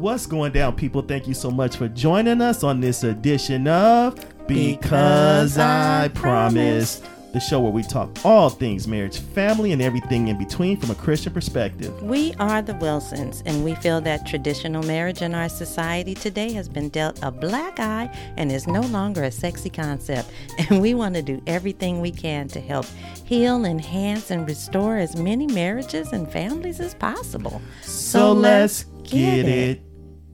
What's 0.00 0.24
going 0.24 0.52
down, 0.52 0.76
people? 0.76 1.02
Thank 1.02 1.28
you 1.28 1.34
so 1.34 1.50
much 1.50 1.76
for 1.76 1.86
joining 1.86 2.40
us 2.40 2.64
on 2.64 2.80
this 2.80 3.04
edition 3.04 3.68
of 3.68 4.18
Because 4.46 5.58
I 5.58 6.08
Promise, 6.14 7.02
the 7.34 7.38
show 7.38 7.60
where 7.60 7.70
we 7.70 7.82
talk 7.82 8.08
all 8.24 8.48
things 8.48 8.88
marriage, 8.88 9.18
family, 9.18 9.72
and 9.72 9.82
everything 9.82 10.28
in 10.28 10.38
between 10.38 10.78
from 10.78 10.90
a 10.90 10.94
Christian 10.94 11.34
perspective. 11.34 12.02
We 12.02 12.32
are 12.38 12.62
the 12.62 12.72
Wilsons, 12.76 13.42
and 13.44 13.62
we 13.62 13.74
feel 13.74 14.00
that 14.00 14.26
traditional 14.26 14.82
marriage 14.84 15.20
in 15.20 15.34
our 15.34 15.50
society 15.50 16.14
today 16.14 16.50
has 16.54 16.66
been 16.66 16.88
dealt 16.88 17.18
a 17.22 17.30
black 17.30 17.78
eye 17.78 18.10
and 18.38 18.50
is 18.50 18.66
no 18.66 18.80
longer 18.80 19.24
a 19.24 19.30
sexy 19.30 19.68
concept. 19.68 20.30
And 20.70 20.80
we 20.80 20.94
want 20.94 21.14
to 21.16 21.22
do 21.22 21.42
everything 21.46 22.00
we 22.00 22.10
can 22.10 22.48
to 22.48 22.60
help 22.60 22.86
heal, 23.26 23.66
enhance, 23.66 24.30
and 24.30 24.48
restore 24.48 24.96
as 24.96 25.14
many 25.14 25.46
marriages 25.46 26.14
and 26.14 26.32
families 26.32 26.80
as 26.80 26.94
possible. 26.94 27.60
So, 27.82 28.32
let's 28.32 28.84
get 29.04 29.46
it, 29.46 29.82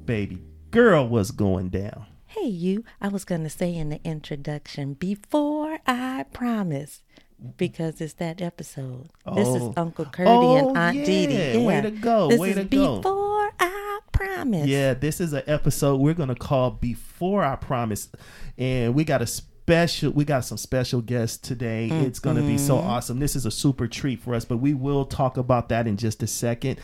baby. 0.06 0.42
Girl, 0.70 1.06
what's 1.06 1.30
going 1.30 1.68
down? 1.68 2.06
Hey, 2.26 2.46
you, 2.46 2.84
I 3.00 3.08
was 3.08 3.24
going 3.24 3.42
to 3.44 3.50
say 3.50 3.74
in 3.74 3.88
the 3.88 4.00
introduction, 4.04 4.94
before 4.94 5.78
I 5.86 6.24
promise, 6.32 7.02
because 7.56 8.00
it's 8.00 8.14
that 8.14 8.40
episode. 8.40 9.08
This 9.34 9.48
is 9.48 9.62
Oh. 9.62 9.74
Uncle 9.76 10.04
Curdy 10.06 10.30
Oh, 10.30 10.68
and 10.68 10.76
Aunt 10.78 10.96
yeah. 10.98 11.04
Dee 11.04 11.26
Dee. 11.26 11.66
Way 11.66 11.80
to 11.80 11.90
go, 11.90 12.28
This 12.28 12.40
way 12.40 12.50
is 12.50 12.56
to 12.56 12.64
go. 12.64 12.96
Before 12.96 13.50
I 13.58 14.00
promise. 14.12 14.66
Yeah, 14.66 14.94
this 14.94 15.20
is 15.20 15.32
an 15.32 15.42
episode 15.46 16.00
we're 16.00 16.14
gonna 16.14 16.34
call 16.34 16.70
Before 16.70 17.44
I 17.44 17.56
Promise, 17.56 18.08
and 18.56 18.94
we 18.94 19.04
got 19.04 19.22
a 19.22 19.26
special. 19.26 20.12
We 20.12 20.24
got 20.24 20.44
some 20.44 20.58
special 20.58 21.00
guests 21.02 21.36
today. 21.36 21.88
It's 21.88 22.18
gonna 22.18 22.42
be 22.42 22.56
so 22.58 22.76
mm-hmm. 22.76 22.88
awesome. 22.88 23.18
This 23.18 23.36
is 23.36 23.44
a 23.46 23.50
super 23.50 23.86
treat 23.86 24.20
for 24.20 24.34
us, 24.34 24.44
but 24.44 24.58
we 24.58 24.74
will 24.74 25.04
talk 25.04 25.36
about 25.36 25.68
that 25.70 25.86
in 25.86 25.96
just 25.96 26.22
a 26.22 26.26
second. 26.26 26.78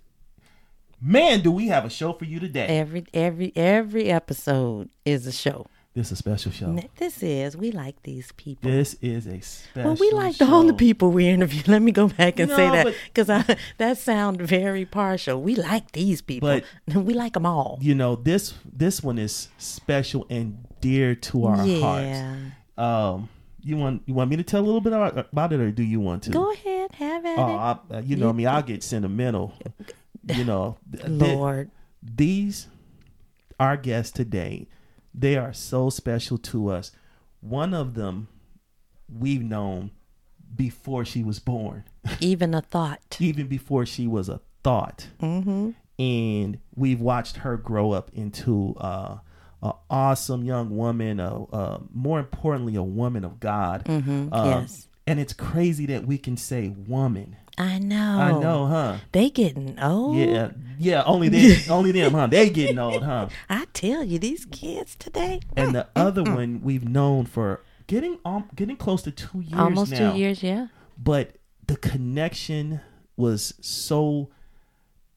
Man, 1.00 1.40
do 1.40 1.50
we 1.50 1.68
have 1.68 1.86
a 1.86 1.90
show 1.90 2.12
for 2.12 2.26
you 2.26 2.38
today? 2.38 2.66
Every 2.66 3.06
every 3.14 3.50
every 3.56 4.10
episode 4.10 4.90
is 5.06 5.26
a 5.26 5.32
show. 5.32 5.66
This 5.94 6.08
is 6.08 6.12
a 6.12 6.16
special 6.16 6.52
show. 6.52 6.78
This 6.98 7.22
is 7.22 7.56
we 7.56 7.72
like 7.72 8.02
these 8.02 8.30
people. 8.32 8.70
This 8.70 8.94
is 9.00 9.26
a 9.26 9.40
special 9.40 9.90
Well, 9.92 9.96
we 9.98 10.10
like 10.12 10.40
all 10.42 10.64
the 10.64 10.74
people 10.74 11.10
we 11.10 11.26
interview. 11.26 11.62
Let 11.66 11.80
me 11.80 11.92
go 11.92 12.08
back 12.08 12.38
and 12.38 12.50
say 12.50 12.68
that 12.68 12.94
because 13.12 13.26
that 13.78 13.96
sound 13.98 14.42
very 14.42 14.84
partial. 14.84 15.40
We 15.40 15.54
like 15.56 15.92
these 15.92 16.20
people. 16.20 16.60
But- 16.86 16.94
we 16.94 17.14
like 17.14 17.32
them 17.32 17.46
all. 17.46 17.78
you 17.80 17.94
know 17.94 18.16
this 18.16 18.52
this 18.70 19.02
one 19.02 19.18
is 19.18 19.48
special 19.56 20.26
and 20.28 20.66
dear 20.80 21.14
to 21.14 21.44
our 21.46 21.66
yeah. 21.66 21.80
hearts. 21.80 22.54
Um, 22.78 23.28
you 23.62 23.76
want 23.76 24.02
you 24.06 24.14
want 24.14 24.30
me 24.30 24.36
to 24.36 24.42
tell 24.42 24.60
a 24.62 24.64
little 24.66 24.80
bit 24.80 24.92
about, 24.92 25.18
about 25.32 25.52
it, 25.52 25.60
or 25.60 25.70
do 25.70 25.82
you 25.82 26.00
want 26.00 26.22
to? 26.24 26.30
Go 26.30 26.52
ahead, 26.52 26.92
have 26.92 27.24
at 27.26 27.38
Oh, 27.38 27.80
it. 27.90 27.96
I, 27.96 28.00
you 28.00 28.16
know 28.16 28.32
me. 28.32 28.46
I'll 28.46 28.62
get 28.62 28.82
sentimental. 28.82 29.54
You 30.34 30.44
know, 30.44 30.76
th- 30.92 31.06
th- 31.06 31.18
Lord. 31.36 31.70
these 32.02 32.68
our 33.58 33.76
guests 33.78 34.12
today. 34.12 34.68
They 35.14 35.36
are 35.38 35.54
so 35.54 35.88
special 35.88 36.36
to 36.38 36.68
us. 36.68 36.92
One 37.40 37.72
of 37.72 37.94
them 37.94 38.28
we've 39.08 39.42
known 39.42 39.90
before 40.54 41.06
she 41.06 41.24
was 41.24 41.38
born, 41.38 41.84
Even 42.20 42.52
a 42.54 42.60
thought. 42.60 43.16
even 43.18 43.46
before 43.48 43.86
she 43.86 44.06
was 44.06 44.28
a 44.28 44.40
thought. 44.62 45.08
Mm-hmm. 45.22 45.70
and 45.98 46.58
we've 46.76 47.00
watched 47.00 47.38
her 47.38 47.56
grow 47.56 47.92
up 47.92 48.10
into 48.12 48.74
uh, 48.78 49.18
an 49.62 49.72
awesome 49.88 50.44
young 50.44 50.76
woman. 50.76 51.20
Uh, 51.20 51.44
uh, 51.52 51.78
more 51.92 52.18
importantly, 52.18 52.76
a 52.76 52.82
woman 52.82 53.24
of 53.24 53.40
God. 53.40 53.84
Mm-hmm. 53.84 54.32
Um, 54.32 54.46
yes. 54.46 54.88
And 55.06 55.18
it's 55.18 55.32
crazy 55.32 55.86
that 55.86 56.06
we 56.06 56.18
can 56.18 56.36
say 56.36 56.68
woman. 56.68 57.36
I 57.58 57.78
know. 57.78 58.18
I 58.18 58.30
know, 58.40 58.66
huh? 58.66 58.96
They 59.12 59.28
getting 59.28 59.78
old. 59.80 60.16
Yeah, 60.16 60.52
yeah. 60.78 61.02
Only 61.04 61.28
them, 61.28 61.58
only 61.70 61.92
them, 61.92 62.12
huh? 62.12 62.26
They 62.28 62.48
getting 62.48 62.78
old, 62.78 63.02
huh? 63.02 63.28
I 63.50 63.66
tell 63.72 64.02
you, 64.02 64.18
these 64.18 64.46
kids 64.46 64.94
today. 64.94 65.40
And 65.56 65.74
the 65.74 65.88
other 65.94 66.22
one 66.22 66.62
we've 66.62 66.88
known 66.88 67.26
for 67.26 67.62
getting 67.86 68.18
um, 68.24 68.48
getting 68.54 68.76
close 68.76 69.02
to 69.02 69.10
two 69.10 69.40
years 69.40 69.60
Almost 69.60 69.92
now. 69.92 70.12
two 70.12 70.18
years, 70.18 70.42
yeah. 70.42 70.68
but 70.96 71.32
the 71.66 71.76
connection 71.76 72.80
was 73.16 73.52
so 73.60 74.30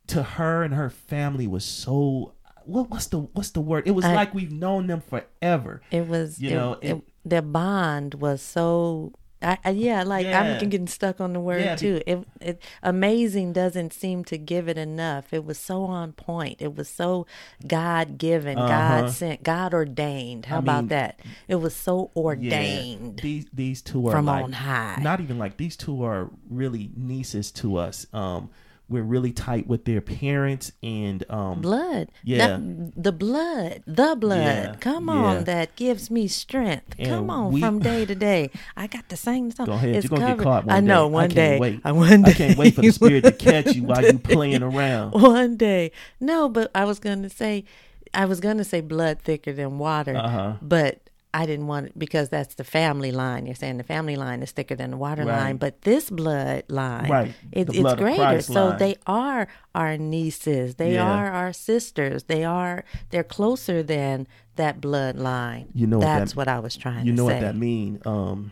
to 0.08 0.24
her 0.24 0.64
and 0.64 0.74
her 0.74 0.90
family 0.90 1.48
was 1.48 1.64
so 1.64 2.34
what, 2.66 2.90
what's 2.90 3.08
the 3.08 3.20
what's 3.20 3.52
the 3.52 3.62
word 3.62 3.88
it 3.88 3.92
was 3.92 4.06
I- 4.06 4.16
like 4.16 4.34
we've 4.34 4.52
known 4.52 4.88
them 4.88 5.02
forever 5.02 5.82
It 5.92 6.08
was, 6.08 6.40
You 6.42 6.50
it- 6.50 6.54
know, 6.54 6.74
it, 6.82 6.90
it- 6.92 7.04
their 7.26 7.42
bond 7.42 8.16
was 8.16 8.42
so. 8.42 9.14
I, 9.42 9.58
I, 9.66 9.70
yeah, 9.72 10.04
like 10.04 10.26
Yeah. 10.26 10.42
I'm 10.62 10.70
getting 10.70 10.88
stuck 10.88 11.20
on 11.20 11.34
the 11.34 11.40
word 11.42 11.62
Yeah, 11.62 11.76
be- 11.76 11.80
too. 11.80 12.02
It, 12.08 12.28
it 12.40 12.62
amazing 12.82 13.52
doesn't 13.52 13.92
seem 13.92 14.24
to 14.26 14.38
give 14.38 14.70
it 14.70 14.78
enough. 14.78 15.34
It 15.34 15.44
was 15.44 15.58
so 15.58 15.84
on 15.84 16.14
point. 16.14 16.62
It 16.62 16.76
was 16.78 16.88
so 16.88 17.26
God 17.68 18.18
given, 18.18 18.58
Uh-huh. 18.58 18.68
God 19.02 19.10
sent, 19.12 19.44
God 19.44 19.74
ordained. 19.74 20.46
How 20.46 20.56
I 20.58 20.60
about 20.60 20.84
mean, 20.84 20.88
that? 20.90 21.20
It 21.50 21.56
was 21.56 21.76
so 21.76 22.12
Yeah, 22.16 22.22
ordained. 22.22 23.20
these 23.22 23.46
these 23.54 23.82
two 23.82 24.08
are 24.08 24.12
from 24.12 24.26
like, 24.28 24.44
on 24.46 24.54
high. 24.54 25.00
not 25.02 25.20
even 25.20 25.38
like 25.38 25.58
these 25.58 25.76
two 25.76 26.04
are 26.04 26.30
really 26.50 26.92
nieces 26.96 27.52
to 27.52 27.76
us 27.78 28.06
um 28.14 28.50
we're 28.94 29.04
really 29.04 29.32
tight 29.34 29.68
with 29.68 29.86
their 29.86 30.00
parents 30.02 30.72
and 30.82 31.24
um 31.30 31.62
blood. 31.62 32.10
Yeah. 32.24 32.48
The, 32.58 32.92
the 32.96 33.12
blood. 33.12 33.84
The 33.86 34.16
blood. 34.18 34.38
Yeah, 34.40 34.76
Come 34.80 35.08
yeah. 35.08 35.14
on, 35.14 35.44
that 35.46 35.76
gives 35.76 36.10
me 36.12 36.28
strength. 36.28 36.96
And 37.00 37.10
Come 37.10 37.30
on, 37.30 37.52
we- 37.52 37.60
from 37.60 37.80
day 37.80 38.06
to 38.06 38.16
day. 38.16 38.50
I 38.78 38.88
got 38.88 39.10
to 39.10 39.18
sing 39.18 39.50
the 39.50 39.56
song. 39.56 39.66
Go 39.66 39.74
ahead. 39.74 39.96
It's 39.96 40.06
You're 40.06 40.18
gonna 40.18 40.32
covered. 40.32 40.38
get 40.38 40.44
caught 40.44 40.66
one 40.66 40.76
I 40.76 40.80
know. 40.80 41.08
day. 41.10 41.14
One 41.14 41.24
I 41.24 41.28
day. 41.28 41.60
Wait. 41.60 41.82
I 41.84 41.92
one 41.92 42.22
day. 42.22 42.32
I 42.32 42.34
can't 42.34 42.58
wait 42.58 42.76
for 42.76 42.82
the 42.82 42.92
spirit 43.00 43.24
to 43.26 43.32
catch 43.32 43.76
you 43.76 43.84
while 43.84 44.04
you 44.06 44.20
playing 44.20 44.64
around. 44.64 45.12
One 45.12 45.58
day. 45.58 45.92
No, 46.20 46.48
but 46.50 46.72
I 46.76 46.86
was 46.86 47.00
gonna 47.00 47.30
say, 47.30 47.66
I 48.14 48.26
was 48.26 48.40
gonna 48.40 48.64
say 48.64 48.80
blood 48.82 49.20
thicker 49.20 49.52
than 49.54 49.80
water. 49.80 50.16
Uh-huh. 50.16 50.54
But 50.62 51.03
I 51.36 51.46
didn't 51.48 51.66
want 51.68 51.88
it 51.88 51.98
because 51.98 52.30
that's 52.30 52.56
the 52.56 52.64
family 52.64 53.12
line. 53.12 53.46
You're 53.48 53.56
saying 53.56 53.78
the 53.78 53.84
family 53.84 54.16
line 54.16 54.44
is 54.44 54.52
thicker 54.52 54.76
than 54.76 54.92
the 54.92 54.98
water 54.98 55.26
Right. 55.26 55.38
line, 55.38 55.58
but 55.58 55.82
this 55.82 56.10
blood 56.12 56.64
line, 56.68 57.10
Right. 57.10 57.34
it, 57.52 57.66
The 57.68 57.82
it's 57.82 57.94
greater. 57.96 58.42
So 58.42 58.68
line. 58.68 58.78
they 58.78 58.96
are 59.08 59.48
our 59.74 59.98
nieces. 59.98 60.76
They 60.76 60.94
Yeah. 60.94 61.10
are 61.12 61.32
our 61.32 61.52
sisters. 61.52 62.26
They 62.26 62.44
are 62.44 62.84
they're 63.10 63.24
closer 63.24 63.82
than 63.82 64.28
that 64.58 64.80
blood 64.80 65.16
line. 65.18 65.70
You 65.74 65.88
know 65.88 65.98
what 65.98 66.06
that- 66.06 66.20
that's 66.20 66.36
what, 66.36 66.48
I 66.48 66.60
was 66.60 66.76
trying 66.76 66.98
to 66.98 67.02
say. 67.02 67.08
You 67.08 67.14
know 67.14 67.28
say. 67.28 67.34
what 67.36 67.42
that 67.42 67.56
mean, 67.56 68.00
um, 68.06 68.52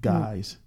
guys. 0.00 0.58
y- 0.58 0.63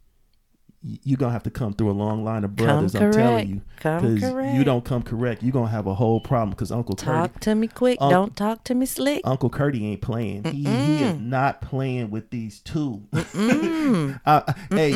You're 1.04 1.18
gonna 1.18 1.34
have 1.34 1.44
to 1.44 1.50
come 1.50 1.74
through 1.74 1.92
a 1.92 1.94
long 1.94 2.24
line 2.24 2.44
of 2.44 2.56
brothers. 2.56 2.96
I'm 2.96 3.12
telling 3.12 3.50
you, 3.50 3.62
because 3.76 4.22
you 4.56 4.64
don't 4.64 4.86
come 4.86 5.02
correct, 5.04 5.44
you're 5.44 5.52
gonna 5.52 5.68
have 5.70 5.86
a 5.88 5.94
whole 5.94 6.20
problem. 6.22 6.52
Because 6.52 6.72
Uncle 6.72 6.96
Curdy, 6.96 7.06
Talk 7.18 7.40
to 7.42 7.56
me 7.56 7.68
quick. 7.68 8.00
Don't 8.00 8.36
talk 8.36 8.64
to 8.66 8.76
me 8.76 8.86
slick. 8.86 9.22
Uncle 9.26 9.50
Curdy 9.50 9.86
ain't 9.86 10.02
playing. 10.02 10.46
He, 10.46 10.64
he 10.64 11.04
is 11.04 11.20
not 11.20 11.62
playing 11.62 12.10
with 12.10 12.30
these 12.30 12.60
two. 12.62 13.04
uh, 14.26 14.54
hey, 14.70 14.92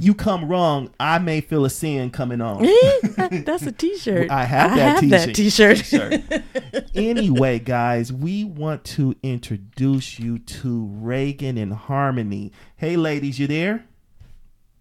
you 0.00 0.14
come 0.14 0.48
wrong, 0.48 0.90
I 0.98 1.18
may 1.18 1.40
feel 1.40 1.64
a 1.64 1.70
sin 1.70 2.10
coming 2.10 2.40
on. 2.40 2.66
That's 3.16 3.62
a 3.66 3.72
T-shirt. 3.72 4.30
I 4.30 4.44
have 4.44 4.76
that 4.76 5.08
that 5.10 5.34
t-shirt. 5.34 5.78
T-shirt. 5.78 6.22
anyway, 6.94 7.58
guys, 7.58 8.12
we 8.12 8.44
want 8.44 8.84
to 8.84 9.14
introduce 9.22 10.18
you 10.18 10.38
to 10.38 10.86
Reagan 10.86 11.56
and 11.58 11.72
Harmony. 11.72 12.52
Hey, 12.76 12.96
ladies, 12.96 13.38
you 13.38 13.46
there? 13.46 13.84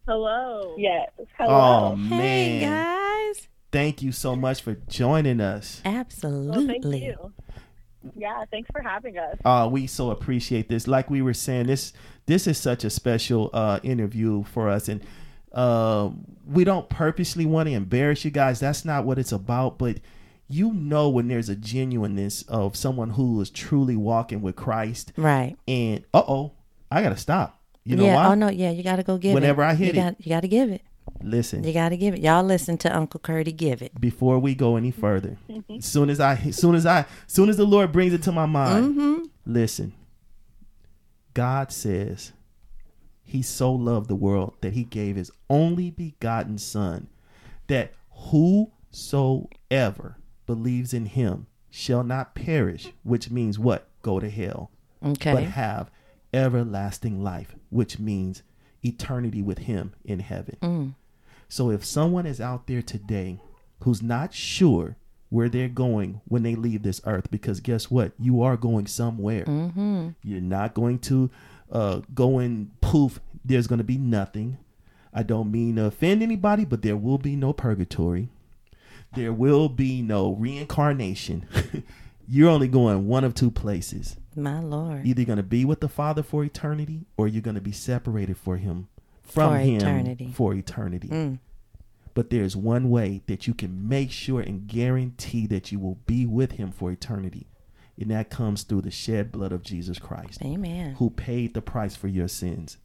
Hello. 0.10 0.74
Yes. 0.76 1.12
Oh 1.20 1.26
Hello. 1.38 1.96
hey 2.08 2.62
guys, 2.62 3.48
thank 3.72 4.02
you 4.02 4.12
so 4.12 4.36
much 4.36 4.64
for 4.64 4.74
joining 4.88 5.40
us. 5.40 5.84
absolutely. 5.86 6.50
Well, 6.66 6.82
thank 6.82 7.04
you. 7.04 7.34
Yeah, 8.16 8.44
thanks 8.50 8.68
for 8.72 8.82
having 8.82 9.20
us. 9.20 9.38
Uh, 9.46 9.70
we 9.72 9.86
so 9.86 10.10
appreciate 10.10 10.68
this. 10.68 10.88
Like 10.88 11.12
we 11.12 11.22
were 11.22 11.36
saying, 11.36 11.68
this 11.68 11.94
this 12.26 12.48
is 12.48 12.58
such 12.58 12.84
a 12.84 12.90
special 12.90 13.52
uh, 13.54 13.80
interview 13.84 14.46
for 14.46 14.68
us, 14.68 14.90
and 14.90 15.02
uh, 15.52 16.10
we 16.44 16.64
don't 16.64 16.90
purposely 16.90 17.46
want 17.46 17.70
to 17.70 17.76
embarrass 17.76 18.26
you 18.26 18.32
guys. 18.32 18.60
That's 18.60 18.84
not 18.84 19.06
what 19.06 19.20
it's 19.20 19.32
about. 19.32 19.78
But 19.78 19.98
you 20.48 20.74
know 20.74 21.08
when 21.08 21.28
there's 21.28 21.50
a 21.50 21.56
genuineness 21.56 22.42
of 22.48 22.76
someone 22.76 23.12
who 23.12 23.40
is 23.42 23.52
truly 23.52 23.96
walking 23.96 24.42
with 24.42 24.56
Christ, 24.56 25.14
Right. 25.18 25.56
and 25.68 26.04
uh 26.16 26.24
oh, 26.28 26.54
I 26.90 27.04
gotta 27.04 27.16
stop. 27.18 27.59
You 27.90 27.96
know 27.98 28.06
yeah. 28.06 28.16
why? 28.16 28.26
Oh 28.28 28.34
no. 28.36 28.50
Yeah. 28.50 28.70
You 28.72 28.84
got 28.84 28.98
to 28.98 29.04
go 29.04 29.18
give 29.18 29.32
it. 29.32 29.36
Whenever 29.36 29.64
I 29.64 29.74
hit 29.74 29.96
you 29.96 30.02
it. 30.02 30.04
got, 30.04 30.26
you 30.26 30.30
got 30.30 30.42
to 30.42 30.48
give 30.48 30.70
it. 30.70 30.82
Listen, 31.24 31.64
You 31.64 31.74
got 31.74 31.90
to 31.90 31.98
give 31.98 32.14
it. 32.14 32.22
Y'all 32.22 32.44
listen 32.44 32.78
to 32.78 32.96
Uncle 32.96 33.20
Curdy 33.20 33.52
give 33.52 33.82
it. 33.82 34.00
before 34.00 34.38
we 34.38 34.54
go 34.54 34.76
any 34.76 34.92
further, 34.92 35.38
as 35.76 35.84
soon 35.86 36.10
as 36.10 36.20
I, 36.20 36.36
as 36.36 36.56
soon 36.56 36.76
as 36.76 36.86
I, 36.86 37.00
as 37.00 37.06
soon 37.28 37.50
as 37.50 37.58
the 37.58 37.66
Lord 37.66 37.92
brings 37.92 38.14
it 38.14 38.22
to 38.24 38.32
my 38.32 38.46
mind, 38.46 38.96
Mm-hmm. 38.96 39.24
listen. 39.46 39.94
God 41.34 41.72
says 41.72 42.32
He 43.24 43.42
so 43.42 43.74
loved 43.74 44.08
the 44.08 44.16
world 44.16 44.54
that 44.62 44.74
He 44.74 44.84
gave 44.84 45.16
His 45.16 45.32
only 45.50 45.90
begotten 45.90 46.58
Son, 46.60 47.08
that 47.68 47.94
whosoever 48.92 50.18
believes 50.46 50.94
in 50.94 51.06
Him 51.08 51.48
shall 51.70 52.04
not 52.04 52.36
perish, 52.36 52.92
which 53.04 53.30
means 53.32 53.58
what? 53.60 53.88
Go 54.02 54.20
to 54.20 54.30
hell, 54.30 54.72
Okay. 55.04 55.34
but 55.34 55.44
have 55.44 55.90
everlasting 56.34 57.24
life, 57.24 57.56
which 57.70 58.00
means 58.00 58.44
eternity 58.84 59.42
with 59.42 59.60
Him 59.60 59.94
in 60.04 60.20
heaven. 60.20 60.58
Mm. 60.62 60.94
So 61.48 61.72
if 61.72 61.84
someone 61.84 62.26
is 62.26 62.40
out 62.40 62.68
there 62.68 62.82
today 62.82 63.40
who's 63.82 64.02
not 64.02 64.34
sure 64.34 64.96
where 65.30 65.50
they're 65.50 65.70
going 65.70 66.22
when 66.28 66.44
they 66.44 66.56
leave 66.56 66.84
this 66.84 67.02
earth, 67.06 67.30
because 67.32 67.60
guess 67.60 67.90
what? 67.90 68.12
You 68.20 68.42
are 68.42 68.58
going 68.58 68.88
somewhere. 68.88 69.46
Mm-hmm. 69.46 70.10
You're 70.24 70.42
not 70.42 70.74
going 70.74 71.00
to 71.00 71.30
uh, 71.72 72.02
go 72.14 72.40
and 72.40 72.70
poof, 72.82 73.20
there's 73.44 73.68
going 73.68 73.78
to 73.78 73.84
be 73.84 73.98
nothing. 73.98 74.58
I 75.14 75.24
don't 75.24 75.52
mean 75.52 75.76
to 75.78 75.86
offend 75.86 76.22
anybody, 76.22 76.66
but 76.66 76.82
there 76.82 76.98
will 76.98 77.18
be 77.18 77.36
no 77.36 77.54
purgatory. 77.54 78.30
There 79.16 79.34
will 79.34 79.70
be 79.70 80.02
no 80.04 80.34
reincarnation. 80.34 81.48
You're 82.28 82.50
only 82.50 82.68
going 82.68 83.08
one 83.08 83.24
of 83.24 83.34
two 83.34 83.50
places. 83.50 84.18
My 84.36 84.60
Lord. 84.60 85.06
Either 85.06 85.24
going 85.26 85.38
to 85.38 85.44
be 85.44 85.66
with 85.66 85.80
the 85.80 85.90
Father 85.90 86.24
for 86.24 86.44
eternity 86.44 87.06
or 87.18 87.28
you're 87.28 87.42
going 87.42 87.56
to 87.56 87.62
be 87.62 87.72
separated 87.72 88.38
for 88.38 88.58
him 88.58 88.88
from 89.24 89.54
For 89.54 89.60
him 89.60 89.76
eternity. 89.78 90.32
for 90.34 90.54
eternity. 90.54 91.08
Mm. 91.10 91.40
But 92.14 92.30
there's 92.30 92.56
one 92.56 92.90
way 92.90 93.22
that 93.28 93.48
you 93.48 93.54
can 93.54 93.88
make 93.88 94.12
sure 94.12 94.42
and 94.42 94.68
guarantee 94.68 95.48
that 95.48 95.72
you 95.72 95.80
will 95.80 96.00
be 96.06 96.26
with 96.26 96.54
him 96.54 96.72
for 96.72 96.92
eternity. 96.92 97.48
And 98.00 98.10
that 98.12 98.30
comes 98.30 98.64
through 98.64 98.82
the 98.82 98.92
shed 98.92 99.32
blood 99.32 99.52
of 99.52 99.62
Jesus 99.62 100.00
Christ, 100.00 100.42
Amen. 100.42 100.96
who 100.96 101.10
paid 101.10 101.54
the 101.54 101.62
price 101.62 101.96
for 101.96 102.08
your 102.08 102.28
sins. 102.28 102.78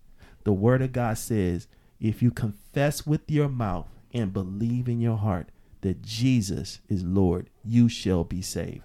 The 0.45 0.53
word 0.53 0.83
of 0.83 0.93
God 0.93 1.17
says, 1.19 1.69
if 2.01 2.21
you 2.21 2.31
confess 2.31 3.07
with 3.07 3.31
your 3.31 3.49
mouth 3.49 3.87
and 4.13 4.33
believe 4.33 4.89
in 4.89 5.01
your 5.01 5.17
heart 5.17 5.49
that 5.83 6.03
Jesus 6.03 6.81
is 6.89 7.03
Lord, 7.05 7.49
you 7.65 7.89
shall 7.89 8.25
be 8.25 8.43
saved. 8.43 8.83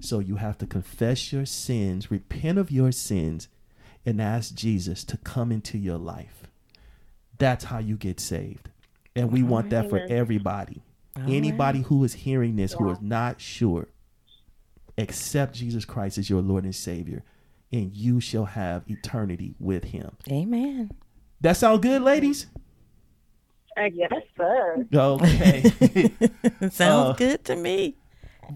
So 0.00 0.20
you 0.20 0.36
have 0.36 0.58
to 0.58 0.66
confess 0.66 1.32
your 1.32 1.44
sins, 1.46 2.10
repent 2.10 2.58
of 2.58 2.70
your 2.70 2.92
sins, 2.92 3.48
and 4.06 4.20
ask 4.20 4.54
Jesus 4.54 5.04
to 5.04 5.16
come 5.18 5.50
into 5.52 5.76
your 5.76 5.98
life. 5.98 6.44
That's 7.38 7.64
how 7.64 7.78
you 7.78 7.96
get 7.96 8.20
saved. 8.20 8.70
And 9.16 9.32
we 9.32 9.42
want 9.42 9.70
that 9.70 9.88
for 9.90 9.98
everybody. 10.08 10.82
All 11.16 11.24
Anybody 11.32 11.82
who 11.82 12.04
is 12.04 12.14
hearing 12.14 12.56
this 12.56 12.72
who 12.74 12.90
is 12.90 13.00
not 13.00 13.40
sure, 13.40 13.88
accept 14.96 15.54
Jesus 15.54 15.84
Christ 15.84 16.18
as 16.18 16.30
your 16.30 16.42
Lord 16.42 16.64
and 16.64 16.74
Savior, 16.74 17.24
and 17.72 17.92
you 17.94 18.20
shall 18.20 18.44
have 18.44 18.84
eternity 18.88 19.54
with 19.58 19.84
him. 19.84 20.16
Amen. 20.30 20.92
That 21.40 21.56
sound 21.56 21.82
good, 21.82 22.02
ladies? 22.02 22.46
Yes, 23.76 24.12
sir. 24.36 24.86
Okay. 24.92 25.62
Sounds 26.70 26.80
Uh, 26.80 27.12
good 27.16 27.44
to 27.44 27.54
me. 27.56 27.94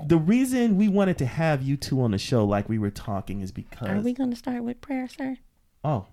The 0.07 0.17
reason 0.17 0.77
we 0.77 0.89
wanted 0.89 1.19
to 1.19 1.27
have 1.27 1.63
you 1.63 1.77
two 1.77 2.01
on 2.03 2.11
the 2.13 2.19
show, 2.19 2.45
like 2.45 2.69
we 2.69 2.79
were 2.79 2.91
talking, 2.91 3.41
is 3.41 3.53
because 3.53 3.89
Are 3.89 4.01
we 4.01 4.13
going 4.13 4.31
to 4.31 4.37
start 4.37 4.63
with 4.65 4.81
prayer, 4.81 5.09
sir? 5.09 5.37
oh, 5.85 6.07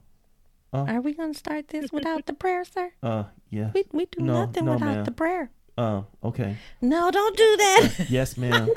Are 0.73 1.01
we 1.01 1.13
going 1.13 1.33
to 1.33 1.37
start 1.39 1.69
this 1.69 1.91
without 1.91 2.25
the 2.25 2.33
prayer, 2.33 2.63
sir? 2.65 2.91
uh, 3.03 3.23
yeah, 3.49 3.71
We 3.73 3.85
we 3.91 4.05
do 4.05 4.21
No, 4.23 4.45
nothing 4.45 4.65
no, 4.65 4.73
without 4.73 4.85
ma'am. 4.95 5.03
the 5.05 5.11
prayer. 5.11 5.51
uh, 5.77 6.01
okay, 6.23 6.57
No, 6.81 7.09
don't 7.11 7.37
do 7.37 7.57
that. 7.57 8.05
yes, 8.09 8.37
ma'am. 8.37 8.69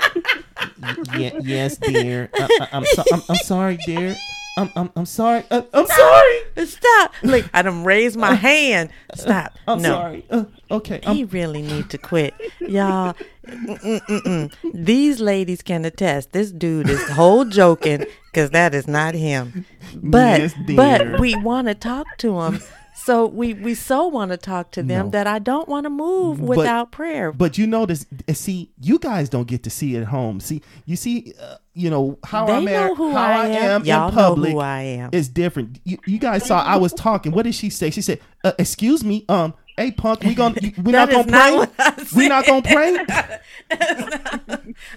Y- 1.15 1.33
yes, 1.43 1.77
dear. 1.77 2.29
I, 2.33 2.49
I, 2.59 2.67
I'm, 2.71 2.85
so, 2.85 3.03
I'm 3.11 3.21
I'm 3.29 3.37
sorry, 3.37 3.77
dear. 3.85 4.15
I'm 4.55 4.69
I'm 4.75 4.91
I'm 4.95 5.05
sorry. 5.05 5.43
Uh, 5.49 5.63
I'm 5.73 5.87
sorry. 5.87 6.65
Stop. 6.65 7.13
Like 7.23 7.45
I 7.53 7.61
done 7.63 7.83
raised 7.83 8.17
my 8.17 8.29
uh, 8.29 8.35
hand. 8.35 8.89
Stop. 9.15 9.53
I'm 9.67 9.81
no. 9.81 9.89
sorry. 9.89 10.25
Uh, 10.29 10.45
okay. 10.69 10.99
I'm, 11.05 11.15
He 11.15 11.23
really 11.25 11.61
need 11.61 11.89
to 11.89 11.97
quit, 11.97 12.33
y'all. 12.59 13.15
mm-mm-mm-mm. 13.47 14.53
These 14.73 15.19
ladies 15.19 15.61
can 15.61 15.85
attest. 15.85 16.33
This 16.33 16.51
dude 16.51 16.89
is 16.89 17.01
whole 17.09 17.45
joking 17.45 18.05
because 18.31 18.51
that 18.51 18.73
is 18.75 18.87
not 18.87 19.15
him. 19.15 19.65
But 19.95 20.41
Yes, 20.41 20.55
but 20.75 21.19
we 21.19 21.35
want 21.35 21.67
to 21.67 21.75
talk 21.75 22.17
to 22.17 22.39
him. 22.41 22.59
So 23.05 23.25
we 23.25 23.53
we 23.53 23.75
so 23.75 24.07
want 24.07 24.31
to 24.31 24.37
talk 24.37 24.71
to 24.71 24.81
them 24.83 25.07
No. 25.07 25.11
that 25.11 25.27
I 25.27 25.39
don't 25.39 25.67
want 25.67 25.83
to 25.85 25.89
move 25.89 26.39
But- 26.39 26.47
without 26.47 26.91
prayer. 26.91 27.33
But 27.33 27.57
you 27.57 27.67
notice, 27.67 28.05
uh, 28.29 28.33
see, 28.33 28.71
you 28.79 28.97
guys 28.97 29.27
don't 29.27 29.45
get 29.47 29.63
to 29.63 29.69
see 29.69 29.95
it 29.95 30.01
at 30.01 30.07
home. 30.07 30.39
See, 30.39 30.61
you 30.85 30.95
see, 30.95 31.33
uh, 31.41 31.55
you 31.73 31.89
know 31.89 32.17
how 32.23 32.45
they 32.45 32.53
I'm 32.53 32.65
know 32.65 32.91
at, 32.91 32.97
who 32.97 33.11
how 33.11 33.17
I 33.41 33.47
am. 33.47 33.83
Y'all 33.83 34.07
in 34.07 34.13
public 34.13 34.49
know 34.51 34.55
who 34.55 34.61
I 34.61 34.81
am. 34.83 35.09
is 35.11 35.27
different. 35.27 35.79
You, 35.83 35.97
you 36.05 36.17
guys 36.17 36.45
saw 36.45 36.63
I 36.63 36.77
was 36.77 36.93
talking. 36.93 37.33
What 37.33 37.43
did 37.43 37.55
she 37.55 37.69
say? 37.69 37.89
She 37.89 38.01
said, 38.01 38.19
uh, 38.45 38.53
"Excuse 38.57 39.03
me, 39.03 39.25
um, 39.27 39.53
hey 39.75 39.91
punk, 39.91 40.21
we 40.23 40.33
gonna 40.33 40.55
we 40.81 40.91
not 40.93 41.11
gonna 41.11 41.27
pray. 41.27 41.67
I 41.79 42.07
we 42.15 42.27
not 42.29 42.45
gonna 42.45 42.61
pray. 42.61 43.05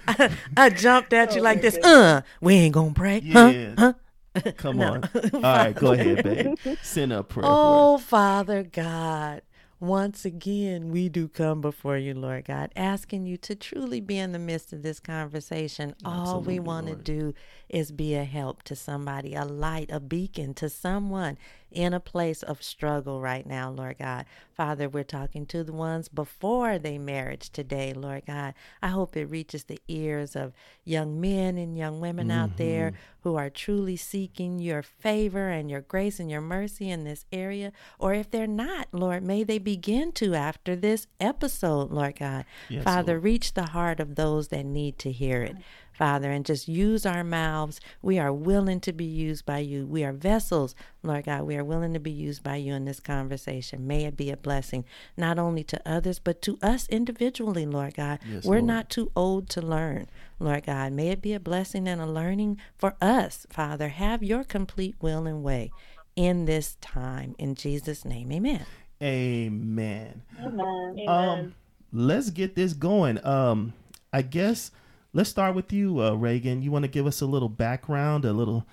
I 0.55 0.69
jumped 0.69 1.11
at 1.13 1.35
you 1.35 1.41
like 1.41 1.61
this. 1.61 1.75
Uh, 1.77 2.21
we 2.39 2.53
ain't 2.55 2.73
gonna 2.73 2.93
pray. 2.93 3.19
Huh? 3.19 3.53
Huh? 3.77 3.93
Come 4.57 4.81
on. 4.81 5.03
All 5.33 5.41
right, 5.41 5.73
go 5.75 5.93
ahead, 5.93 6.23
babe. 6.23 6.57
Send 6.81 7.13
up 7.13 7.29
prayer. 7.29 7.45
Oh, 7.47 7.97
Father 7.97 8.63
God, 8.63 9.41
once 9.79 10.25
again, 10.25 10.89
we 10.89 11.07
do 11.07 11.27
come 11.27 11.61
before 11.61 11.97
you, 11.97 12.13
Lord 12.13 12.45
God, 12.45 12.71
asking 12.75 13.27
you 13.27 13.37
to 13.37 13.55
truly 13.55 14.01
be 14.01 14.17
in 14.17 14.31
the 14.31 14.39
midst 14.39 14.73
of 14.73 14.81
this 14.81 14.99
conversation. 14.99 15.93
All 16.03 16.41
we 16.41 16.59
want 16.59 16.87
to 16.87 16.95
do 16.95 17.33
is 17.69 17.91
be 17.91 18.15
a 18.15 18.23
help 18.23 18.63
to 18.63 18.75
somebody, 18.75 19.33
a 19.33 19.45
light, 19.45 19.89
a 19.91 19.99
beacon 19.99 20.53
to 20.55 20.69
someone 20.69 21.37
in 21.71 21.93
a 21.93 21.99
place 21.99 22.43
of 22.43 22.63
struggle 22.63 23.19
right 23.19 23.45
now, 23.45 23.69
Lord 23.69 23.97
God. 23.99 24.25
Father, 24.53 24.87
we're 24.87 25.03
talking 25.03 25.45
to 25.47 25.63
the 25.63 25.73
ones 25.73 26.07
before 26.07 26.79
they 26.79 26.97
marriage 26.97 27.49
today, 27.49 27.93
Lord 27.93 28.23
God. 28.25 28.53
I 28.81 28.87
hope 28.87 29.15
it 29.17 29.25
reaches 29.25 29.65
the 29.65 29.79
ears 29.87 30.35
of 30.35 30.53
young 30.85 31.19
men 31.19 31.57
and 31.57 31.77
young 31.77 31.99
women 31.99 32.31
out 32.31 32.57
there 32.57 32.91
mm-hmm. 32.91 32.99
who 33.21 33.35
are 33.35 33.49
truly 33.49 33.97
seeking 33.97 34.59
your 34.59 34.81
favor 34.81 35.49
and 35.49 35.69
your 35.69 35.81
grace 35.81 36.19
and 36.19 36.31
your 36.31 36.41
mercy 36.41 36.89
in 36.89 37.03
this 37.03 37.25
area. 37.31 37.73
Or 37.99 38.13
if 38.13 38.31
they're 38.31 38.47
not, 38.47 38.87
Lord, 38.91 39.23
may 39.23 39.43
they 39.43 39.59
begin 39.59 40.13
to 40.13 40.33
after 40.33 40.75
this 40.75 41.07
episode, 41.19 41.91
Lord 41.91 42.17
God. 42.17 42.45
Yes, 42.69 42.83
Father, 42.83 43.13
Lord. 43.13 43.23
reach 43.25 43.53
the 43.53 43.67
heart 43.67 43.99
of 43.99 44.15
those 44.15 44.47
that 44.47 44.65
need 44.65 44.97
to 44.99 45.11
hear 45.11 45.43
it. 45.43 45.57
Father, 45.97 46.31
and 46.31 46.45
just 46.45 46.67
use 46.67 47.05
our 47.05 47.23
mouths. 47.23 47.79
We 48.01 48.19
are 48.19 48.31
willing 48.31 48.79
to 48.81 48.93
be 48.93 49.05
used 49.05 49.45
by 49.45 49.59
you. 49.59 49.87
We 49.87 50.03
are 50.03 50.13
vessels, 50.13 50.75
Lord 51.01 51.25
God. 51.25 51.43
We 51.43 51.57
are 51.57 51.63
willing 51.63 51.93
to 51.93 51.99
be 51.99 52.11
used 52.11 52.43
by 52.43 52.57
you 52.57 52.73
in 52.73 52.85
this 52.85 52.99
conversation. 52.99 53.87
May 53.87 54.05
it 54.05 54.15
be 54.15 54.29
a 54.29 54.37
blessing, 54.37 54.85
not 55.17 55.39
only 55.39 55.63
to 55.65 55.81
others, 55.85 56.19
but 56.19 56.41
to 56.43 56.59
us 56.61 56.87
individually, 56.89 57.65
Lord 57.65 57.95
God. 57.95 58.19
Yes, 58.29 58.45
We're 58.45 58.57
Lord. 58.57 58.65
not 58.65 58.89
too 58.89 59.11
old 59.15 59.49
to 59.49 59.61
learn, 59.61 60.07
Lord 60.39 60.67
God. 60.67 60.93
May 60.93 61.09
it 61.09 61.21
be 61.21 61.33
a 61.33 61.39
blessing 61.39 61.87
and 61.87 61.99
a 61.99 62.05
learning 62.05 62.59
for 62.77 62.95
us, 63.01 63.47
Father. 63.49 63.89
Have 63.89 64.21
your 64.21 64.43
complete 64.43 64.95
will 65.01 65.25
and 65.25 65.43
way 65.43 65.71
in 66.15 66.45
this 66.45 66.77
time. 66.79 67.35
In 67.39 67.55
Jesus' 67.55 68.05
name, 68.05 68.31
amen. 68.31 68.65
Amen. 69.01 70.21
Amen. 70.39 71.07
Um, 71.07 71.55
let's 71.91 72.29
get 72.29 72.55
this 72.55 72.73
going. 72.73 73.23
Um, 73.25 73.73
I 74.11 74.21
guess 74.21 74.71
let's 75.17 75.29
start 75.31 75.55
with 75.55 75.73
you, 75.73 75.99
uh, 75.99 76.13
Reagan. 76.13 76.61
You 76.61 76.69
want 76.71 76.83
to 76.83 76.87
give 76.87 77.07
us 77.07 77.21
a 77.21 77.25
little 77.25 77.49
background, 77.49 78.23
a 78.23 78.31
little 78.31 78.65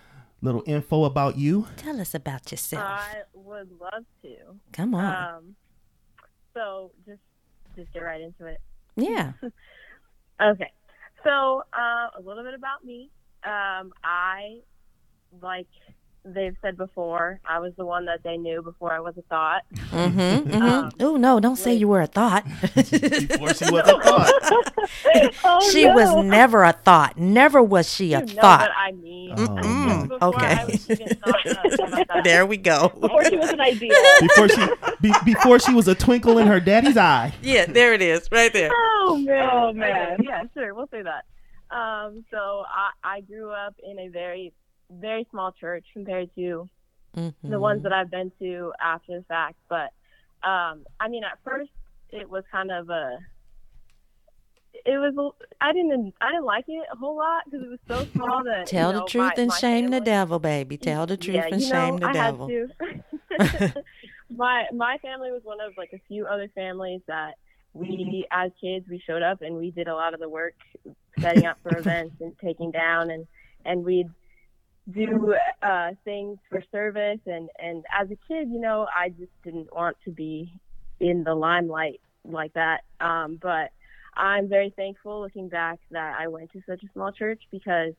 little 0.42 0.62
info 0.66 1.04
about 1.04 1.38
you? 1.38 1.66
Tell 1.78 1.98
us 2.00 2.14
about 2.14 2.52
yourself. 2.52 2.84
I 2.84 3.22
would 3.32 3.70
love 3.80 4.04
to. 4.22 4.36
Come 4.72 4.94
on. 4.94 5.34
Um, 5.36 5.56
so 6.52 6.92
just 7.06 7.22
just 7.74 7.92
get 7.94 8.00
right 8.00 8.20
into 8.20 8.46
it. 8.46 8.60
yeah. 8.94 9.32
Okay. 10.42 10.72
So 11.22 11.62
uh, 11.72 12.08
a 12.18 12.20
little 12.20 12.42
bit 12.42 12.54
about 12.54 12.84
me. 12.84 13.08
Um, 13.44 13.92
I 14.02 14.58
like 15.40 15.68
they've 16.24 16.56
said 16.62 16.76
before, 16.76 17.40
I 17.48 17.58
was 17.58 17.72
the 17.76 17.84
one 17.84 18.06
that 18.06 18.22
they 18.22 18.36
knew 18.36 18.62
before 18.62 18.92
I 18.92 19.00
was 19.00 19.16
a 19.18 19.22
thought. 19.22 19.62
Mm-hmm. 19.74 20.18
mm-hmm. 20.50 20.62
Um, 20.62 20.90
oh 21.00 21.16
no! 21.16 21.40
Don't 21.40 21.56
say 21.56 21.70
wait. 21.72 21.80
you 21.80 21.88
were 21.88 22.00
a 22.02 22.06
thought. 22.06 22.44
Before 22.74 23.54
she 23.54 23.70
was 23.70 23.88
a 23.88 24.00
thought. 24.00 24.72
Oh, 25.44 25.70
she 25.70 25.84
no. 25.84 25.94
was 25.94 26.24
never 26.24 26.64
a 26.64 26.72
thought. 26.72 27.16
Never 27.18 27.62
was 27.62 27.92
she 27.92 28.12
you 28.12 28.18
a 28.18 28.20
know 28.20 28.26
thought. 28.40 28.60
what 28.60 28.70
I 28.76 28.92
mean. 28.92 29.32
Oh, 29.36 29.46
Mm-mm. 29.46 30.08
no. 30.08 30.18
Okay. 30.28 30.46
I 30.46 30.64
was 30.64 30.86
thought 30.86 32.24
there 32.24 32.46
we 32.46 32.56
go. 32.56 32.88
Before 33.00 33.24
she 33.24 33.36
was 33.36 33.50
an 33.50 33.60
idea. 33.60 33.92
Before 34.20 34.48
she 34.48 34.66
be, 35.00 35.12
before 35.24 35.58
she 35.58 35.72
was 35.74 35.88
a 35.88 35.94
twinkle 35.94 36.38
in 36.38 36.46
her 36.46 36.60
daddy's 36.60 36.96
eye. 36.96 37.32
yeah, 37.42 37.66
there 37.66 37.92
it 37.94 38.02
is, 38.02 38.28
right 38.32 38.52
there. 38.52 38.70
Oh 38.72 39.16
man, 39.18 39.48
Oh, 39.52 39.72
man. 39.72 40.16
yeah, 40.22 40.42
sure, 40.54 40.74
we'll 40.74 40.88
say 40.88 41.02
that. 41.02 41.24
Um, 41.74 42.24
so 42.30 42.64
I, 42.68 42.90
I 43.16 43.20
grew 43.22 43.50
up 43.50 43.74
in 43.82 43.98
a 43.98 44.08
very, 44.08 44.52
very 44.90 45.26
small 45.30 45.52
church 45.52 45.84
compared 45.92 46.34
to 46.36 46.68
Mm-hmm. 47.16 47.48
the 47.48 47.60
ones 47.60 47.84
that 47.84 47.92
I've 47.92 48.10
been 48.10 48.32
to 48.40 48.72
after 48.82 49.16
the 49.20 49.24
fact. 49.28 49.54
But 49.68 49.92
um, 50.42 50.84
I 50.98 51.06
mean, 51.08 51.22
at 51.22 51.38
first 51.44 51.70
it 52.10 52.28
was 52.28 52.42
kind 52.50 52.72
of 52.72 52.90
a, 52.90 53.18
it 54.84 54.98
was 54.98 55.32
I 55.60 55.72
didn't 55.72 56.12
I 56.20 56.30
didn't 56.32 56.44
like 56.44 56.64
it 56.66 56.84
a 56.92 56.96
whole 56.96 57.16
lot 57.16 57.44
because 57.44 57.64
it 57.64 57.70
was 57.70 57.78
so 57.86 58.04
small 58.12 58.42
that 58.44 58.66
Tell 58.66 58.88
you 58.88 58.94
the 58.94 58.98
know, 59.00 59.06
truth 59.06 59.32
my- 59.36 59.42
and 59.42 59.48
my 59.48 59.56
shame 59.56 59.90
the 59.90 60.00
devil, 60.00 60.40
baby. 60.40 60.76
Tell 60.76 61.06
the 61.06 61.16
truth 61.16 61.36
yeah, 61.36 61.46
and 61.52 61.60
you 61.62 61.68
shame 61.68 61.96
know, 61.96 62.00
the 62.00 62.06
I 62.08 62.12
devil. 62.12 62.48
Had 62.48 63.04
to. 63.70 63.84
my 64.36 64.64
my 64.74 64.98
family 64.98 65.30
was 65.30 65.42
one 65.44 65.60
of 65.60 65.72
like 65.76 65.92
a 65.92 66.00
few 66.08 66.26
other 66.26 66.48
families 66.54 67.00
that 67.06 67.34
we 67.74 68.26
as 68.32 68.50
kids 68.60 68.86
we 68.88 69.00
showed 69.06 69.22
up 69.22 69.40
and 69.42 69.56
we 69.56 69.70
did 69.70 69.86
a 69.88 69.94
lot 69.94 70.14
of 70.14 70.20
the 70.20 70.28
work 70.28 70.54
setting 71.20 71.46
up 71.46 71.58
for 71.62 71.76
events 71.78 72.16
and 72.20 72.36
taking 72.40 72.70
down 72.72 73.10
and 73.10 73.26
and 73.64 73.84
we'd 73.84 74.10
do 74.92 75.34
uh 75.62 75.90
things 76.04 76.38
for 76.48 76.62
service 76.70 77.20
and 77.26 77.48
and 77.58 77.84
as 77.98 78.06
a 78.10 78.18
kid 78.28 78.48
you 78.50 78.60
know 78.60 78.86
I 78.94 79.08
just 79.10 79.32
didn't 79.44 79.74
want 79.74 79.96
to 80.04 80.10
be 80.10 80.52
in 81.00 81.24
the 81.24 81.34
limelight 81.34 82.00
like 82.24 82.52
that 82.54 82.80
um 83.00 83.38
but 83.40 83.70
I'm 84.16 84.48
very 84.48 84.72
thankful 84.76 85.22
looking 85.22 85.48
back 85.48 85.78
that 85.90 86.16
I 86.18 86.28
went 86.28 86.50
to 86.52 86.60
such 86.68 86.82
a 86.82 86.92
small 86.92 87.12
church 87.12 87.42
because 87.50 87.92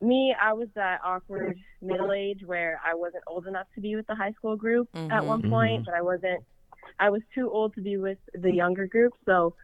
me, 0.00 0.34
I 0.40 0.52
was 0.52 0.68
that 0.74 1.00
awkward 1.04 1.56
middle 1.80 2.12
age 2.12 2.40
where 2.44 2.80
I 2.84 2.94
wasn't 2.94 3.24
old 3.26 3.46
enough 3.46 3.66
to 3.74 3.80
be 3.80 3.96
with 3.96 4.06
the 4.06 4.14
high 4.14 4.32
school 4.32 4.56
group 4.56 4.88
at 5.10 5.24
one 5.24 5.42
Mhm. 5.42 5.50
point, 5.50 5.84
but 5.86 5.94
I 5.94 6.02
wasn't. 6.02 6.42
I 6.98 7.10
was 7.10 7.22
too 7.34 7.50
old 7.50 7.74
to 7.74 7.80
be 7.82 7.96
with 7.96 8.18
the 8.34 8.52
younger 8.52 8.86
group. 8.86 9.14
So, 9.24 9.54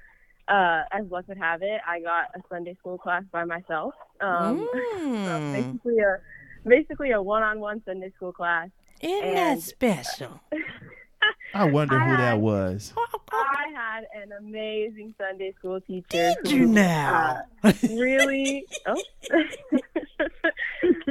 uh, 0.49 0.83
as 0.93 1.05
luck 1.11 1.27
would 1.29 1.39
have 1.39 1.63
it, 1.63 1.81
I 1.87 2.01
got 2.01 2.27
a 2.35 2.41
Sunday 2.51 2.75
school 2.77 2.99
class 2.99 3.23
by 3.33 3.45
myself. 3.45 3.95
Um, 4.21 4.67
so 5.25 5.41
Mm. 5.41 5.51
basically 5.53 5.99
a 5.99 6.19
basically 6.65 7.11
a 7.13 7.23
one-on-one 7.23 7.83
Sunday 7.85 8.11
school 8.17 8.33
class. 8.33 8.69
Isn't 9.01 9.35
that 9.35 9.61
special? 9.61 10.41
I 11.55 11.65
wonder 11.65 11.99
who 11.99 12.17
that 12.17 12.41
was. 12.41 12.95
I 13.31 13.69
had 13.75 14.05
an 14.15 14.33
amazing 14.39 15.15
Sunday 15.19 15.53
school 15.59 15.81
teacher. 15.81 16.35
Did 16.43 16.51
who, 16.51 16.57
you 16.57 16.67
now? 16.67 17.43
uh, 17.63 17.73
really? 17.83 18.67
Oh. 18.87 19.03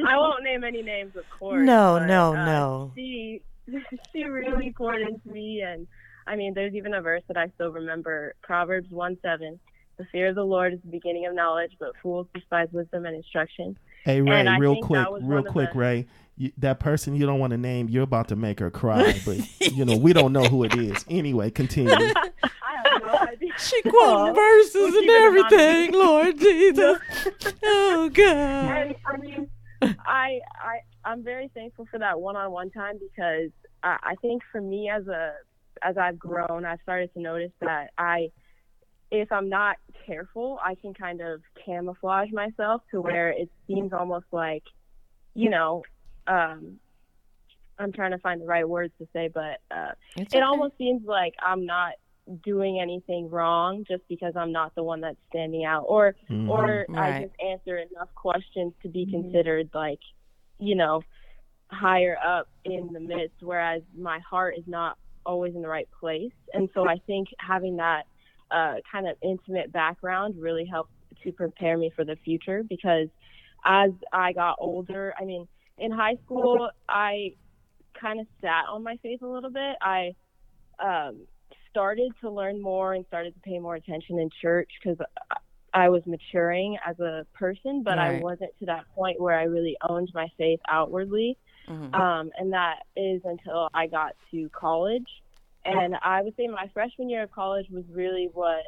I 0.06 0.18
won't 0.18 0.44
name 0.44 0.64
any 0.64 0.82
names, 0.82 1.16
of 1.16 1.26
course. 1.38 1.66
No, 1.66 1.98
but, 2.00 2.08
no, 2.08 2.36
uh, 2.36 2.46
no. 2.46 2.92
She 2.96 3.42
she 4.12 4.24
really 4.24 4.74
poured 4.76 5.02
into 5.02 5.30
me, 5.30 5.62
and 5.62 5.88
I 6.28 6.36
mean, 6.36 6.54
there's 6.54 6.74
even 6.74 6.94
a 6.94 7.02
verse 7.02 7.24
that 7.28 7.38
I 7.38 7.48
still 7.56 7.72
remember: 7.72 8.36
Proverbs 8.42 8.90
one 8.90 9.18
seven. 9.22 9.60
The 9.98 10.06
fear 10.12 10.30
of 10.30 10.36
the 10.36 10.44
Lord 10.44 10.74
is 10.74 10.80
the 10.84 10.90
beginning 10.90 11.28
of 11.28 11.36
knowledge, 11.36 11.74
but 11.80 11.92
fools 12.02 12.26
despise 12.34 12.70
wisdom 12.72 13.06
and 13.06 13.16
instruction. 13.16 13.78
Hey 14.04 14.22
Ray, 14.22 14.48
real 14.58 14.82
quick, 14.82 15.06
real 15.22 15.44
quick, 15.44 15.74
the- 15.74 15.80
Ray. 15.80 16.08
You, 16.38 16.52
that 16.58 16.80
person 16.80 17.14
you 17.14 17.26
don't 17.28 17.40
want 17.40 17.52
to 17.52 17.58
name, 17.58 17.88
you're 17.90 18.04
about 18.04 18.30
to 18.30 18.36
make 18.36 18.60
her 18.62 18.72
cry, 18.72 19.20
but 19.26 19.38
you 19.60 19.86
know 19.86 19.96
we 19.98 20.12
don't 20.14 20.34
know 20.34 20.46
who 20.46 20.64
it 20.64 20.74
is. 20.76 21.06
Anyway, 21.10 21.52
continue. 21.52 21.94
I 21.94 22.30
have 22.84 23.02
no 23.04 23.18
idea. 23.20 23.52
She 23.60 23.82
quoting 23.84 24.34
verses 24.34 24.76
and 24.76 24.94
keep 24.94 25.10
anonymous. 25.10 25.54
everything, 25.54 25.94
Lord 25.94 26.40
Jesus. 26.40 26.98
Oh 27.64 28.10
God. 28.12 28.26
and 28.26 28.96
I 29.06 29.18
mean, 29.18 29.48
I 29.82 30.40
I 30.56 30.80
I'm 31.06 31.24
very 31.24 31.50
thankful 31.54 31.86
for 31.92 32.00
that 32.00 32.20
one-on-one 32.20 32.72
time 32.72 32.98
because 32.98 33.52
I, 33.84 33.98
I 34.02 34.16
think 34.22 34.42
for 34.52 34.62
me 34.62 34.90
as 34.90 35.08
a 35.08 35.34
as 35.84 35.98
I've 35.98 36.18
grown, 36.18 36.66
I've 36.66 36.80
started 36.84 37.14
to 37.16 37.20
notice 37.20 37.52
that 37.62 37.90
I, 37.98 38.30
if 39.12 39.32
I'm 39.32 39.50
not 39.50 39.76
careful, 40.06 40.58
I 40.64 40.76
can 40.76 40.94
kind 40.94 41.22
of 41.22 41.42
camouflage 41.66 42.32
myself 42.32 42.82
to 42.92 43.02
where 43.02 43.30
it 43.30 43.50
seems 43.68 43.92
almost 43.94 44.26
like, 44.32 44.64
you 45.36 45.50
know, 45.50 45.84
um, 46.28 46.80
I'm 47.78 47.92
trying 47.92 48.12
to 48.12 48.20
find 48.20 48.42
the 48.42 48.46
right 48.46 48.68
words 48.68 48.94
to 49.00 49.08
say, 49.12 49.30
but 49.34 49.60
uh, 49.70 49.92
It's 50.16 50.34
it 50.34 50.38
okay. 50.38 50.46
almost 50.46 50.78
seems 50.78 51.06
like 51.06 51.34
I'm 51.46 51.66
not 51.66 51.94
doing 52.44 52.80
anything 52.80 53.30
wrong 53.30 53.84
just 53.90 54.04
because 54.08 54.34
I'm 54.36 54.52
not 54.52 54.74
the 54.76 54.84
one 54.84 55.02
that's 55.02 55.18
standing 55.30 55.66
out, 55.66 55.86
or 55.88 56.16
Mhm. 56.30 56.48
or 56.50 56.86
I 56.96 57.22
just 57.22 57.34
answer 57.42 57.78
enough 57.78 58.14
questions 58.16 58.74
to 58.84 58.90
be 58.90 59.06
considered 59.08 59.70
like, 59.74 60.00
you 60.60 60.76
know, 60.76 61.02
higher 61.72 62.18
up 62.24 62.48
in 62.64 62.94
the 62.94 63.00
midst, 63.00 63.42
whereas 63.42 63.82
my 63.98 64.20
heart 64.20 64.56
is 64.58 64.64
not 64.68 64.98
always 65.26 65.56
in 65.56 65.62
the 65.62 65.68
right 65.68 65.90
place. 66.00 66.32
And 66.54 66.70
so 66.74 66.88
I 66.88 67.00
think 67.08 67.30
having 67.40 67.78
that 67.78 68.06
uh, 68.52 68.76
kind 68.92 69.08
of 69.08 69.16
intimate 69.22 69.72
background 69.72 70.36
really 70.38 70.66
helped 70.66 70.92
to 71.24 71.32
prepare 71.32 71.78
me 71.78 71.92
for 71.96 72.04
the 72.04 72.16
future 72.24 72.64
because 72.68 73.08
as 73.66 73.92
I 74.12 74.34
got 74.34 74.56
older, 74.60 75.14
I 75.20 75.26
mean, 75.26 75.48
in 75.78 75.92
high 75.92 76.16
school, 76.26 76.70
I 76.90 77.34
kind 78.00 78.20
of 78.20 78.28
sat 78.42 78.66
on 78.70 78.84
my 78.84 78.98
faith 79.04 79.22
a 79.22 79.28
little 79.28 79.52
bit. 79.52 79.76
I 79.82 80.16
um, 80.80 81.22
started 81.70 82.12
to 82.22 82.30
learn 82.30 82.62
more 82.62 82.94
and 82.94 83.06
started 83.08 83.34
to 83.34 83.40
pay 83.42 83.60
more 83.60 83.76
attention 83.76 84.20
in 84.20 84.30
church 84.42 84.70
because 84.82 84.98
I 85.74 85.90
was 85.90 86.02
maturing 86.06 86.78
as 86.86 87.00
a 87.00 87.26
person, 87.34 87.82
but 87.84 87.98
I 87.98 88.20
wasn't 88.20 88.52
to 88.60 88.66
that 88.66 88.86
point 88.94 89.22
where 89.22 89.40
I 89.40 89.44
really 89.44 89.78
owned 89.88 90.12
my 90.14 90.28
faith 90.38 90.60
outwardly. 90.68 91.38
Mhm. 91.68 91.94
Um, 91.94 92.32
and 92.38 92.52
that 92.54 92.86
is 92.96 93.22
until 93.24 93.70
I 93.74 93.88
got 93.88 94.16
to 94.32 94.50
college. 94.50 95.08
And 95.66 95.96
I 96.02 96.22
would 96.22 96.36
say 96.36 96.48
my 96.48 96.70
freshman 96.74 97.10
year 97.10 97.24
of 97.24 97.32
college 97.32 97.68
was 97.70 97.84
really 97.92 98.30
what 98.34 98.64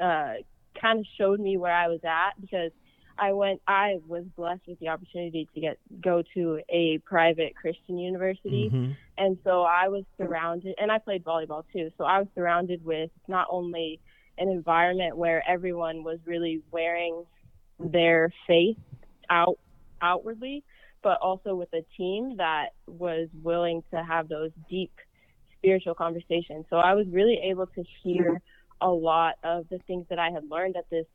uh, 0.00 0.34
kind 0.80 1.00
of 1.00 1.06
showed 1.18 1.40
me 1.40 1.56
where 1.56 1.72
I 1.74 1.88
was 1.88 2.00
at 2.04 2.40
because 2.40 2.70
I 3.18 3.32
went. 3.32 3.60
I 3.68 3.98
was 4.06 4.24
blessed 4.36 4.62
with 4.66 4.78
the 4.80 4.88
opportunity 4.88 5.48
to 5.54 5.60
get 5.60 5.78
go 6.00 6.22
to 6.34 6.60
a 6.68 6.98
private 6.98 7.54
Christian 7.54 7.98
university, 7.98 8.70
Mhm. 8.70 8.96
and 9.18 9.38
so 9.44 9.62
I 9.62 9.88
was 9.88 10.04
surrounded. 10.16 10.74
And 10.78 10.90
I 10.90 10.98
played 10.98 11.22
volleyball 11.22 11.64
too, 11.72 11.90
so 11.98 12.04
I 12.04 12.18
was 12.18 12.28
surrounded 12.34 12.84
with 12.84 13.10
not 13.28 13.48
only 13.50 14.00
an 14.38 14.48
environment 14.48 15.16
where 15.16 15.42
everyone 15.48 16.04
was 16.04 16.18
really 16.26 16.62
wearing 16.70 17.26
their 17.78 18.32
faith 18.46 18.78
out 19.28 19.58
outwardly, 20.00 20.64
but 21.02 21.18
also 21.20 21.54
with 21.54 21.72
a 21.74 21.82
team 21.96 22.36
that 22.38 22.70
was 22.86 23.28
willing 23.42 23.82
to 23.90 24.02
have 24.02 24.28
those 24.28 24.50
deep 24.68 24.92
spiritual 25.62 25.94
conversations. 25.94 26.66
So 26.70 26.76
I 26.76 26.94
was 26.94 27.06
really 27.10 27.38
able 27.44 27.66
to 27.66 27.84
hear 28.02 28.40
a 28.80 28.88
lot 28.88 29.34
of 29.44 29.66
the 29.70 29.78
things 29.86 30.06
that 30.10 30.18
I 30.18 30.30
had 30.30 30.42
learned 30.50 30.76
at 30.76 30.88
this 30.90 31.06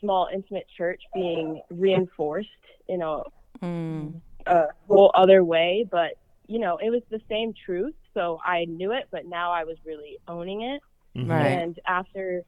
small 0.00 0.28
intimate 0.32 0.66
church 0.76 1.02
being 1.12 1.60
reinforced 1.70 2.48
in 2.88 3.02
a, 3.02 3.22
Mm. 3.62 4.20
a 4.46 4.66
whole 4.88 5.10
other 5.14 5.44
way, 5.44 5.86
but 5.90 6.12
you 6.46 6.58
know, 6.58 6.76
it 6.76 6.90
was 6.90 7.02
the 7.10 7.20
same 7.28 7.54
truth. 7.64 7.94
So 8.12 8.38
I 8.44 8.66
knew 8.66 8.92
it, 8.92 9.04
but 9.10 9.24
now 9.24 9.50
I 9.50 9.64
was 9.64 9.78
really 9.86 10.18
owning 10.28 10.60
it 10.62 10.82
Mhm. 11.16 11.28
Right. 11.30 11.46
and 11.58 11.78
after 11.86 12.42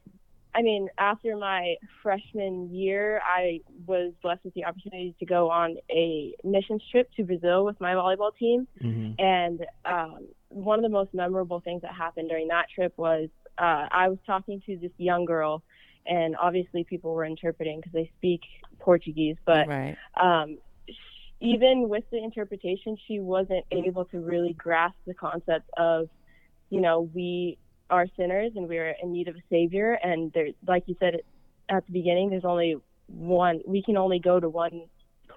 I 0.55 0.63
mean, 0.63 0.89
after 0.97 1.35
my 1.37 1.75
freshman 2.01 2.73
year, 2.73 3.21
I 3.23 3.59
was 3.85 4.11
blessed 4.23 4.43
with 4.43 4.55
the 4.55 4.65
opportunity 4.65 5.13
to 5.19 5.25
go 5.25 5.51
on 5.51 5.77
a 5.91 6.33
missions 6.43 6.83
trip 6.89 7.07
to 7.17 7.23
Brazil 7.23 7.63
with 7.63 7.79
my 7.79 7.93
volleyball 7.93 8.35
team. 8.35 8.67
hmm 8.81 9.11
And 9.19 9.65
um, 9.85 10.27
one 10.49 10.79
of 10.79 10.83
the 10.83 10.89
most 10.89 11.13
memorable 11.13 11.59
things 11.59 11.81
that 11.81 11.93
happened 11.93 12.29
during 12.29 12.47
that 12.49 12.67
trip 12.73 12.93
was 12.97 13.29
uh, 13.57 13.87
I 13.91 14.09
was 14.09 14.19
talking 14.25 14.61
to 14.65 14.77
this 14.77 14.91
young 14.97 15.25
girl, 15.25 15.63
and 16.05 16.35
obviously 16.35 16.83
people 16.83 17.13
were 17.13 17.25
interpreting 17.25 17.79
because 17.79 17.93
they 17.93 18.11
speak 18.17 18.41
Portuguese, 18.79 19.35
but 19.45 19.67
right. 19.67 19.97
um, 20.21 20.57
even 21.39 21.89
with 21.89 22.03
the 22.11 22.17
interpretation, 22.17 22.97
she 23.07 23.19
wasn't 23.19 23.65
able 23.71 24.05
to 24.05 24.19
really 24.19 24.53
grasp 24.53 24.95
the 25.05 25.13
concept 25.13 25.69
of, 25.77 26.09
you 26.69 26.81
know, 26.81 27.09
we 27.13 27.57
are 27.89 28.07
sinners 28.17 28.51
and 28.55 28.67
we 28.67 28.77
are 28.77 28.95
in 29.01 29.11
need 29.11 29.27
of 29.27 29.35
a 29.35 29.43
savior. 29.49 29.93
And 30.03 30.31
there, 30.33 30.49
like 30.67 30.83
you 30.87 30.95
said 30.99 31.17
at 31.69 31.85
the 31.85 31.91
beginning, 31.91 32.29
there's 32.29 32.45
only 32.45 32.77
one. 33.07 33.61
We 33.65 33.83
can 33.83 33.97
only 33.97 34.19
go 34.19 34.39
to 34.39 34.49
one 34.49 34.83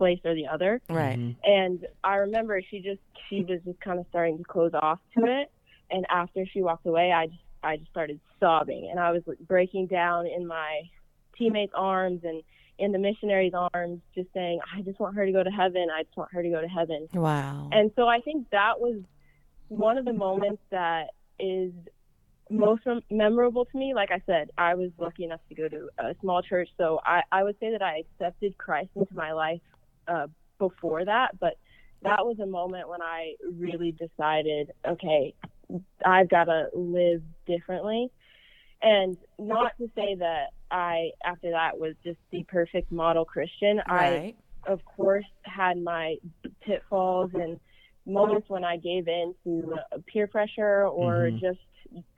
place 0.00 0.19
or 0.25 0.35
the 0.35 0.47
other. 0.47 0.80
Right. 0.88 1.19
Mhm. 1.19 1.37
And 1.45 1.87
I 2.02 2.14
remember 2.16 2.62
she 2.62 2.80
just 2.80 3.02
she 3.28 3.42
was 3.42 3.61
just 3.66 3.78
kind 3.80 4.00
of 4.00 4.07
starting 4.09 4.38
to 4.38 4.45
close 4.45 4.73
off 4.73 4.99
to 5.19 5.25
it. 5.26 5.52
And 5.90 6.07
after 6.09 6.47
she 6.47 6.62
walked 6.62 6.87
away, 6.87 7.12
I 7.12 7.26
just 7.26 7.45
I 7.62 7.76
just 7.76 7.90
started 7.90 8.19
sobbing, 8.40 8.88
and 8.90 8.99
I 8.99 9.11
was 9.12 9.23
like, 9.26 9.38
breaking 9.40 9.88
down 9.88 10.26
in 10.26 10.47
my 10.47 10.80
teammates' 11.37 11.75
arms 11.76 12.21
and 12.25 12.42
in 12.78 12.92
the 12.92 12.99
missionaries' 12.99 13.52
arms, 13.75 14.00
just 14.14 14.33
saying, 14.33 14.61
I 14.75 14.80
just 14.80 14.99
want 14.99 15.14
her 15.16 15.26
to 15.26 15.33
go 15.33 15.42
to 15.42 15.50
heaven. 15.50 15.88
I 15.95 16.04
just 16.04 16.16
want 16.16 16.33
her 16.33 16.42
to 16.42 16.49
go 16.49 16.62
to 16.62 16.66
heaven. 16.66 17.09
Wow. 17.12 17.69
And 17.73 17.90
so 17.95 18.09
I 18.09 18.21
think 18.21 18.49
that 18.52 18.80
was 18.80 19.02
one 19.69 19.99
of 19.99 20.07
the 20.07 20.14
moments 20.14 20.62
that 20.71 21.11
is 21.38 21.73
most 22.49 22.87
mem- 22.87 23.02
memorable 23.11 23.66
to 23.66 23.76
me. 23.76 23.92
Like 23.92 24.11
I 24.11 24.23
said, 24.25 24.50
I 24.57 24.75
was 24.76 24.90
lucky 24.99 25.25
enough 25.25 25.40
to 25.50 25.54
go 25.54 25.69
to 25.69 25.90
a 25.99 26.14
small 26.23 26.40
church, 26.40 26.71
so 26.78 27.00
I, 27.04 27.21
I 27.30 27.42
would 27.42 27.57
say 27.61 27.71
that 27.73 27.83
I 27.83 28.02
accepted 28.04 28.57
Christ 28.57 28.88
into 28.97 29.14
my 29.14 29.33
life 29.33 29.61
uh, 30.09 30.26
before 30.59 31.04
that. 31.04 31.38
But 31.38 31.54
that 32.02 32.25
was 32.25 32.38
a 32.40 32.47
moment 32.47 32.88
when 32.88 33.02
I 33.02 33.35
really 33.52 33.92
decided, 33.92 34.73
okay, 34.87 35.35
I've 36.04 36.28
got 36.28 36.45
to 36.45 36.69
live 36.75 37.23
differently. 37.47 38.11
And 38.83 39.16
not 39.38 39.76
to 39.78 39.90
say 39.95 40.14
that 40.14 40.47
I, 40.71 41.11
after 41.25 41.50
that, 41.50 41.78
was 41.78 41.95
just 42.02 42.19
the 42.30 42.45
perfect 42.45 42.90
model 42.90 43.25
Christian. 43.25 43.80
I 43.87 44.35
of 44.66 44.85
course, 44.85 45.25
had 45.45 45.83
my 45.83 46.16
pitfalls 46.61 47.30
and 47.35 47.59
moments 48.07 48.49
when 48.49 48.64
I 48.64 48.76
gave 48.76 49.09
in 49.09 49.35
to 49.45 49.78
peer 50.07 50.26
pressure 50.26 50.87
or 50.87 51.30
Mhm. 51.30 51.40
just 51.40 51.61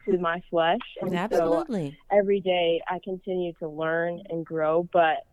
to 0.05 0.19
my 0.19 0.41
flesh. 0.51 0.81
And 1.01 1.13
so 1.31 1.65
every 2.11 2.41
day 2.41 2.83
I 2.89 2.99
continue 2.99 3.53
to 3.55 3.69
learn 3.69 4.21
and 4.29 4.45
grow, 4.45 4.83
but 4.93 5.25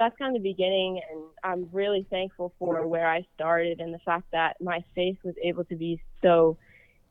that's 0.00 0.16
kind 0.16 0.34
of 0.34 0.42
the 0.42 0.48
beginning. 0.50 1.00
And 1.10 1.22
I'm 1.44 1.68
really 1.72 2.04
thankful 2.10 2.52
for 2.58 2.86
where 2.88 3.06
I 3.08 3.24
started 3.34 3.80
and 3.80 3.94
the 3.94 3.98
fact 4.00 4.24
that 4.32 4.56
my 4.60 4.82
faith 4.96 5.18
was 5.22 5.34
able 5.42 5.64
to 5.66 5.76
be 5.76 6.02
so 6.22 6.56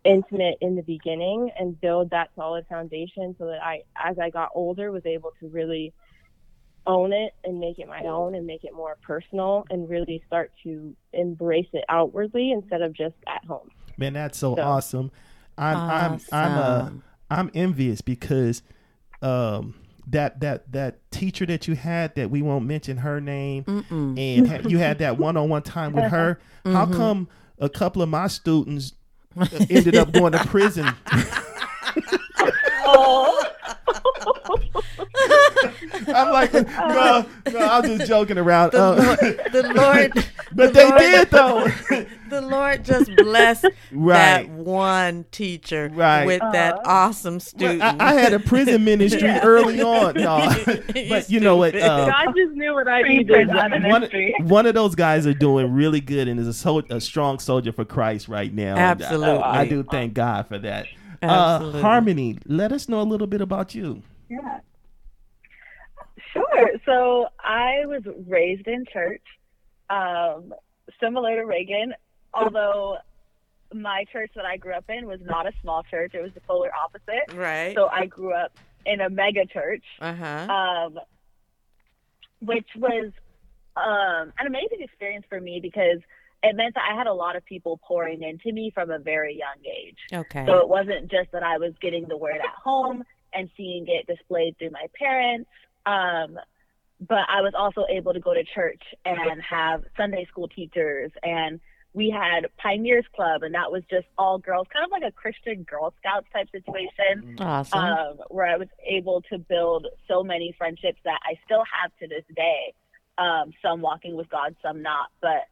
intimate 0.03 0.57
in 0.59 0.75
the 0.75 0.81
beginning 0.81 1.51
and 1.57 1.79
build 1.79 2.09
that 2.09 2.31
solid 2.35 2.65
foundation 2.67 3.35
so 3.37 3.45
that 3.45 3.63
I, 3.63 3.83
as 3.95 4.17
I 4.19 4.29
got 4.31 4.49
older, 4.55 4.91
was 4.91 5.05
able 5.05 5.31
to 5.39 5.47
really 5.47 5.93
own 6.87 7.13
it 7.13 7.33
and 7.43 7.59
make 7.59 7.77
it 7.77 7.87
my 7.87 8.01
own 8.05 8.33
and 8.33 8.47
make 8.47 8.63
it 8.63 8.73
more 8.73 8.97
personal 9.01 9.65
and 9.69 9.87
really 9.87 10.23
start 10.25 10.51
to 10.63 10.95
embrace 11.13 11.67
it 11.73 11.85
outwardly 11.89 12.51
instead 12.51 12.81
of 12.81 12.93
just 12.93 13.15
at 13.27 13.45
home. 13.45 13.69
Man, 13.97 14.13
that's 14.13 14.37
so, 14.37 14.55
So- 14.55 14.61
awesome. 14.63 15.11
I'm 15.59 15.77
I'm 15.77 16.21
I'm 16.31 16.57
uh, 16.57 16.89
i'm 17.29 17.51
envious 17.53 17.99
because 17.99 18.63
um 19.21 19.75
that 20.11 20.39
that 20.41 20.71
that 20.71 21.11
teacher 21.11 21.45
that 21.45 21.67
you 21.67 21.75
had 21.75 22.15
that 22.15 22.29
we 22.29 22.41
won't 22.41 22.65
mention 22.65 22.97
her 22.97 23.19
name 23.21 23.63
Mm-mm. 23.65 24.17
and 24.17 24.47
ha- 24.47 24.67
you 24.69 24.77
had 24.77 24.99
that 24.99 25.17
one-on-one 25.17 25.61
time 25.63 25.93
with 25.93 26.05
her. 26.11 26.39
How 26.65 26.85
Mm-hmm. 26.85 26.93
come 26.95 27.27
a 27.59 27.69
couple 27.69 28.01
of 28.01 28.09
my 28.09 28.27
students 28.27 28.93
ended 29.69 29.95
up 29.95 30.11
going 30.11 30.31
to 30.33 30.39
prison? 30.45 30.87
Oh, 32.91 33.38
I'm 36.07 36.31
like, 36.31 36.53
no, 36.53 37.25
no, 37.51 37.59
I'm 37.59 37.83
just 37.83 38.07
joking 38.07 38.37
around. 38.37 38.71
The 38.71 38.81
Uh, 38.81 38.95
Lord, 38.95 39.19
the 39.51 39.73
Lord, 39.75 40.13
but 40.53 40.67
the 40.67 40.71
they 40.73 40.85
Lord- 40.89 40.99
did 40.99 41.29
though. 41.29 41.67
the 42.29 42.41
Lord 42.41 42.85
just 42.85 43.15
blessed 43.15 43.65
Right. 43.91 44.43
that 44.47 44.49
one 44.49 45.25
teacher 45.31 45.89
Right. 45.93 46.25
with 46.25 46.41
that 46.51 46.79
awesome 46.85 47.39
student. 47.39 47.81
I, 47.81 47.95
I 47.99 48.13
had 48.13 48.33
a 48.33 48.39
prison 48.39 48.83
ministry 48.83 49.27
early 49.43 49.81
on. 49.81 50.15
No, 50.15 50.47
but 51.09 51.29
you 51.29 51.39
know 51.39 51.57
what? 51.57 51.75
Uh, 51.75 52.05
God 52.07 52.33
just 52.35 52.53
knew 52.53 52.73
what 52.73 52.87
I 52.87 53.01
needed. 53.01 53.47
one, 53.49 54.09
one 54.47 54.65
of 54.65 54.73
those 54.73 54.95
guys 54.95 55.25
are 55.27 55.33
doing 55.33 55.73
really 55.73 56.01
good 56.01 56.27
and 56.27 56.39
is 56.39 56.47
a, 56.47 56.53
sol- 56.53 56.83
a 56.89 57.01
strong 57.01 57.39
soldier 57.39 57.71
for 57.71 57.85
Christ 57.85 58.27
right 58.27 58.53
now. 58.53 58.71
And 58.75 58.79
I- 58.79 58.83
Absolutely. 58.91 59.43
I, 59.43 59.65
do 59.65 59.83
thank 59.83 60.13
God 60.13 60.47
for 60.47 60.57
that. 60.59 60.87
Uh, 61.21 61.71
Harmony, 61.81 62.37
let 62.45 62.71
us 62.71 62.87
know 62.87 63.01
a 63.01 63.03
little 63.03 63.27
bit 63.27 63.41
about 63.41 63.75
you. 63.75 64.01
yeah. 64.29 64.59
Sure. 66.33 66.69
So 66.85 67.27
I 67.39 67.85
was 67.85 68.03
raised 68.27 68.67
in 68.67 68.85
church, 68.91 69.23
um, 69.89 70.53
similar 71.01 71.35
to 71.37 71.43
Reagan, 71.45 71.93
although 72.33 72.97
my 73.73 74.05
church 74.11 74.31
that 74.35 74.45
I 74.45 74.57
grew 74.57 74.73
up 74.73 74.85
in 74.89 75.07
was 75.07 75.19
not 75.23 75.47
a 75.47 75.51
small 75.61 75.83
church. 75.83 76.13
It 76.13 76.21
was 76.21 76.31
the 76.33 76.41
polar 76.41 76.69
opposite. 76.73 77.33
right. 77.33 77.73
So 77.75 77.87
I 77.87 78.05
grew 78.05 78.33
up 78.33 78.57
in 78.85 79.01
a 79.01 79.09
mega 79.09 79.45
church. 79.45 79.83
uh 79.99 80.13
huh. 80.13 80.53
um, 80.53 80.99
which 82.41 82.67
was 82.77 83.11
um, 83.75 84.33
an 84.37 84.47
amazing 84.47 84.81
experience 84.81 85.25
for 85.27 85.39
me 85.41 85.59
because 85.61 85.99
it 86.43 86.55
meant 86.55 86.75
that 86.75 86.83
I 86.89 86.95
had 86.95 87.07
a 87.07 87.13
lot 87.13 87.35
of 87.35 87.45
people 87.45 87.79
pouring 87.85 88.23
into 88.23 88.51
me 88.53 88.71
from 88.73 88.91
a 88.91 88.99
very 88.99 89.37
young 89.37 89.65
age. 89.65 89.97
okay. 90.13 90.45
So 90.45 90.59
it 90.59 90.69
wasn't 90.69 91.11
just 91.11 91.31
that 91.33 91.43
I 91.43 91.57
was 91.57 91.73
getting 91.81 92.07
the 92.07 92.17
word 92.17 92.37
at 92.37 92.55
home 92.63 93.03
and 93.33 93.49
seeing 93.57 93.85
it 93.87 94.07
displayed 94.07 94.57
through 94.57 94.71
my 94.71 94.87
parents, 94.97 95.49
um, 95.85 96.39
but 96.99 97.25
I 97.29 97.41
was 97.41 97.53
also 97.57 97.85
able 97.89 98.13
to 98.13 98.19
go 98.19 98.33
to 98.33 98.43
church 98.43 98.81
and 99.05 99.41
have 99.41 99.83
Sunday 99.95 100.25
school 100.31 100.47
teachers 100.47 101.11
and 101.23 101.59
we 101.93 102.09
had 102.09 102.47
Pioneers 102.57 103.05
Club, 103.15 103.41
and 103.43 103.55
that 103.55 103.71
was 103.71 103.83
just 103.89 104.05
all 104.17 104.37
girls, 104.37 104.67
kind 104.71 104.85
of 104.85 104.91
like 104.91 105.03
a 105.03 105.11
Christian 105.11 105.63
Girl 105.63 105.93
Scouts 105.99 106.27
type 106.31 106.47
situation 106.51 107.35
awesome. 107.39 107.79
um, 107.79 108.17
where 108.29 108.45
I 108.45 108.57
was 108.57 108.67
able 108.87 109.21
to 109.31 109.39
build 109.39 109.87
so 110.07 110.23
many 110.23 110.53
friendships 110.57 110.99
that 111.03 111.19
I 111.23 111.39
still 111.45 111.63
have 111.81 111.91
to 111.99 112.07
this 112.07 112.23
day. 112.35 112.73
Um, 113.17 113.51
some 113.61 113.81
walking 113.81 114.15
with 114.15 114.29
God, 114.29 114.55
some 114.61 114.81
not. 114.81 115.09
But 115.19 115.43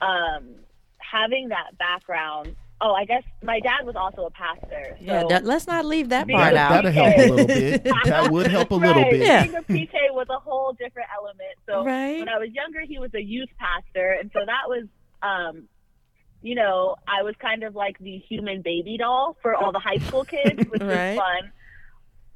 um, 0.00 0.54
having 0.98 1.48
that 1.48 1.76
background, 1.78 2.56
oh, 2.80 2.92
I 2.94 3.04
guess 3.04 3.22
my 3.42 3.60
dad 3.60 3.84
was 3.84 3.94
also 3.96 4.24
a 4.26 4.30
pastor. 4.30 4.96
So 4.98 5.04
yeah. 5.04 5.22
that- 5.28 5.44
let's 5.44 5.66
not 5.66 5.84
leave 5.84 6.08
that 6.08 6.28
part 6.28 6.54
out. 6.54 6.70
that'll 6.82 6.90
help 6.90 7.16
a 7.16 7.26
little 7.28 7.46
bit. 7.46 7.84
That 8.04 8.30
would 8.32 8.46
help 8.48 8.70
a 8.70 8.74
little 8.74 9.02
right, 9.02 9.10
bit. 9.12 9.20
Yeah. 9.26 9.42
Being 9.44 9.56
a 9.56 9.62
PK 9.62 9.92
was 10.10 10.26
a 10.30 10.38
whole 10.38 10.72
different 10.72 11.08
element. 11.16 11.56
So 11.68 11.84
Right. 11.84 12.18
when 12.18 12.28
I 12.28 12.38
was 12.38 12.50
younger, 12.52 12.80
he 12.80 12.98
was 12.98 13.14
a 13.14 13.22
youth 13.22 13.50
pastor, 13.58 14.16
and 14.20 14.30
so 14.32 14.40
that 14.44 14.68
was, 14.68 14.86
um, 15.22 15.68
you 16.42 16.56
know, 16.56 16.96
I 17.06 17.22
was 17.22 17.34
kind 17.40 17.62
of 17.62 17.76
like 17.76 17.98
the 18.00 18.18
human 18.18 18.62
baby 18.62 18.96
doll 18.98 19.36
for 19.42 19.54
all 19.54 19.70
the 19.70 19.78
high 19.78 19.98
school 19.98 20.24
kids, 20.24 20.58
which 20.70 20.82
Right. 20.82 21.10
was 21.10 21.18
fun. 21.18 21.52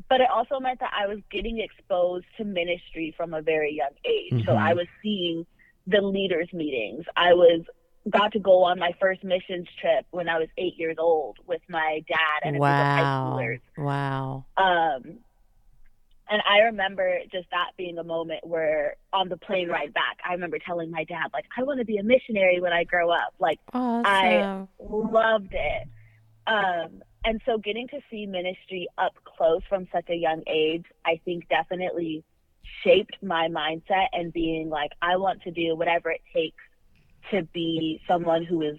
But 0.09 0.21
it 0.21 0.29
also 0.33 0.61
meant 0.61 0.79
that 0.79 0.93
I 0.97 1.09
was 1.09 1.19
getting 1.33 1.59
exposed 1.59 2.27
to 2.37 2.45
ministry 2.45 3.13
from 3.17 3.35
a 3.35 3.43
very 3.43 3.75
young 3.75 3.91
age. 4.05 4.45
So 4.47 4.53
Mhm. 4.53 4.63
I 4.63 4.75
was 4.75 4.87
seeing 5.03 5.45
the 5.87 6.01
leaders' 6.01 6.49
meetings. 6.53 7.05
I 7.17 7.35
was 7.35 7.63
got 8.11 8.33
to 8.33 8.39
go 8.39 8.63
on 8.65 8.79
my 8.79 8.93
first 9.01 9.25
missions 9.25 9.67
trip 9.81 10.07
when 10.11 10.29
I 10.29 10.39
was 10.39 10.49
eight 10.59 10.75
years 10.77 10.97
old 10.99 11.39
with 11.47 11.61
my 11.69 12.03
dad 12.09 12.43
and 12.45 12.57
a 12.57 12.59
group 12.59 12.71
of 12.71 12.87
high 12.87 13.03
Wow. 13.03 13.35
schoolers. 13.37 13.61
Wow. 13.77 14.45
Um, 14.57 15.19
and 16.29 16.43
I 16.49 16.59
remember 16.65 17.19
just 17.31 17.49
that 17.51 17.71
being 17.77 17.99
a 17.99 18.05
moment 18.05 18.47
where 18.47 18.97
on 19.13 19.29
the 19.29 19.37
plane 19.37 19.69
ride 19.69 19.95
back, 19.95 20.19
I 20.29 20.33
remember 20.33 20.59
telling 20.59 20.91
my 20.91 21.05
dad, 21.05 21.29
like, 21.33 21.45
I 21.57 21.63
want 21.63 21.79
to 21.79 21.85
be 21.85 21.99
a 21.99 22.03
missionary 22.03 22.61
when 22.61 22.73
I 22.73 22.85
grow 22.85 23.11
up. 23.11 23.35
Like, 23.39 23.61
Awesome. 23.73 24.69
loved 24.81 25.53
it. 25.53 25.89
Um, 26.49 27.03
and 27.25 27.41
so 27.45 27.59
getting 27.59 27.89
to 27.89 28.01
see 28.11 28.27
ministry 28.27 28.89
up 28.99 29.15
close 29.25 29.63
from 29.69 29.87
such 29.93 30.09
a 30.11 30.15
young 30.15 30.43
age, 30.49 30.85
I 31.05 31.21
think 31.25 31.49
definitely 31.49 32.25
shaped 32.85 33.17
my 33.23 33.49
mindset 33.49 34.07
and 34.13 34.33
being 34.33 34.69
like, 34.69 34.91
I 35.03 35.17
want 35.17 35.43
to 35.43 35.51
do 35.51 35.75
whatever 35.77 36.11
it 36.11 36.23
takes 36.35 36.57
to 37.31 37.43
be 37.53 38.01
someone 38.07 38.45
who 38.45 38.63
is 38.63 38.79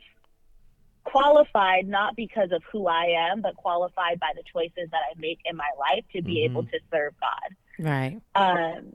qualified 1.03 1.87
not 1.87 2.15
because 2.15 2.51
of 2.51 2.61
who 2.71 2.87
I 2.87 3.29
am, 3.31 3.41
but 3.41 3.55
qualified 3.55 4.19
by 4.19 4.31
the 4.35 4.43
choices 4.51 4.89
that 4.91 5.01
I 5.09 5.19
make 5.19 5.39
in 5.45 5.55
my 5.55 5.69
life 5.79 6.03
to 6.13 6.21
be 6.21 6.39
Mhm. 6.39 6.45
able 6.45 6.63
to 6.63 6.79
serve 6.91 7.13
God. 7.19 7.55
right. 7.79 8.19
Um, 8.35 8.93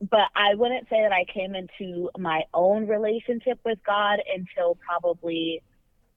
but 0.00 0.28
I 0.34 0.54
wouldn't 0.54 0.88
say 0.88 1.00
that 1.00 1.12
I 1.12 1.24
came 1.24 1.54
into 1.54 2.10
my 2.18 2.44
own 2.52 2.86
relationship 2.86 3.58
with 3.64 3.82
God 3.84 4.20
until 4.32 4.74
probably 4.74 5.62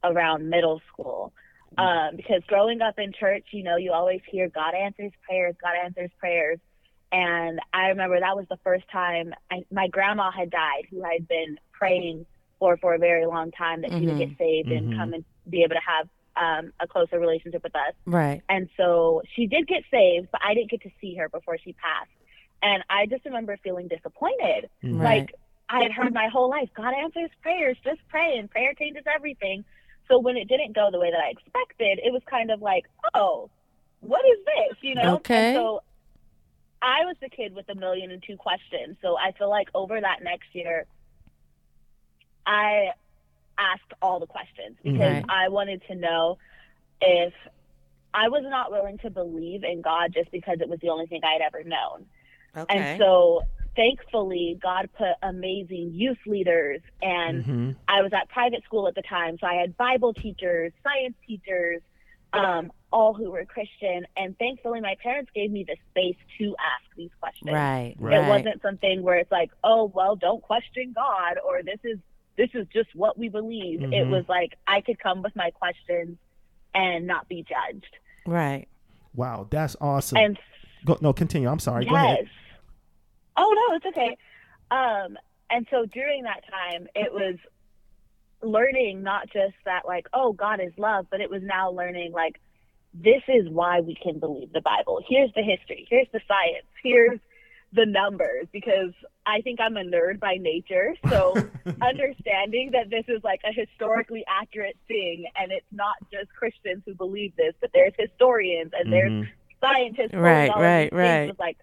around 0.03 0.49
middle 0.49 0.81
school. 0.91 1.33
Um, 1.77 2.17
because 2.17 2.43
growing 2.45 2.81
up 2.81 2.99
in 2.99 3.13
church, 3.13 3.45
you 3.51 3.63
know, 3.63 3.77
you 3.77 3.93
always 3.93 4.21
hear 4.29 4.49
God 4.49 4.73
answers 4.73 5.13
prayers, 5.21 5.55
God 5.61 5.75
answers 5.75 6.11
prayers. 6.19 6.59
And 7.11 7.59
I 7.73 7.87
remember 7.87 8.19
that 8.19 8.35
was 8.35 8.45
the 8.49 8.57
first 8.63 8.87
time 8.91 9.33
I, 9.51 9.63
my 9.71 9.87
grandma 9.87 10.31
had 10.31 10.49
died, 10.51 10.83
who 10.91 11.01
had 11.01 11.27
been 11.27 11.57
praying 11.71 12.25
for 12.59 12.77
for 12.77 12.93
a 12.93 12.97
very 12.99 13.25
long 13.25 13.51
time 13.51 13.81
that 13.81 13.91
she 13.91 14.05
would 14.05 14.17
get 14.17 14.37
saved 14.37 14.69
and 14.69 14.93
Mhm. 14.93 14.97
come 14.97 15.13
and 15.13 15.25
be 15.49 15.63
able 15.63 15.75
to 15.75 15.81
have 15.85 16.07
um, 16.35 16.71
a 16.79 16.87
closer 16.87 17.19
relationship 17.19 17.63
with 17.63 17.75
us. 17.75 17.93
Right. 18.05 18.41
And 18.47 18.69
so 18.77 19.21
she 19.35 19.45
did 19.45 19.67
get 19.67 19.83
saved, 19.91 20.29
but 20.31 20.39
I 20.41 20.53
didn't 20.53 20.69
get 20.71 20.81
to 20.83 20.91
see 21.01 21.15
her 21.15 21.27
before 21.27 21.57
she 21.57 21.73
passed. 21.73 22.11
And 22.61 22.81
I 22.89 23.07
just 23.07 23.25
remember 23.25 23.57
feeling 23.57 23.87
disappointed. 23.89 24.69
Mhm. 24.83 24.99
Right. 24.99 25.19
Like 25.21 25.35
I 25.69 25.81
had 25.83 25.91
heard 25.91 26.13
my 26.13 26.27
whole 26.29 26.49
life, 26.49 26.69
God 26.75 26.93
answers 26.93 27.29
prayers, 27.41 27.77
just 27.83 27.99
pray, 28.07 28.37
and 28.37 28.49
prayer 28.49 28.73
changes 28.73 29.03
everything. 29.13 29.65
So 30.07 30.17
when 30.19 30.37
it 30.37 30.47
didn't 30.47 30.73
go 30.73 30.89
the 30.91 30.99
way 30.99 31.11
that 31.11 31.19
I 31.19 31.29
expected, 31.29 31.99
it 32.03 32.13
was 32.13 32.23
kind 32.25 32.51
of 32.51 32.61
like, 32.61 32.85
oh, 33.13 33.49
what 33.99 34.23
is 34.25 34.37
this? 34.45 34.77
You 34.81 34.95
know? 34.95 35.15
Okay. 35.15 35.47
And 35.49 35.55
so 35.57 35.83
I 36.81 37.05
was 37.05 37.15
the 37.21 37.29
kid 37.29 37.53
with 37.53 37.67
a 37.69 37.75
million 37.75 38.11
and 38.11 38.23
two 38.25 38.37
questions. 38.37 38.97
So 39.01 39.17
I 39.17 39.31
feel 39.33 39.49
like 39.49 39.67
over 39.73 39.99
that 39.99 40.23
next 40.23 40.53
year, 40.53 40.85
I 42.45 42.91
asked 43.57 43.93
all 44.01 44.19
the 44.19 44.27
questions 44.27 44.77
because 44.83 44.99
Right. 44.99 45.25
I 45.27 45.49
wanted 45.49 45.83
to 45.87 45.95
know 45.95 46.37
if 47.01 47.33
I 48.13 48.29
was 48.29 48.43
not 48.43 48.71
willing 48.71 48.97
to 48.99 49.09
believe 49.09 49.63
in 49.63 49.81
God 49.81 50.13
just 50.13 50.31
because 50.31 50.61
it 50.61 50.69
was 50.69 50.79
the 50.79 50.89
only 50.89 51.05
thing 51.07 51.21
I 51.23 51.33
had 51.33 51.41
ever 51.41 51.63
known. 51.63 52.05
Okay. 52.57 52.77
And 52.77 52.99
so 52.99 53.43
thankfully, 53.75 54.57
God 54.61 54.89
put 54.97 55.13
amazing 55.21 55.91
youth 55.93 56.17
leaders, 56.25 56.81
and 57.01 57.43
Mhm. 57.45 57.75
I 57.87 58.01
was 58.01 58.11
at 58.13 58.29
private 58.29 58.63
school 58.63 58.87
at 58.87 58.95
the 58.95 59.03
time, 59.03 59.37
so 59.37 59.45
I 59.47 59.55
had 59.55 59.77
Bible 59.77 60.13
teachers, 60.13 60.73
science 60.83 61.15
teachers, 61.27 61.81
um, 62.33 62.71
all 62.91 63.13
who 63.13 63.31
were 63.31 63.45
Christian. 63.45 64.05
And 64.17 64.37
thankfully, 64.39 64.81
my 64.81 64.95
parents 65.01 65.29
gave 65.35 65.51
me 65.51 65.63
the 65.67 65.75
space 65.91 66.17
to 66.39 66.55
ask 66.59 66.95
these 66.97 67.11
questions. 67.19 67.51
right. 67.53 67.95
Right. 67.99 68.17
It 68.23 68.27
wasn't 68.27 68.61
something 68.61 69.03
where 69.03 69.17
it's 69.17 69.31
like, 69.31 69.51
oh, 69.63 69.91
well, 69.93 70.15
don't 70.15 70.41
question 70.41 70.91
God, 70.95 71.37
or 71.45 71.61
this 71.63 71.79
is 71.83 71.99
this 72.37 72.49
is 72.53 72.65
just 72.73 72.89
what 72.95 73.17
we 73.17 73.27
believe. 73.27 73.81
It 73.81 73.89
Mhm. 73.91 74.09
was 74.11 74.25
like 74.29 74.57
I 74.65 74.79
could 74.81 74.97
come 74.97 75.21
with 75.21 75.35
my 75.35 75.51
questions 75.51 76.17
and 76.73 77.05
not 77.05 77.27
be 77.27 77.43
judged. 77.43 77.97
Right. 78.25 78.67
Wow, 79.13 79.47
that's 79.49 79.75
awesome. 79.81 80.17
And 80.17 80.39
Go, 80.85 80.97
no, 81.01 81.11
continue. 81.11 81.49
I'm 81.49 81.59
sorry. 81.59 81.83
yes. 81.83 81.89
Go 81.91 81.95
ahead. 81.97 82.29
Oh 83.35 83.67
no, 83.69 83.75
it's 83.75 83.85
okay. 83.87 84.17
Um, 84.71 85.17
and 85.49 85.67
so 85.69 85.85
during 85.85 86.23
that 86.23 86.43
time, 86.49 86.87
it 86.95 87.11
was 87.13 87.35
learning 88.41 89.03
not 89.03 89.29
just 89.29 89.55
that 89.65 89.85
like, 89.85 90.07
oh, 90.13 90.31
God 90.33 90.59
is 90.61 90.71
love, 90.77 91.07
but 91.11 91.19
it 91.21 91.29
was 91.29 91.41
now 91.43 91.71
learning 91.71 92.11
like 92.13 92.39
this 92.93 93.21
is 93.27 93.47
why 93.49 93.81
we 93.81 93.95
can 93.95 94.19
believe 94.19 94.51
the 94.53 94.61
Bible. 94.61 95.01
Here's 95.07 95.31
the 95.35 95.43
history. 95.43 95.87
Here's 95.89 96.07
the 96.11 96.21
science. 96.27 96.65
Here's 96.83 97.19
the 97.73 97.85
numbers 97.85 98.47
because 98.51 98.91
I 99.27 99.41
think 99.41 99.59
I'm 99.61 99.77
a 99.77 99.83
nerd 99.83 100.19
by 100.19 100.37
nature. 100.39 100.95
So 101.07 101.35
understanding 101.81 102.71
that 102.71 102.89
this 102.89 103.05
is 103.07 103.23
like 103.23 103.41
a 103.45 103.53
historically 103.53 104.23
accurate 104.27 104.75
thing 104.87 105.25
and 105.35 105.51
it's 105.51 105.67
not 105.71 105.95
just 106.11 106.33
Christians 106.33 106.81
who 106.85 106.95
believe 106.95 107.35
this, 107.35 107.53
but 107.61 107.69
there's 107.73 107.93
historians 107.97 108.71
and 108.77 108.91
there's 108.91 109.11
Mhm. 109.11 109.27
scientists. 109.61 110.13
Right, 110.13 110.49
right, 110.55 110.91
right. 110.91 111.27
Was 111.27 111.37
like, 111.37 111.57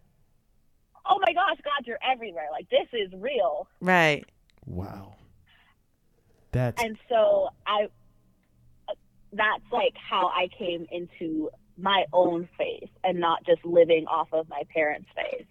oh 1.08 1.18
my 1.26 1.32
gosh, 1.32 1.56
God, 1.64 1.86
you're 1.86 1.98
everywhere. 2.08 2.46
Like 2.52 2.68
this 2.70 2.86
is 2.92 3.12
real. 3.20 3.66
Right. 3.80 4.24
Wow. 4.64 5.14
That's 6.52 6.80
And 6.82 6.96
so 7.08 7.48
I, 7.66 7.88
that's 9.36 9.64
like 9.72 9.94
how 10.10 10.28
I 10.28 10.48
came 10.58 10.86
into 10.90 11.50
my 11.78 12.04
own 12.12 12.48
faith 12.58 12.88
and 13.04 13.20
not 13.20 13.44
just 13.44 13.64
living 13.64 14.06
off 14.06 14.28
of 14.32 14.48
my 14.48 14.62
parents' 14.72 15.08
faith. 15.14 15.46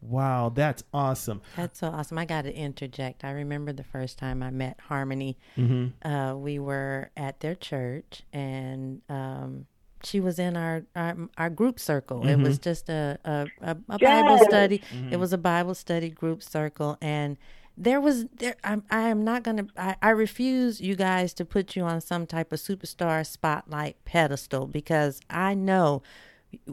wow. 0.00 0.50
That's 0.54 0.82
awesome. 0.92 1.40
That's 1.56 1.78
so 1.78 1.88
awesome. 1.88 2.18
I 2.18 2.24
got 2.24 2.42
to 2.42 2.54
interject. 2.54 3.24
I 3.24 3.30
remember 3.30 3.72
the 3.72 3.84
first 3.84 4.18
time 4.18 4.42
I 4.42 4.50
met 4.50 4.78
Harmony. 4.88 5.38
hmm 5.56 5.88
Uh, 6.04 6.34
we 6.36 6.58
were 6.58 7.10
at 7.16 7.40
their 7.40 7.54
church, 7.54 8.22
and 8.32 9.00
um, 9.08 9.66
she 10.02 10.20
was 10.20 10.38
in 10.38 10.56
our 10.56 10.82
our, 10.94 11.16
our 11.38 11.50
group 11.50 11.78
circle. 11.80 12.26
It 12.26 12.36
was 12.36 12.58
just 12.58 12.88
a 12.90 13.18
a, 13.24 13.50
a, 13.62 13.76
a 13.88 13.98
Bible 13.98 14.36
Yes. 14.36 14.44
study. 14.44 14.82
It 15.10 15.16
was 15.16 15.32
a 15.32 15.38
Bible 15.38 15.74
study 15.74 16.10
group 16.10 16.42
circle, 16.42 16.98
and 17.00 17.38
there 17.76 18.00
was 18.00 18.26
there. 18.36 18.56
I'm 18.62 18.84
I 18.90 19.08
am 19.08 19.24
not 19.24 19.42
gonna. 19.42 19.66
I, 19.76 19.96
I 20.00 20.10
refuse 20.10 20.80
you 20.80 20.94
guys 20.94 21.34
to 21.34 21.44
put 21.44 21.74
you 21.74 21.82
on 21.82 22.00
some 22.00 22.26
type 22.26 22.52
of 22.52 22.60
superstar 22.60 23.26
spotlight 23.26 23.96
pedestal 24.04 24.66
because 24.66 25.20
I 25.28 25.54
know 25.54 26.02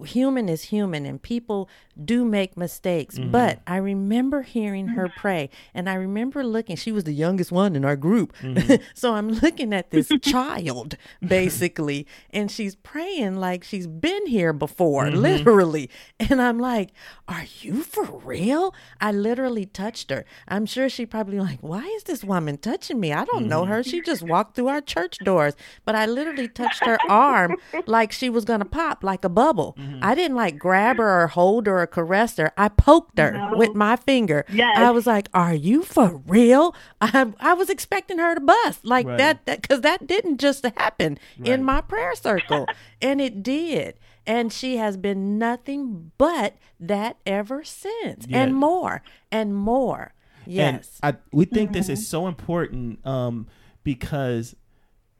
human 0.05 0.49
is 0.49 0.63
human 0.63 1.05
and 1.05 1.21
people 1.21 1.69
do 2.03 2.23
make 2.25 2.57
mistakes 2.57 3.17
mm-hmm. 3.17 3.31
but 3.31 3.59
i 3.67 3.75
remember 3.75 4.41
hearing 4.41 4.89
her 4.89 5.07
mm-hmm. 5.07 5.19
pray 5.19 5.49
and 5.73 5.89
i 5.89 5.93
remember 5.93 6.43
looking 6.43 6.75
she 6.75 6.91
was 6.91 7.03
the 7.03 7.13
youngest 7.13 7.51
one 7.51 7.75
in 7.75 7.85
our 7.85 7.95
group. 7.95 8.33
Mm-hmm. 8.41 8.75
So 8.93 9.13
i'm 9.13 9.29
looking 9.29 9.73
at 9.73 9.91
this 9.91 10.09
child 10.21 10.95
basically 11.25 12.07
and 12.31 12.51
she's 12.51 12.75
praying 12.75 13.35
like 13.37 13.63
she's 13.63 13.87
been 13.87 14.27
here 14.27 14.53
before 14.53 15.09
literally. 15.11 15.89
And 16.19 16.41
i'm 16.41 16.59
like 16.59 16.91
are 17.27 17.45
you 17.61 17.83
for 17.83 18.03
real? 18.03 18.73
I 18.99 19.11
literally 19.11 19.65
touched 19.65 20.09
her. 20.09 20.25
I'm 20.47 20.65
sure 20.65 20.89
she 20.89 21.05
probably 21.05 21.39
like 21.39 21.59
why 21.61 21.83
is 21.97 22.03
this 22.03 22.23
woman 22.23 22.57
touching 22.57 22.99
me? 22.99 23.13
I 23.13 23.25
don't 23.25 23.47
know 23.47 23.65
her. 23.65 23.83
She 23.83 24.01
just 24.01 24.23
walked 24.23 24.55
through 24.55 24.67
our 24.67 24.81
church 24.81 25.17
doors. 25.23 25.55
But 25.85 25.95
i 25.95 26.05
literally 26.05 26.47
touched 26.47 26.85
her 26.85 26.97
arm 27.09 27.55
like 27.85 28.11
she 28.11 28.29
was 28.29 28.45
gonna 28.45 28.65
pop 28.65 29.03
like 29.03 29.23
a 29.23 29.29
bubble 29.29 29.70
i 30.01 30.13
didn't 30.15 30.35
like 30.37 30.57
grab 30.57 30.97
her 30.97 31.23
or 31.23 31.27
hold 31.27 31.67
her 31.67 31.81
or 31.81 31.87
caress 31.87 32.37
her 32.37 32.51
i 32.57 32.67
poked 32.67 33.17
her 33.17 33.31
No. 33.31 33.57
with 33.57 33.73
my 33.75 33.95
finger 33.95 34.45
Yes. 34.51 34.77
i 34.77 34.91
was 34.91 35.05
like 35.07 35.27
are 35.33 35.53
you 35.53 35.83
for 35.83 36.21
real 36.27 36.75
i, 37.01 37.31
I 37.39 37.53
was 37.53 37.69
expecting 37.69 38.17
her 38.19 38.35
to 38.35 38.41
bust 38.41 38.85
like 38.85 39.05
Right. 39.07 39.17
that 39.17 39.45
because 39.45 39.81
that 39.81 40.07
didn't 40.07 40.37
just 40.39 40.63
happen 40.65 41.17
Right. 41.37 41.49
in 41.49 41.63
my 41.63 41.81
prayer 41.81 42.15
circle 42.15 42.65
and 43.01 43.19
it 43.21 43.43
did 43.43 43.95
and 44.27 44.53
she 44.53 44.77
has 44.77 44.97
been 44.97 45.37
nothing 45.37 46.11
but 46.17 46.55
that 46.79 47.17
ever 47.25 47.63
since 47.63 48.25
Yeah. 48.27 48.43
and 48.43 48.55
more 48.55 49.01
and 49.31 49.55
more 49.55 50.13
yes 50.45 50.99
And 51.03 51.15
I, 51.15 51.19
we 51.31 51.45
think 51.45 51.71
this 51.73 51.89
is 51.89 52.07
so 52.07 52.27
important 52.27 53.05
um, 53.05 53.47
because. 53.83 54.55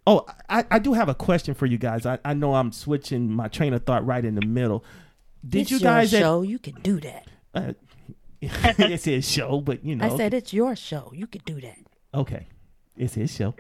Oh, 0.08 0.26
I, 0.50 0.66
I 0.72 0.80
do 0.80 0.94
have 0.94 1.10
a 1.10 1.16
question 1.16 1.54
for 1.54 1.66
you 1.66 1.78
guys. 1.78 2.06
I, 2.06 2.18
I 2.26 2.34
know 2.34 2.56
I'm 2.56 2.72
switching 2.72 3.32
my 3.32 3.48
train 3.48 3.74
of 3.74 3.86
thought 3.86 4.06
right 4.06 4.24
in 4.26 4.36
the 4.36 4.46
middle. 4.46 4.84
Did 5.48 5.62
it's 5.62 5.72
you 5.72 5.78
your 5.78 5.92
guys? 5.92 6.14
At, 6.14 6.20
show 6.20 6.42
you 6.42 6.60
can 6.60 6.76
do 6.82 7.00
that 7.00 7.28
uh, 7.54 7.74
it's 8.42 9.06
his 9.06 9.30
show, 9.30 9.62
but 9.62 9.84
you 9.84 9.96
know. 9.96 10.06
i 10.06 10.18
said 10.18 10.34
it's 10.34 10.54
your 10.54 10.76
show 10.76 11.12
you 11.14 11.28
can 11.28 11.42
do 11.46 11.62
that 11.62 11.78
okay, 12.14 12.48
it's 12.98 13.14
his 13.14 13.34
show. 13.34 13.56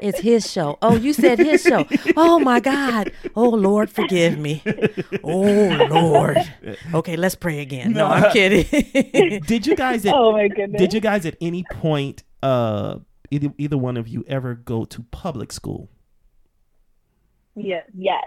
It's 0.00 0.20
his 0.20 0.50
show. 0.50 0.76
Oh, 0.82 0.96
you 0.96 1.12
said 1.12 1.38
his 1.38 1.62
show. 1.62 1.86
Oh 2.16 2.38
my 2.38 2.60
God. 2.60 3.12
Oh 3.36 3.48
Lord, 3.48 3.90
forgive 3.90 4.38
me. 4.38 4.62
Oh 5.22 5.86
Lord. 5.90 6.38
Okay, 6.92 7.16
let's 7.16 7.34
pray 7.34 7.60
again. 7.60 7.92
No, 7.92 8.06
I'm 8.06 8.32
kidding. 8.32 9.40
Did 9.42 9.66
you 9.66 9.76
guys? 9.76 10.04
At, 10.04 10.14
Oh 10.16 10.32
my 10.32 10.48
goodness. 10.48 10.80
Did 10.80 10.92
you 10.92 11.00
guys 11.00 11.26
at 11.26 11.36
any 11.40 11.64
point, 11.70 12.22
uh, 12.42 12.98
either 13.34 13.52
either 13.58 13.76
one 13.78 13.96
of 13.96 14.06
you 14.08 14.24
ever 14.28 14.54
go 14.54 14.84
to 14.84 15.02
public 15.10 15.52
school? 15.52 15.88
Yes. 17.56 17.84
Yes. 17.96 18.24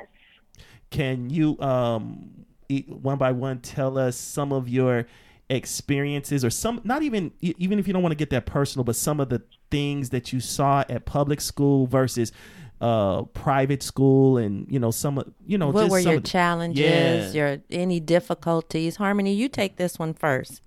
Can 0.89 1.29
you 1.29 1.59
um 1.59 2.45
e- 2.69 2.85
one 2.87 3.17
by 3.17 3.31
one 3.31 3.59
tell 3.59 3.97
us 3.97 4.15
some 4.17 4.51
of 4.53 4.69
your 4.69 5.05
experiences 5.49 6.43
or 6.43 6.49
some 6.49 6.81
not 6.83 7.03
even 7.03 7.31
even 7.41 7.79
if 7.79 7.87
you 7.87 7.93
don't 7.93 8.01
want 8.03 8.11
to 8.11 8.17
get 8.17 8.29
that 8.31 8.45
personal 8.45 8.83
but 8.83 8.97
some 8.97 9.21
of 9.21 9.29
the 9.29 9.41
things 9.71 10.09
that 10.09 10.33
you 10.33 10.41
saw 10.41 10.83
at 10.89 11.05
public 11.05 11.39
school 11.39 11.87
versus 11.87 12.33
uh 12.81 13.21
private 13.33 13.81
school 13.81 14.37
and 14.37 14.69
you 14.69 14.77
know 14.77 14.91
some 14.91 15.17
of 15.17 15.33
you 15.45 15.57
know 15.57 15.69
what 15.69 15.83
just 15.83 15.91
were 15.91 16.01
some 16.01 16.11
your 16.11 16.17
of 16.17 16.23
the- 16.23 16.29
challenges? 16.29 17.33
Yeah. 17.35 17.49
Your 17.51 17.57
any 17.71 17.99
difficulties? 18.01 18.97
Harmony, 18.97 19.33
you 19.33 19.47
take 19.49 19.77
this 19.77 19.97
one 19.97 20.13
first. 20.13 20.61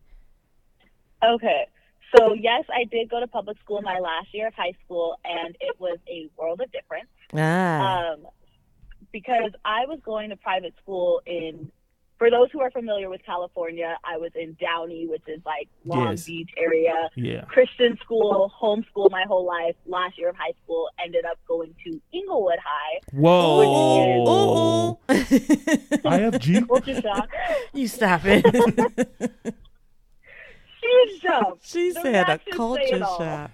Okay. 1.23 1.67
So 2.17 2.33
yes, 2.35 2.65
I 2.75 2.85
did 2.85 3.09
go 3.09 3.21
to 3.21 3.27
public 3.27 3.59
school 3.61 3.83
my 3.83 3.99
last 3.99 4.29
year 4.33 4.49
of 4.49 4.55
high 4.55 4.73
school, 4.85 5.17
and 5.25 5.57
it 5.61 5.79
was 5.79 5.99
a 6.09 6.29
world 6.37 6.61
of 6.61 6.71
difference. 6.73 7.09
Ah, 7.35 8.13
Um, 8.13 8.27
because 9.13 9.53
I 9.65 9.87
was 9.87 9.99
going 10.05 10.31
to 10.31 10.37
private 10.37 10.75
school 10.83 11.21
in. 11.27 11.71
For 12.19 12.31
those 12.31 12.49
who 12.53 12.61
are 12.61 12.71
familiar 12.71 13.09
with 13.09 13.23
California, 13.25 13.97
I 14.05 14.19
was 14.19 14.31
in 14.35 14.55
Downey, 14.61 15.07
which 15.07 15.23
is 15.27 15.41
like 15.47 15.69
Long 15.87 16.11
Yes. 16.11 16.27
Beach 16.27 16.51
area. 16.59 17.09
yeah 17.17 17.45
Christian 17.47 17.97
school, 18.05 18.53
homeschool 18.61 19.11
my 19.11 19.25
whole 19.27 19.47
life. 19.47 19.75
Last 19.87 20.19
year 20.19 20.29
of 20.29 20.37
high 20.37 20.53
school, 20.63 20.91
ended 21.03 21.25
up 21.25 21.39
going 21.49 21.75
to 21.87 21.99
Inglewood 22.13 22.59
High. 22.63 23.01
whoa 23.15 23.63
ooh, 24.29 24.29
ooh. 24.29 24.99
IFG 25.09 26.69
Which 26.69 26.89
is 26.89 27.03
you 27.73 27.89
stop 27.89 28.21
it. 28.27 28.45
Huge 30.91 31.23
jump. 31.23 31.59
she 31.63 31.93
The 31.93 32.01
said 32.01 32.29
a 32.29 32.39
culture 32.53 32.99
shock. 32.99 33.51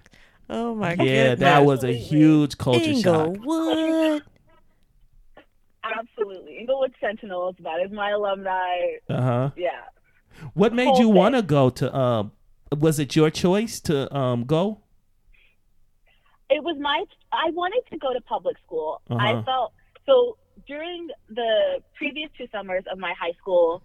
Oh 0.48 0.74
my 0.74 0.94
god. 0.96 1.06
yeah 1.06 1.28
goodness. 1.30 1.40
that 1.40 1.64
was 1.64 1.84
a 1.84 1.92
huge 1.92 2.56
culture 2.58 2.94
shock 2.94 3.28
Inglewood. 3.36 4.22
Absolutely. 5.84 6.58
Inglewood 6.58 6.94
Sentinels. 7.00 7.54
That 7.60 7.80
is 7.84 7.92
my 7.92 8.10
alumni. 8.10 8.76
Uh 9.08 9.20
huh. 9.22 9.50
Yeah. 9.56 9.70
What 10.54 10.72
made 10.72 10.86
whole 10.88 11.00
you 11.00 11.08
want 11.08 11.34
to 11.36 11.42
go 11.42 11.70
to? 11.70 11.96
Um, 11.96 12.32
was 12.76 12.98
it 12.98 13.14
your 13.16 13.30
choice 13.30 13.80
to 13.82 14.14
um 14.16 14.44
go? 14.44 14.80
it 16.48 16.62
was 16.62 16.76
my 16.78 17.02
I 17.32 17.50
wanted 17.50 17.82
to 17.90 17.98
go 17.98 18.12
to 18.12 18.20
public 18.20 18.56
school. 18.64 19.00
Uh-huh. 19.10 19.18
I 19.20 19.42
felt 19.44 19.72
so 20.06 20.36
during 20.66 21.08
the 21.28 21.80
previous 21.94 22.30
two 22.38 22.46
summers 22.52 22.84
of 22.90 22.98
my 22.98 23.12
high 23.20 23.32
school 23.40 23.82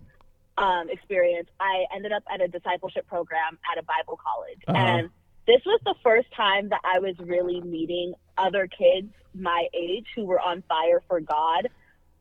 um, 0.57 0.89
experience, 0.89 1.49
I 1.59 1.85
ended 1.95 2.11
up 2.11 2.23
at 2.33 2.41
a 2.41 2.47
discipleship 2.47 3.07
program 3.07 3.57
at 3.71 3.77
a 3.77 3.83
Bible 3.83 4.19
college, 4.21 4.59
Uh-huh. 4.67 4.77
and 4.77 5.09
this 5.47 5.61
was 5.65 5.79
the 5.85 5.95
first 6.03 6.27
time 6.35 6.69
that 6.69 6.81
I 6.83 6.99
was 6.99 7.15
really 7.19 7.61
meeting 7.61 8.13
other 8.37 8.67
kids 8.67 9.11
my 9.33 9.67
age 9.73 10.05
who 10.15 10.25
were 10.25 10.39
on 10.39 10.61
fire 10.67 11.01
for 11.07 11.19
God, 11.21 11.69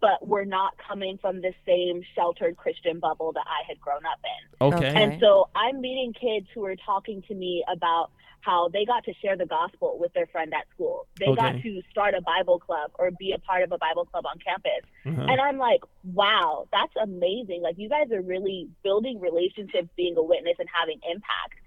but 0.01 0.27
were 0.27 0.45
not 0.45 0.75
coming 0.79 1.19
from 1.19 1.40
the 1.40 1.53
same 1.66 2.03
sheltered 2.14 2.57
Christian 2.57 3.01
bubble 3.01 3.33
that 3.33 3.45
I 3.47 3.66
had 3.69 3.81
grown 3.81 4.07
up 4.07 4.21
in. 4.25 4.66
Okay. 4.66 4.88
Okay. 4.88 5.03
And 5.03 5.21
so 5.21 5.49
I'm 5.55 5.81
meeting 5.81 6.14
kids 6.14 6.47
who 6.55 6.64
are 6.64 6.77
talking 6.77 7.23
to 7.29 7.35
me 7.35 7.64
about 7.71 8.11
how 8.40 8.68
they 8.68 8.85
got 8.85 9.05
to 9.05 9.12
share 9.22 9.37
the 9.37 9.46
gospel 9.46 9.96
with 10.00 10.12
their 10.14 10.26
friend 10.26 10.53
at 10.55 10.64
school. 10.74 11.07
They 11.18 11.35
got 11.35 11.61
to 11.62 11.83
start 11.90 12.14
a 12.14 12.22
Bible 12.22 12.59
club 12.59 12.90
or 12.98 13.11
be 13.11 13.33
a 13.33 13.38
part 13.38 13.62
of 13.62 13.72
a 13.72 13.79
Bible 13.79 14.07
club 14.07 14.24
on 14.26 14.38
campus. 14.38 14.83
Uh-huh. 15.07 15.31
And 15.31 15.40
I'm 15.40 15.59
like, 15.59 15.83
wow, 16.05 16.66
that's 16.72 16.94
amazing. 17.03 17.62
Like, 17.62 17.76
you 17.79 17.88
guys 17.88 18.11
are 18.12 18.22
really 18.22 18.68
building 18.83 19.20
relationships, 19.20 19.88
being 19.96 20.16
a 20.16 20.22
witness, 20.22 20.57
and 20.59 20.68
having 20.72 21.00
impact. 21.09 21.61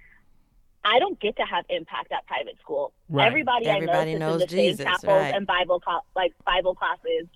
I 0.85 0.99
don't 0.99 1.19
get 1.19 1.37
to 1.37 1.43
have 1.43 1.65
impact 1.69 2.11
at 2.11 2.25
private 2.27 2.57
school. 2.59 2.91
Right. 3.07 3.27
Everybody, 3.27 3.67
Everybody 3.67 4.15
I 4.15 4.17
know 4.17 4.31
knows 4.31 4.41
in 4.41 4.47
the 4.47 4.47
Jesus, 4.47 4.77
same 4.79 4.87
chapels 4.87 5.21
right. 5.21 5.33
and 5.33 5.47
Bible 5.47 5.81
cl- 5.85 6.05
like 6.15 6.33
Bible 6.45 6.75
classes. 6.75 7.27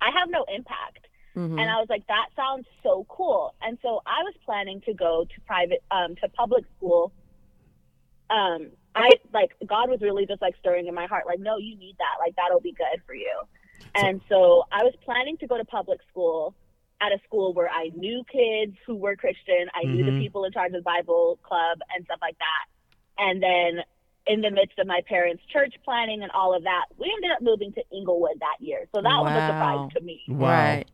I 0.00 0.10
have 0.18 0.30
no 0.30 0.44
impact. 0.54 1.06
Mhm. 1.36 1.60
And 1.60 1.68
I 1.68 1.76
was 1.76 1.88
like, 1.90 2.06
that 2.06 2.28
sounds 2.34 2.66
so 2.82 3.04
cool. 3.10 3.54
And 3.60 3.76
so 3.82 4.00
I 4.06 4.22
was 4.22 4.32
planning 4.46 4.80
to 4.86 4.94
go 4.94 5.24
to 5.24 5.40
private, 5.42 5.82
um, 5.90 6.16
to 6.16 6.28
public 6.30 6.64
school. 6.78 7.12
Um, 8.30 8.70
I 8.94 9.10
like 9.32 9.52
God 9.66 9.90
was 9.90 10.00
really 10.00 10.26
just 10.26 10.40
like 10.42 10.56
stirring 10.58 10.86
in 10.86 10.94
my 10.94 11.06
heart, 11.06 11.24
like, 11.26 11.38
no, 11.40 11.58
you 11.58 11.76
need 11.76 11.96
that. 11.98 12.16
Like 12.18 12.34
that'll 12.36 12.60
be 12.60 12.72
good 12.72 13.02
for 13.06 13.14
you. 13.14 13.32
And 13.94 14.20
so 14.28 14.64
I 14.72 14.82
was 14.84 14.94
planning 15.04 15.36
to 15.38 15.46
go 15.46 15.56
to 15.58 15.64
public 15.64 16.00
school 16.10 16.54
at 17.00 17.12
a 17.12 17.18
school 17.26 17.52
where 17.52 17.68
I 17.68 17.90
knew 17.94 18.24
kids 18.30 18.76
who 18.86 18.96
were 18.96 19.16
Christian. 19.16 19.68
I 19.74 19.84
knew 19.84 20.02
Mhm. 20.02 20.14
the 20.16 20.18
people 20.22 20.44
in 20.44 20.52
charge 20.52 20.68
of 20.68 20.72
the 20.74 20.82
Bible 20.82 21.38
club 21.42 21.78
and 21.94 22.04
stuff 22.06 22.18
like 22.22 22.36
that. 22.38 22.66
And 23.18 23.42
then 23.42 23.84
in 24.26 24.40
the 24.40 24.50
midst 24.50 24.78
of 24.78 24.86
my 24.86 25.02
parents' 25.06 25.42
church 25.52 25.74
planning 25.84 26.22
and 26.22 26.32
all 26.32 26.54
of 26.54 26.64
that, 26.64 26.86
we 26.98 27.10
ended 27.14 27.30
up 27.32 27.42
moving 27.42 27.72
to 27.74 27.82
Inglewood 27.94 28.40
that 28.40 28.56
year. 28.60 28.86
So 28.94 29.02
that 29.02 29.22
was 29.22 29.32
a 29.32 29.46
surprise 29.46 29.92
to 29.94 30.00
me. 30.02 30.22
Wow. 30.28 30.48
Right. 30.48 30.84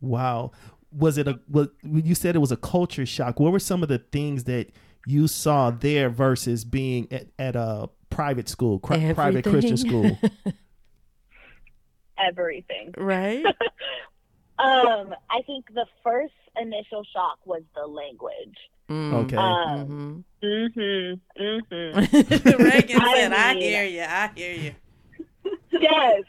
Wow. 0.00 0.52
Was 0.92 1.18
it 1.18 1.28
a? 1.28 1.40
Was, 1.50 1.68
you 1.82 2.14
said 2.14 2.36
it 2.36 2.38
was 2.38 2.52
a 2.52 2.56
culture 2.56 3.04
shock. 3.04 3.40
What 3.40 3.52
were 3.52 3.58
some 3.58 3.82
of 3.82 3.88
the 3.88 3.98
things 3.98 4.44
that 4.44 4.68
you 5.08 5.26
saw 5.26 5.70
there 5.70 6.10
versus 6.10 6.64
being 6.64 7.08
at, 7.10 7.26
at 7.38 7.56
a 7.56 7.88
private 8.10 8.48
school, 8.48 8.78
cri- 8.78 9.14
private 9.14 9.44
Christian 9.44 9.76
school? 9.76 10.18
Everything. 12.18 12.94
right. 12.96 13.44
Um, 14.60 15.14
I 15.30 15.42
think 15.42 15.66
the 15.72 15.86
first 16.02 16.32
initial 16.60 17.04
shock 17.14 17.38
was 17.44 17.62
the 17.76 17.86
language. 17.86 18.56
Mm. 18.90 19.12
Okay. 19.12 19.36
Um, 19.36 20.24
Mhm. 20.42 21.20
mm-hmm, 21.38 21.40
mm-hmm. 21.40 22.62
Reagan 22.64 23.00
I 23.00 23.14
said, 23.18 23.32
"I 23.32 23.54
mean- 23.54 23.62
hear 23.62 23.84
you. 23.84 24.00
I 24.02 24.30
hear 24.34 24.54
you." 24.54 24.74
yes. 25.70 26.24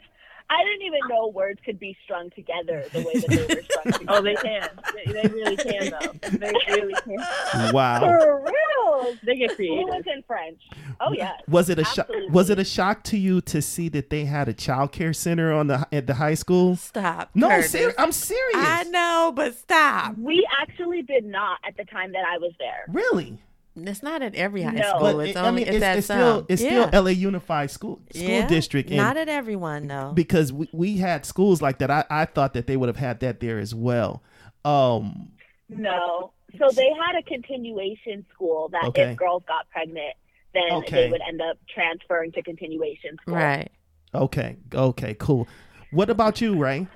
I 0.51 0.63
didn't 0.63 0.81
even 0.87 0.99
know 1.07 1.27
words 1.27 1.59
could 1.63 1.79
be 1.79 1.95
strung 2.03 2.29
together 2.31 2.83
the 2.91 2.99
way 3.03 3.13
that 3.19 3.29
they 3.29 3.55
were 3.55 3.61
strung 3.63 3.83
together. 3.85 4.05
Oh, 4.09 4.21
they 4.23 4.35
can. 4.35 4.69
They, 5.05 5.11
they 5.13 5.27
really 5.29 5.55
can, 5.57 5.91
though. 5.91 6.29
They 6.37 6.53
really 6.69 6.93
can. 7.03 7.73
wow. 7.73 7.99
For 7.99 8.41
real. 8.43 9.15
They 9.23 9.35
get 9.35 9.55
creative. 9.55 9.85
Fluent 9.85 10.07
in 10.07 10.23
French. 10.23 10.59
Oh, 10.99 11.13
yeah. 11.13 11.33
Was 11.47 11.69
it 11.69 11.77
a 11.79 11.85
shock? 11.85 12.09
Was 12.31 12.49
it 12.49 12.57
a 12.59 12.65
shock 12.65 13.03
to 13.05 13.17
you 13.17 13.39
to 13.41 13.61
see 13.61 13.87
that 13.89 14.09
they 14.09 14.25
had 14.25 14.49
a 14.49 14.53
child 14.53 14.91
care 14.91 15.13
center 15.13 15.53
on 15.53 15.67
the 15.67 15.87
at 15.91 16.07
the 16.07 16.15
high 16.15 16.33
school? 16.33 16.75
Stop. 16.75 17.29
No, 17.35 17.61
ser- 17.61 17.93
I'm 17.97 18.11
serious. 18.11 18.55
I 18.57 18.83
know, 18.85 19.31
but 19.35 19.55
stop. 19.55 20.17
We 20.17 20.45
actually 20.59 21.03
did 21.03 21.25
not 21.25 21.59
at 21.65 21.77
the 21.77 21.85
time 21.85 22.11
that 22.13 22.25
I 22.27 22.37
was 22.39 22.51
there. 22.59 22.85
Really? 22.89 23.37
It's 23.87 24.03
not 24.03 24.21
at 24.21 24.35
every 24.35 24.61
high 24.63 24.71
No. 24.71 24.97
school. 24.97 25.19
It's 25.21 25.31
it- 25.31 25.37
only 25.37 25.47
I 25.47 25.51
mean, 25.51 25.67
it's, 25.67 25.75
it's, 25.77 25.83
at 25.85 25.97
it's 25.97 26.07
some. 26.07 26.17
still 26.17 26.45
it's 26.49 26.61
yeah. 26.61 26.87
still 26.89 27.03
LA 27.03 27.09
Unified 27.11 27.71
School 27.71 27.99
School 28.13 28.21
Yeah. 28.29 28.47
District, 28.47 28.89
and 28.89 28.97
Not 28.97 29.17
at 29.17 29.29
everyone 29.29 29.87
though. 29.87 30.11
because 30.13 30.51
we, 30.53 30.69
we 30.73 30.97
had 30.97 31.25
schools 31.25 31.61
like 31.61 31.79
that. 31.79 31.89
I, 31.91 32.05
I 32.09 32.25
thought 32.25 32.53
that 32.53 32.67
they 32.67 32.77
would 32.77 32.89
have 32.89 32.97
had 32.97 33.19
that 33.21 33.39
there 33.39 33.59
as 33.59 33.73
well. 33.75 34.21
Um, 34.65 35.31
No. 35.69 36.31
So 36.57 36.67
they 36.75 36.89
had 37.05 37.15
a 37.17 37.23
continuation 37.23 38.25
school 38.33 38.69
that 38.69 38.83
Okay. 38.85 39.11
if 39.11 39.17
girls 39.17 39.43
got 39.47 39.69
pregnant, 39.69 40.15
then 40.53 40.63
Okay. 40.71 41.03
they 41.05 41.11
would 41.11 41.21
end 41.27 41.41
up 41.41 41.57
transferring 41.73 42.31
to 42.31 42.41
continuation 42.41 43.17
school. 43.21 43.35
right. 43.35 43.69
okay, 44.15 44.57
okay, 44.73 45.15
cool. 45.19 45.47
What 45.91 46.09
about 46.09 46.41
you, 46.41 46.55
Ray? 46.57 46.87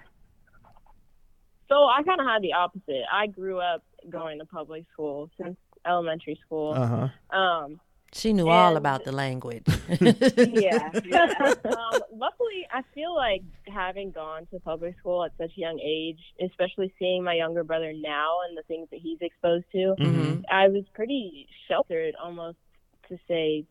So 1.69 1.76
I 1.86 2.04
kind 2.04 2.19
of 2.19 2.26
had 2.28 2.41
the 2.41 2.54
opposite. 2.54 3.04
I 3.12 3.28
grew 3.28 3.60
up 3.60 3.84
going 4.10 4.39
to 4.39 4.46
public 4.46 4.86
school 4.91 5.30
since 5.41 5.56
elementary 5.86 6.39
school. 6.46 6.74
Uh 6.74 6.88
huh. 7.32 7.38
Um, 7.38 7.80
She 8.13 8.32
knew 8.34 8.48
all 8.50 8.78
about 8.78 9.04
the 9.06 9.12
language. 9.12 9.65
Yeah. 10.38 10.89
yeah. 11.06 11.54
um, 11.65 12.00
luckily, 12.13 12.62
I 12.72 12.82
feel 12.93 13.15
like 13.15 13.41
having 13.74 14.12
gone 14.12 14.46
to 14.52 14.60
public 14.60 14.98
school 15.00 15.24
at 15.26 15.32
such 15.38 15.52
a 15.58 15.60
young 15.60 15.80
age, 15.80 16.19
especially 16.50 16.93
seeing 17.00 17.24
my 17.24 17.34
younger 17.34 17.63
brother 17.63 17.91
now 17.93 18.38
and 18.48 18.58
the 18.58 18.63
things 18.67 18.88
that 18.91 19.00
he's 19.00 19.17
exposed 19.22 19.65
to, 19.72 19.96
Mhm. 20.00 20.43
I 20.52 20.67
was 20.67 20.84
pretty 20.93 21.48
sheltered, 21.67 22.13
almost 22.24 22.58
to 23.10 23.17
say, 23.28 23.65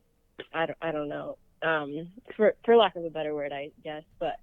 I 0.52 0.66
don't, 0.66 0.78
I 0.82 0.90
don't 0.92 1.08
know, 1.08 1.38
um, 1.62 2.08
for 2.36 2.54
for 2.64 2.76
lack 2.76 2.96
of 2.96 3.04
a 3.04 3.10
better 3.10 3.34
word, 3.34 3.52
I 3.52 3.70
guess, 3.84 4.02
but 4.18 4.36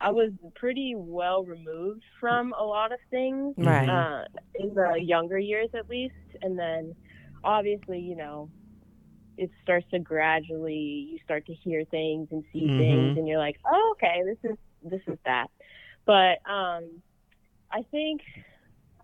I 0.00 0.10
was 0.10 0.30
pretty 0.54 0.94
well 0.96 1.44
removed 1.44 2.02
from 2.18 2.52
a 2.58 2.64
lot 2.64 2.90
of 2.92 2.98
things 3.10 3.54
Right. 3.58 3.88
uh, 3.88 4.24
in 4.58 4.74
the 4.74 4.94
younger 5.00 5.38
years, 5.38 5.68
at 5.74 5.88
least, 5.90 6.14
and 6.40 6.58
then 6.58 6.94
obviously, 7.44 7.98
you 7.98 8.16
know, 8.16 8.50
it 9.38 9.50
starts 9.62 9.86
to 9.90 9.98
gradually 9.98 11.08
you 11.12 11.18
start 11.24 11.46
to 11.46 11.54
hear 11.54 11.84
things 11.84 12.28
and 12.30 12.44
see 12.52 12.68
Mhm. 12.68 12.76
things, 12.76 13.16
and 13.16 13.26
you're 13.26 13.38
like, 13.38 13.58
oh, 13.66 13.94
okay, 13.96 14.22
this 14.24 14.38
is 14.50 14.58
this 14.82 15.02
is 15.06 15.18
that, 15.24 15.48
but 16.04 16.38
um, 16.50 17.02
I 17.70 17.82
think 17.90 18.20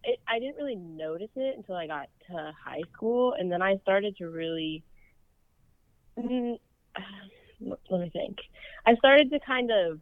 it, 0.04 0.20
I 0.28 0.38
didn't 0.38 0.56
really 0.56 0.76
notice 0.76 1.30
it 1.36 1.56
until 1.56 1.76
I 1.76 1.86
got 1.86 2.08
to 2.28 2.52
high 2.62 2.82
school, 2.92 3.34
and 3.38 3.50
then 3.50 3.62
I 3.62 3.78
started 3.78 4.16
to 4.18 4.28
really. 4.28 4.82
Mm, 6.18 6.58
let 7.90 8.00
me 8.00 8.10
think. 8.10 8.38
I 8.86 8.94
started 8.96 9.30
to 9.30 9.40
kind 9.40 9.70
of 9.70 10.00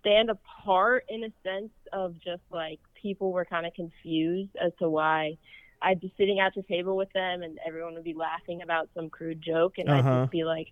stand 0.00 0.30
apart 0.30 1.04
in 1.08 1.24
a 1.24 1.32
sense 1.42 1.72
of 1.92 2.14
just 2.14 2.42
like 2.50 2.80
people 3.00 3.32
were 3.32 3.44
kind 3.44 3.66
of 3.66 3.74
confused 3.74 4.50
as 4.62 4.72
to 4.78 4.88
why 4.88 5.36
I'd 5.80 6.00
be 6.00 6.12
sitting 6.16 6.40
at 6.40 6.54
the 6.54 6.62
table 6.62 6.96
with 6.96 7.12
them 7.12 7.42
and 7.42 7.58
everyone 7.66 7.94
would 7.94 8.04
be 8.04 8.14
laughing 8.14 8.62
about 8.62 8.88
some 8.94 9.08
crude 9.10 9.40
joke 9.40 9.78
and 9.78 9.88
I'd 9.90 10.00
Uh-huh. 10.00 10.20
just 10.22 10.32
be 10.32 10.44
like, 10.44 10.68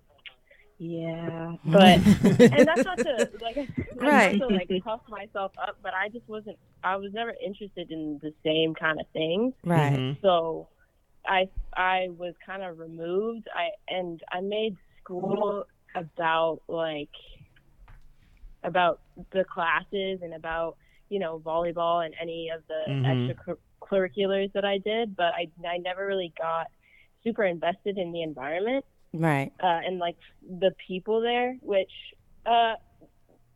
yeah, 0.79 1.55
but 1.65 1.99
and 2.53 2.69
that's 2.69 2.85
not 2.85 2.99
to 2.99 3.31
like 3.41 3.57
Right. 3.95 4.39
not 4.39 4.49
to 4.49 4.55
like 4.55 4.71
puff 4.85 5.01
myself 5.09 5.53
up, 5.59 5.79
but 5.83 5.95
I 5.95 6.09
just 6.11 6.29
wasn't. 6.29 6.59
I 6.85 6.97
was 6.97 7.13
never 7.13 7.35
interested 7.45 7.91
in 7.91 8.19
the 8.23 8.33
same 8.45 8.75
kind 8.75 9.01
of 9.01 9.07
things. 9.13 9.55
right. 9.65 9.99
Mhm. 9.99 10.21
So 10.21 10.69
I 11.27 11.49
I 11.77 12.09
was 12.19 12.35
kind 12.45 12.63
of 12.63 12.79
removed. 12.79 13.49
I 13.55 13.71
and 13.89 14.21
I 14.31 14.41
made 14.41 14.77
school 15.03 15.65
about 15.95 16.61
like 16.69 17.09
about 18.65 19.01
the 19.33 19.45
classes 19.45 20.21
and 20.23 20.35
about 20.35 20.77
you 21.09 21.19
know 21.19 21.39
volleyball 21.39 22.05
and 22.05 22.15
any 22.21 22.51
of 22.51 22.63
the 22.69 22.85
Mhm. 22.93 23.07
Extracurriculars 23.91 24.53
that 24.53 24.65
I 24.65 24.79
did, 24.79 25.17
but 25.17 25.33
I 25.35 25.49
I 25.67 25.79
never 25.79 26.07
really 26.07 26.33
got 26.39 26.67
super 27.25 27.45
invested 27.45 27.99
in 27.99 28.13
the 28.13 28.23
environment 28.23 28.85
Right. 29.13 29.51
uh, 29.63 29.81
and 29.85 29.99
like 29.99 30.17
the 30.43 30.73
people 30.87 31.21
there, 31.21 31.57
which 31.61 31.91
uh, 32.45 32.75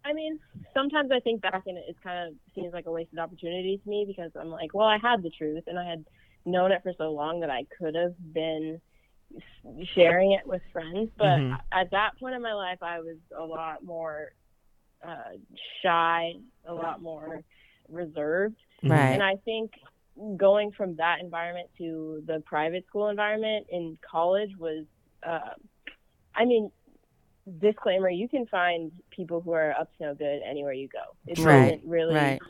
I 0.04 0.12
mean, 0.14 0.38
sometimes 0.74 1.10
I 1.12 1.20
think 1.20 1.42
back 1.42 1.62
and 1.66 1.76
it 1.76 1.96
kind 2.02 2.28
of 2.28 2.34
seems 2.54 2.72
like 2.72 2.86
a 2.86 2.90
wasted 2.90 3.18
opportunity 3.18 3.78
to 3.82 3.88
me 3.88 4.04
because 4.06 4.30
I'm 4.38 4.48
like, 4.48 4.72
well, 4.74 4.86
I 4.86 4.98
had 5.00 5.22
the 5.22 5.30
truth 5.30 5.64
and 5.66 5.78
I 5.78 5.84
had 5.88 6.04
known 6.46 6.72
it 6.72 6.82
for 6.82 6.92
so 6.96 7.12
long 7.12 7.40
that 7.40 7.50
I 7.50 7.66
could 7.78 7.94
have 7.94 8.14
been 8.32 8.80
sharing 9.94 10.32
it 10.32 10.46
with 10.46 10.62
friends, 10.72 11.10
but 11.16 11.38
Mhm. 11.38 11.60
at 11.70 11.90
that 11.90 12.18
point 12.18 12.34
in 12.34 12.42
my 12.42 12.54
life, 12.54 12.82
I 12.82 13.00
was 13.00 13.18
a 13.36 13.44
lot 13.44 13.84
more 13.84 14.32
uh, 15.02 15.32
shy, 15.82 16.34
a 16.66 16.74
lot 16.74 17.00
more 17.00 17.42
reserved. 17.88 18.56
Right. 18.82 19.12
And 19.12 19.22
I 19.22 19.36
think 19.36 19.72
going 20.36 20.72
from 20.72 20.96
that 20.96 21.20
environment 21.20 21.68
to 21.78 22.22
the 22.26 22.40
private 22.46 22.86
school 22.86 23.08
environment 23.08 23.66
in 23.70 23.96
college 24.08 24.50
was, 24.58 24.84
uh, 25.26 25.54
I 26.34 26.44
mean, 26.44 26.70
disclaimer: 27.58 28.08
you 28.10 28.28
can 28.28 28.46
find 28.46 28.92
people 29.10 29.40
who 29.40 29.52
are 29.52 29.72
up 29.72 29.90
to 29.98 30.04
no 30.04 30.14
good 30.14 30.40
anywhere 30.48 30.72
you 30.72 30.88
go. 30.88 31.16
It 31.26 31.38
Right, 31.38 31.72
doesn't 31.72 31.88
really. 31.88 32.14
right. 32.14 32.40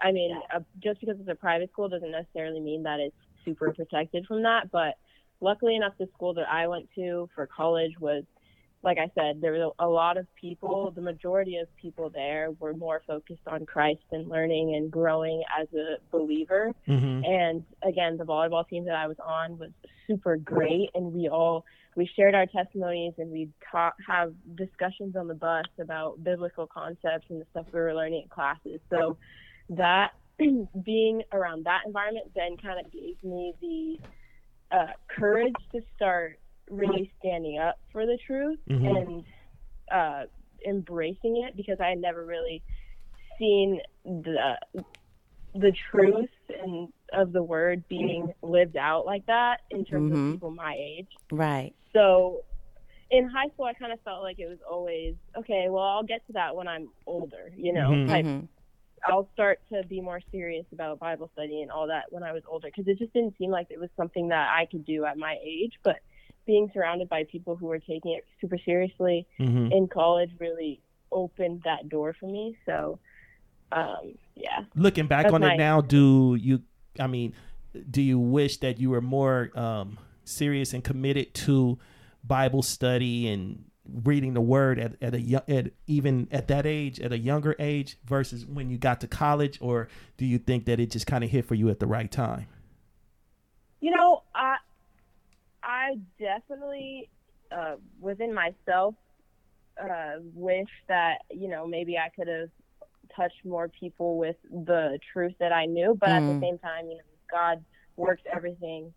I 0.00 0.12
mean, 0.12 0.40
uh, 0.54 0.60
just 0.82 1.00
because 1.00 1.16
it's 1.20 1.28
a 1.28 1.34
private 1.34 1.70
school 1.72 1.88
doesn't 1.88 2.10
necessarily 2.10 2.60
mean 2.60 2.82
that 2.84 3.00
it's 3.00 3.16
super 3.44 3.72
protected 3.72 4.26
from 4.26 4.42
that. 4.44 4.70
But 4.70 4.96
luckily 5.40 5.76
enough, 5.76 5.92
the 5.98 6.08
school 6.14 6.32
that 6.34 6.48
I 6.48 6.66
went 6.68 6.88
to 6.94 7.28
for 7.34 7.46
college 7.46 7.98
was, 8.00 8.24
like 8.82 8.98
I 8.98 9.10
said, 9.14 9.40
there 9.40 9.52
was 9.52 9.72
a, 9.78 9.86
lot 9.86 10.16
of 10.16 10.26
people. 10.40 10.90
The 10.94 11.02
majority 11.02 11.56
of 11.56 11.68
people 11.76 12.08
there 12.08 12.50
were 12.58 12.72
more 12.72 13.02
focused 13.06 13.46
on 13.46 13.66
Christ 13.66 14.02
and 14.10 14.28
learning 14.28 14.74
and 14.74 14.90
growing 14.90 15.42
as 15.60 15.68
a 15.74 15.96
believer. 16.10 16.72
Mm-hmm. 16.88 17.24
And 17.24 17.64
again, 17.82 18.16
the 18.16 18.24
volleyball 18.24 18.66
team 18.66 18.86
that 18.86 18.94
I 18.94 19.06
was 19.06 19.18
on 19.22 19.58
was 19.58 19.70
super 20.06 20.36
great, 20.36 20.90
and 20.94 21.12
we 21.12 21.28
all 21.28 21.64
we 21.96 22.08
shared 22.16 22.34
our 22.34 22.46
testimonies 22.46 23.14
and 23.18 23.30
we 23.30 23.50
taught 23.70 23.94
have 24.06 24.32
discussions 24.54 25.16
on 25.16 25.26
the 25.26 25.34
bus 25.34 25.66
about 25.80 26.22
biblical 26.22 26.66
concepts 26.66 27.26
and 27.28 27.40
the 27.40 27.46
stuff 27.50 27.66
we 27.72 27.80
were 27.80 27.94
learning 27.94 28.22
in 28.22 28.28
classes. 28.28 28.80
So 28.88 29.18
that 29.70 30.12
being 30.84 31.22
around 31.32 31.66
that 31.66 31.82
environment 31.86 32.30
then 32.34 32.56
kind 32.56 32.84
of 32.84 32.90
gave 32.92 33.22
me 33.24 33.52
the 33.60 33.98
uh, 34.76 34.92
courage 35.08 35.54
to 35.72 35.80
start 35.96 36.38
really 36.70 37.12
standing 37.18 37.58
up 37.58 37.78
for 37.92 38.06
the 38.06 38.16
truth 38.26 38.58
Mhm. 38.68 38.96
and 38.96 39.24
uh, 39.90 40.26
embracing 40.66 41.42
it 41.44 41.56
because 41.56 41.80
I 41.80 41.88
had 41.88 41.98
never 41.98 42.24
really 42.24 42.62
seen 43.38 43.80
the 44.04 44.56
the 45.52 45.72
truth 45.90 46.30
and 46.62 46.92
of 47.12 47.32
the 47.32 47.42
word 47.42 47.82
being 47.88 48.32
lived 48.40 48.76
out 48.76 49.04
like 49.04 49.26
that 49.26 49.62
in 49.70 49.84
terms 49.84 50.12
Mhm. 50.12 50.28
of 50.28 50.32
people 50.34 50.50
my 50.52 50.76
age. 50.78 51.08
Right. 51.32 51.74
So 51.92 52.44
in 53.10 53.28
high 53.28 53.48
school, 53.48 53.64
I 53.64 53.72
kind 53.74 53.92
of 53.92 54.00
felt 54.02 54.22
like 54.22 54.38
it 54.38 54.46
was 54.46 54.60
always 54.62 55.16
okay. 55.36 55.68
Well, 55.68 55.82
I'll 55.82 56.04
get 56.04 56.24
to 56.28 56.32
that 56.34 56.54
when 56.54 56.68
I'm 56.68 56.92
older, 57.06 57.52
you 57.56 57.72
know. 57.72 57.90
Mhm. 57.90 58.06
Type, 58.06 58.24
Mhm. 58.24 58.48
I'll 59.06 59.28
start 59.32 59.60
to 59.72 59.82
be 59.84 60.00
more 60.00 60.20
serious 60.30 60.66
about 60.72 61.00
Bible 61.00 61.28
study 61.32 61.62
and 61.62 61.70
all 61.72 61.88
that 61.88 62.12
when 62.12 62.22
I 62.22 62.32
was 62.32 62.44
older 62.46 62.68
because 62.68 62.86
it 62.86 62.98
just 62.98 63.12
didn't 63.12 63.36
seem 63.38 63.50
like 63.50 63.66
it 63.70 63.80
was 63.80 63.90
something 63.96 64.28
that 64.28 64.54
I 64.54 64.66
could 64.66 64.84
do 64.84 65.04
at 65.04 65.18
my 65.18 65.36
age. 65.42 65.72
But 65.82 65.98
being 66.46 66.70
surrounded 66.74 67.08
by 67.08 67.24
people 67.24 67.54
who 67.56 67.66
were 67.66 67.78
taking 67.78 68.12
it 68.12 68.24
super 68.40 68.58
seriously 68.64 69.26
Mm-hmm. 69.38 69.72
in 69.72 69.88
college 69.88 70.30
really 70.38 70.80
opened 71.12 71.62
that 71.64 71.88
door 71.88 72.14
for 72.18 72.26
me. 72.26 72.56
So, 72.66 72.98
um, 73.72 74.14
yeah. 74.34 74.64
Looking 74.74 75.06
back 75.06 75.24
That's 75.24 75.34
on 75.34 75.40
my- 75.42 75.54
it 75.54 75.58
now, 75.58 75.80
do 75.80 76.36
you? 76.40 76.62
I 76.98 77.06
mean, 77.06 77.34
do 77.90 78.02
you 78.02 78.18
wish 78.18 78.58
that 78.58 78.80
you 78.80 78.90
were 78.90 79.00
more 79.00 79.50
um, 79.58 79.98
serious 80.24 80.72
and 80.72 80.82
committed 80.82 81.34
to 81.34 81.78
Bible 82.24 82.62
study 82.62 83.28
and 83.28 83.64
reading 84.04 84.34
the 84.34 84.40
Word 84.40 84.78
at, 84.78 84.94
at 85.00 85.14
a 85.14 85.42
at 85.48 85.72
even 85.86 86.26
at 86.32 86.48
that 86.48 86.66
age, 86.66 87.00
at 87.00 87.12
a 87.12 87.18
younger 87.18 87.54
age, 87.58 87.96
versus 88.04 88.44
when 88.46 88.70
you 88.70 88.78
got 88.78 89.00
to 89.02 89.06
college, 89.06 89.58
or 89.60 89.88
do 90.16 90.26
you 90.26 90.38
think 90.38 90.64
that 90.66 90.80
it 90.80 90.90
just 90.90 91.06
kind 91.06 91.22
of 91.22 91.30
hit 91.30 91.44
for 91.46 91.54
you 91.54 91.68
at 91.70 91.78
the 91.80 91.86
right 91.86 92.10
time? 92.10 92.46
You 93.80 93.92
know, 93.92 94.22
I 94.34 94.56
I 95.70 95.94
definitely 96.18 97.08
uh, 97.56 97.76
within 98.00 98.34
myself 98.34 98.94
uh, 99.80 100.16
wish 100.34 100.68
that 100.88 101.18
you 101.30 101.48
know 101.48 101.66
maybe 101.66 101.96
I 101.96 102.08
could 102.16 102.28
have 102.28 102.48
touched 103.16 103.44
more 103.44 103.68
people 103.68 104.18
with 104.18 104.36
the 104.50 104.98
truth 105.12 105.34
that 105.40 105.52
I 105.52 105.66
knew, 105.66 105.96
but 106.00 106.10
at 106.10 106.22
Mm. 106.22 106.40
the 106.40 106.46
same 106.46 106.58
time, 106.58 106.86
you 106.90 106.96
know, 106.96 107.02
God 107.30 107.64
works 107.96 108.22
everything 108.32 108.92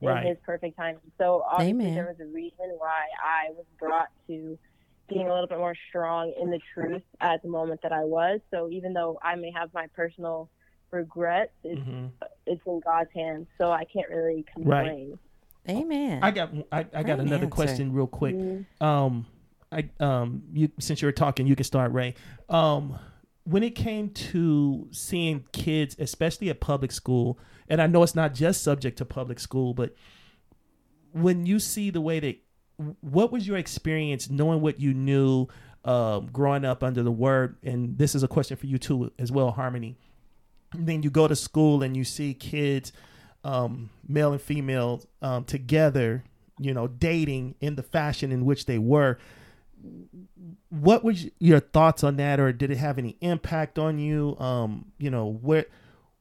in 0.00 0.08
Right. 0.08 0.26
His 0.26 0.38
perfect 0.44 0.76
time. 0.76 0.98
So 1.18 1.42
obviously, 1.48 1.72
Amen. 1.84 1.94
there 1.94 2.06
was 2.06 2.20
a 2.20 2.26
reason 2.26 2.74
why 2.78 3.06
I 3.22 3.50
was 3.50 3.66
brought 3.78 4.08
to 4.26 4.58
being 5.08 5.28
a 5.28 5.32
little 5.32 5.46
bit 5.46 5.58
more 5.58 5.74
strong 5.88 6.32
in 6.40 6.50
the 6.50 6.60
truth 6.74 7.02
at 7.20 7.42
the 7.42 7.48
moment 7.48 7.80
that 7.82 7.92
I 7.92 8.04
was. 8.04 8.40
So 8.50 8.70
even 8.70 8.92
though 8.94 9.18
I 9.22 9.34
may 9.36 9.50
have 9.52 9.72
my 9.74 9.86
personal 9.94 10.50
regrets, 10.90 11.52
it's 11.62 11.80
Mhm. 11.80 12.12
it's 12.46 12.62
in 12.66 12.80
God's 12.80 13.10
hands, 13.14 13.46
so 13.58 13.70
I 13.70 13.84
can't 13.84 14.08
really 14.08 14.44
complain. 14.52 15.18
Amen. 15.68 16.22
I 16.22 16.30
got 16.30 16.50
I, 16.72 16.80
I 16.92 17.02
got 17.02 17.20
another 17.20 17.34
answer. 17.44 17.46
question 17.48 17.92
real 17.92 18.06
quick. 18.06 18.34
Mhm. 18.34 18.64
um 18.80 19.26
i 19.72 19.88
um 19.98 20.42
you 20.52 20.70
since 20.78 21.00
you 21.02 21.06
were 21.08 21.12
talking 21.12 21.46
you 21.46 21.56
can 21.56 21.64
start 21.64 21.90
ray 21.92 22.14
um 22.48 22.98
when 23.44 23.62
it 23.62 23.74
came 23.74 24.10
to 24.10 24.86
seeing 24.92 25.44
kids 25.52 25.96
especially 25.98 26.48
at 26.50 26.60
public 26.60 26.92
school 26.92 27.38
and 27.68 27.80
i 27.82 27.86
know 27.86 28.02
it's 28.02 28.14
not 28.14 28.34
just 28.34 28.62
subject 28.62 28.98
to 28.98 29.04
public 29.04 29.40
school 29.40 29.72
but 29.74 29.94
when 31.12 31.46
you 31.46 31.58
see 31.58 31.90
the 31.90 32.00
way 32.00 32.20
that 32.20 32.36
what 33.00 33.32
was 33.32 33.46
your 33.48 33.56
experience 33.56 34.28
knowing 34.30 34.60
what 34.60 34.78
you 34.80 34.92
knew 34.94 35.46
um 35.84 36.26
growing 36.32 36.64
up 36.64 36.82
under 36.84 37.02
the 37.02 37.10
word 37.12 37.56
and 37.62 37.96
this 37.98 38.14
is 38.14 38.22
a 38.22 38.28
question 38.28 38.56
for 38.56 38.66
you 38.66 38.78
too 38.78 39.10
as 39.18 39.32
well 39.32 39.50
harmony 39.50 39.96
and 40.72 40.86
then 40.86 41.02
you 41.02 41.10
go 41.10 41.26
to 41.26 41.36
school 41.36 41.82
and 41.82 41.96
you 41.96 42.04
see 42.04 42.34
kids 42.34 42.92
um, 43.44 43.90
male 44.08 44.32
and 44.32 44.40
female 44.40 45.02
um, 45.22 45.44
together 45.44 46.24
you 46.58 46.72
know 46.72 46.86
dating 46.86 47.54
in 47.60 47.74
the 47.74 47.82
fashion 47.82 48.32
in 48.32 48.44
which 48.44 48.66
they 48.66 48.78
were 48.78 49.18
what 50.70 51.04
was 51.04 51.26
your 51.38 51.60
thoughts 51.60 52.02
on 52.02 52.16
that 52.16 52.40
or 52.40 52.52
did 52.52 52.70
it 52.70 52.76
have 52.76 52.98
any 52.98 53.16
impact 53.20 53.78
on 53.78 53.98
you 53.98 54.36
um 54.38 54.86
you 54.98 55.10
know 55.10 55.26
what 55.26 55.68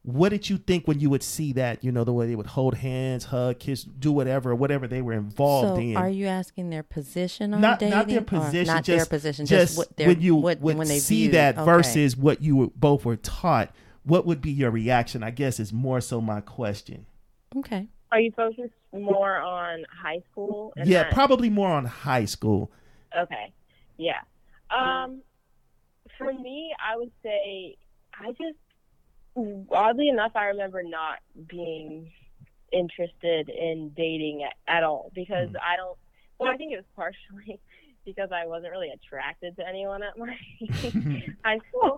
what 0.01 0.29
did 0.29 0.49
you 0.49 0.57
think 0.57 0.85
when 0.85 0.99
you 0.99 1.09
would 1.09 1.23
see 1.23 1.53
that 1.53 1.81
you 1.83 1.91
know 1.91 2.03
the 2.03 2.11
way 2.11 2.27
they 2.27 2.35
would 2.35 2.47
hold 2.47 2.75
hands 2.75 3.25
hug 3.25 3.57
kiss 3.59 3.83
do 3.83 4.11
whatever 4.11 4.53
whatever 4.53 4.87
they 4.87 5.01
were 5.01 5.13
involved 5.13 5.67
so, 5.67 5.75
in 5.75 5.95
are 5.95 6.09
you 6.09 6.25
asking 6.25 6.69
their 6.69 6.83
position 6.83 7.53
on 7.53 7.61
not 7.61 7.79
dating? 7.79 7.97
not 7.97 8.07
their 8.07 8.21
position 8.21 8.67
not 8.67 8.83
just 8.83 9.09
their 9.09 9.17
position, 9.17 9.45
just, 9.45 9.67
just, 9.67 9.77
what 9.77 9.95
their, 9.95 10.07
when 10.07 10.19
you 10.19 10.35
what, 10.35 10.59
would 10.59 10.77
when 10.77 10.87
they 10.87 10.99
see 10.99 11.23
viewed. 11.23 11.35
that 11.35 11.57
Okay. 11.57 11.65
versus 11.65 12.17
what 12.17 12.41
you 12.41 12.55
were, 12.55 12.67
both 12.75 13.05
were 13.05 13.15
taught 13.15 13.73
what 14.03 14.25
would 14.25 14.41
be 14.41 14.51
your 14.51 14.71
reaction 14.71 15.23
i 15.23 15.31
guess 15.31 15.59
is 15.59 15.71
more 15.71 16.01
so 16.01 16.19
my 16.19 16.41
question 16.41 17.05
Okay. 17.57 17.87
Are 18.11 18.19
you 18.19 18.31
focused 18.31 18.73
more 18.93 19.37
on 19.37 19.85
high 19.91 20.21
school? 20.31 20.73
yeah 20.77 21.03
that- 21.03 21.13
probably 21.13 21.49
more 21.49 21.69
on 21.69 21.85
high 21.85 22.25
school 22.25 22.71
Okay. 23.17 23.53
Yeah. 23.97 24.21
Um, 24.71 25.21
for 26.17 26.33
me, 26.33 26.73
I 26.83 26.97
would 26.97 27.11
say 27.21 27.75
I 28.19 28.29
just 28.31 28.57
oddly 29.71 30.09
enough, 30.09 30.31
I 30.35 30.45
remember 30.45 30.81
not 30.83 31.19
being 31.47 32.11
interested 32.71 33.49
in 33.49 33.91
dating 33.95 34.43
at, 34.43 34.53
at 34.77 34.83
all 34.83 35.11
because 35.13 35.49
Hmm. 35.49 35.57
I 35.61 35.75
don't. 35.77 35.97
Well, 36.39 36.51
I 36.51 36.57
think 36.57 36.73
it 36.73 36.77
was 36.77 36.85
partially 36.95 37.59
because 38.05 38.29
I 38.31 38.47
wasn't 38.47 38.71
really 38.71 38.89
attracted 38.89 39.55
to 39.57 39.67
anyone 39.67 40.01
at 40.03 40.17
my 40.17 40.35
high 41.45 41.59
school, 41.69 41.97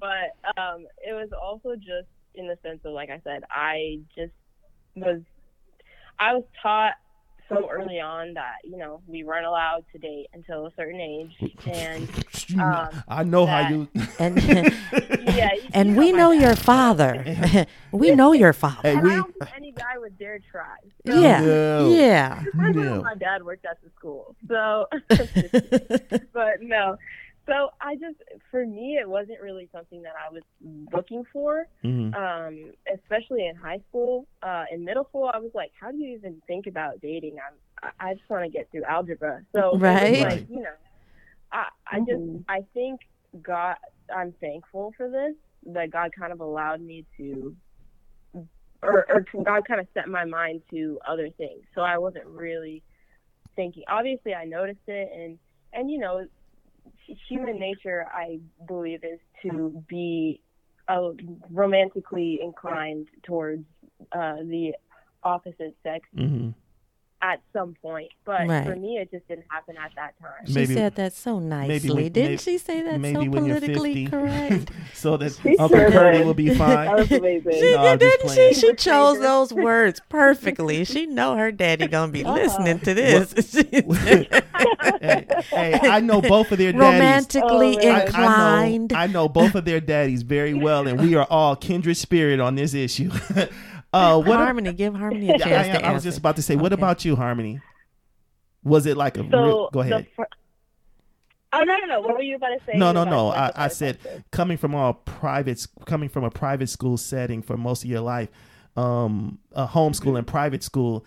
but 0.00 0.36
um, 0.60 0.86
it 1.06 1.12
was 1.12 1.28
also 1.40 1.76
just 1.76 2.08
in 2.34 2.46
the 2.48 2.58
sense 2.62 2.80
of, 2.84 2.92
like 2.92 3.08
I 3.10 3.20
said, 3.24 3.44
I 3.50 4.00
just 4.16 4.32
was. 4.96 5.20
I 6.18 6.34
was 6.34 6.44
taught 6.62 6.94
so 7.48 7.68
early 7.70 8.00
on 8.00 8.34
that 8.34 8.56
you 8.64 8.76
know 8.76 9.00
we 9.06 9.22
weren't 9.22 9.46
allowed 9.46 9.84
to 9.92 9.98
date 9.98 10.26
until 10.32 10.66
a 10.66 10.72
certain 10.76 11.00
age, 11.00 11.54
and 11.66 12.08
um, 12.60 12.88
i 13.06 13.22
know 13.22 13.46
how 13.46 13.68
you 13.68 13.86
And 14.18 14.36
yeah, 14.42 15.50
you- 15.54 15.62
and 15.72 15.96
we 15.96 16.10
my 16.12 16.18
know 16.18 16.32
dad. 16.32 16.42
your 16.42 16.56
father. 16.56 17.66
we 17.92 18.10
know 18.16 18.32
your 18.32 18.52
father. 18.52 18.88
And 18.88 19.02
we 19.02 19.12
I 19.12 19.16
don't 19.16 19.32
think 19.38 19.56
any 19.56 19.72
guy 19.72 19.96
would 19.98 20.18
dare 20.18 20.40
try. 20.50 20.76
So, 21.06 21.20
yeah. 21.20 21.40
No. 21.40 21.88
Yeah. 21.94 22.42
No. 22.54 23.02
my 23.02 23.14
dad 23.14 23.44
worked 23.44 23.64
at 23.66 23.78
the 23.82 23.90
school. 23.96 24.34
So, 24.48 24.86
but 26.32 26.62
no. 26.62 26.96
So 27.46 27.70
I 27.80 27.94
just, 27.94 28.16
for 28.50 28.66
me, 28.66 28.98
it 29.00 29.08
wasn't 29.08 29.40
really 29.40 29.68
something 29.72 30.02
that 30.02 30.14
I 30.16 30.32
was 30.32 30.42
looking 30.92 31.24
for. 31.32 31.66
Mhm. 31.84 32.14
Um, 32.16 32.72
especially 32.92 33.46
in 33.46 33.54
high 33.56 33.80
school. 33.88 34.26
Uh, 34.42 34.64
in 34.70 34.84
middle 34.84 35.04
school, 35.08 35.30
I 35.32 35.38
was 35.38 35.50
like, 35.54 35.72
how 35.78 35.90
do 35.90 35.98
you 35.98 36.16
even 36.16 36.40
think 36.46 36.66
about 36.66 37.00
dating? 37.00 37.36
I'm, 37.38 37.92
I 38.00 38.10
I 38.10 38.14
just 38.14 38.28
want 38.28 38.44
to 38.44 38.50
get 38.50 38.70
through 38.70 38.84
algebra. 38.84 39.42
So 39.54 39.76
Right. 39.76 40.20
like, 40.20 40.46
you 40.48 40.60
know, 40.62 40.74
I, 41.52 41.66
I 41.90 42.00
just, 42.00 42.22
I 42.48 42.64
think 42.74 43.00
God, 43.42 43.76
I'm 44.14 44.32
thankful 44.40 44.92
for 44.96 45.08
this. 45.08 45.34
That 45.74 45.90
God 45.90 46.10
kind 46.18 46.32
of 46.32 46.40
allowed 46.40 46.80
me 46.80 47.04
to 47.16 47.56
or, 48.82 49.06
or 49.08 49.24
God 49.44 49.66
kind 49.66 49.80
of 49.80 49.86
set 49.94 50.08
my 50.08 50.24
mind 50.24 50.62
to 50.70 50.98
other 51.06 51.28
things. 51.30 51.64
So 51.74 51.80
I 51.80 51.98
wasn't 51.98 52.26
really 52.26 52.82
thinking. 53.56 53.82
Obviously, 53.88 54.34
I 54.34 54.44
noticed 54.44 54.86
it, 54.86 55.10
and 55.14 55.38
and 55.72 55.90
you 55.90 55.98
know, 55.98 56.26
human 57.28 57.58
nature, 57.58 58.06
I 58.12 58.40
believe, 58.66 59.04
is 59.04 59.20
to 59.42 59.82
be 59.88 60.40
uh, 60.88 61.10
romantically 61.50 62.40
inclined 62.42 63.08
towards 63.24 63.64
uh, 64.12 64.36
the 64.36 64.74
opposite 65.22 65.76
sex 65.82 66.08
Mhm. 66.14 66.54
At 67.22 67.40
some 67.52 67.74
point. 67.80 68.10
But 68.24 68.46
Right. 68.46 68.64
for 68.64 68.76
me, 68.76 68.98
it 68.98 69.10
just 69.10 69.26
didn't 69.26 69.46
happen 69.50 69.74
at 69.76 69.90
that 69.96 70.14
time. 70.20 70.46
She 70.46 70.52
Maybe- 70.52 70.74
said 70.74 70.94
that 70.96 71.12
so 71.14 71.38
nicely. 71.38 71.88
when- 71.90 72.12
Didn't 72.12 72.30
maybe- 72.32 72.36
she 72.36 72.58
say 72.58 72.82
that 72.82 72.92
so 72.94 72.98
maybe 72.98 73.28
when 73.28 73.46
you're 73.46 73.56
politically 73.60 74.06
50 74.06 74.10
correct? 74.10 74.70
so 74.94 75.16
that 75.16 75.32
She 75.42 75.56
uncle 75.56 75.78
sure 75.78 75.90
curdy 75.90 76.18
did. 76.18 76.26
will 76.26 76.34
be 76.34 76.54
fine 76.54 76.86
That 76.86 76.96
was 76.96 77.10
amazing. 77.12 77.52
She 77.52 77.72
No, 77.74 77.96
did, 77.96 78.00
just 78.20 78.34
didn't 78.36 78.54
she? 78.54 78.60
She 78.60 78.74
chose 78.74 79.18
those 79.20 79.52
words 79.52 80.00
perfectly. 80.10 80.84
She 80.84 81.06
know 81.06 81.36
her 81.36 81.50
daddy 81.50 81.86
gonna 81.86 82.12
be 82.12 82.24
Uh-huh. 82.24 82.34
listening 82.34 82.80
to 82.80 82.92
this. 82.94 83.32
hey, 83.62 84.28
hey, 85.50 85.80
I 85.82 86.00
know 86.00 86.20
both 86.20 86.52
of 86.52 86.58
their 86.58 86.72
daddies. 86.72 86.80
Romantically 86.80 87.78
Oh, 87.78 87.82
man. 87.82 87.94
I, 87.94 88.02
inclined. 88.04 88.92
I 88.92 88.96
know, 88.96 89.02
I 89.02 89.06
know 89.06 89.28
both 89.28 89.54
of 89.54 89.64
their 89.64 89.80
daddies 89.80 90.22
very 90.22 90.54
well, 90.54 90.86
and 90.86 91.00
we 91.00 91.14
are 91.14 91.26
all 91.30 91.56
kindred 91.56 91.96
spirit 91.96 92.40
on 92.40 92.54
this 92.56 92.74
issue. 92.74 93.10
Uh, 93.96 94.18
what? 94.18 94.36
Harmony, 94.36 94.72
give 94.72 94.94
Harmony 94.94 95.30
a 95.30 95.38
yeah, 95.38 95.44
chance 95.44 95.68
I, 95.68 95.78
to. 95.80 95.86
I 95.86 95.92
was 95.92 96.02
just 96.02 96.18
about 96.18 96.36
to 96.36 96.42
say, 96.42 96.56
what 96.56 96.72
about 96.72 97.04
you, 97.04 97.16
Harmony? 97.16 97.60
Was 98.62 98.86
it 98.86 98.96
like 98.96 99.16
a 99.16 99.30
So 99.30 99.44
real, 99.44 99.70
go 99.70 99.80
ahead? 99.80 100.06
fir- 100.16 100.26
oh 101.52 101.62
no, 101.62 101.76
no, 101.78 101.86
no. 101.86 102.00
What 102.00 102.14
were 102.14 102.22
you 102.22 102.36
about 102.36 102.48
to 102.48 102.60
say? 102.66 102.72
No, 102.76 102.92
no, 102.92 103.04
no. 103.04 103.28
I, 103.28 103.52
I 103.54 103.68
said 103.68 104.00
question? 104.00 104.24
coming 104.32 104.56
from 104.56 104.74
all 104.74 104.94
private, 104.94 105.66
coming 105.86 106.08
from 106.08 106.24
a 106.24 106.30
private 106.30 106.68
school 106.68 106.96
setting 106.96 107.42
for 107.42 107.56
most 107.56 107.84
of 107.84 107.90
your 107.90 108.00
life, 108.00 108.28
um, 108.76 109.38
a 109.52 109.66
homeschool 109.66 110.18
and 110.18 110.26
private 110.26 110.62
school. 110.62 111.04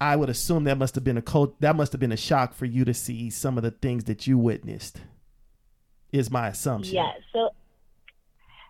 I 0.00 0.16
would 0.16 0.28
assume 0.30 0.64
that 0.64 0.78
must 0.78 0.96
have 0.96 1.04
been 1.04 1.16
a 1.16 1.22
cult, 1.22 1.60
that 1.60 1.76
must 1.76 1.92
have 1.92 2.00
been 2.00 2.12
a 2.12 2.16
shock 2.16 2.54
for 2.54 2.64
you 2.64 2.84
to 2.84 2.94
see 2.94 3.30
some 3.30 3.56
of 3.56 3.62
the 3.62 3.70
things 3.70 4.04
that 4.04 4.26
you 4.26 4.38
witnessed. 4.38 5.00
Is 6.12 6.30
my 6.30 6.48
assumption. 6.48 6.96
Yeah. 6.96 7.12
So, 7.32 7.50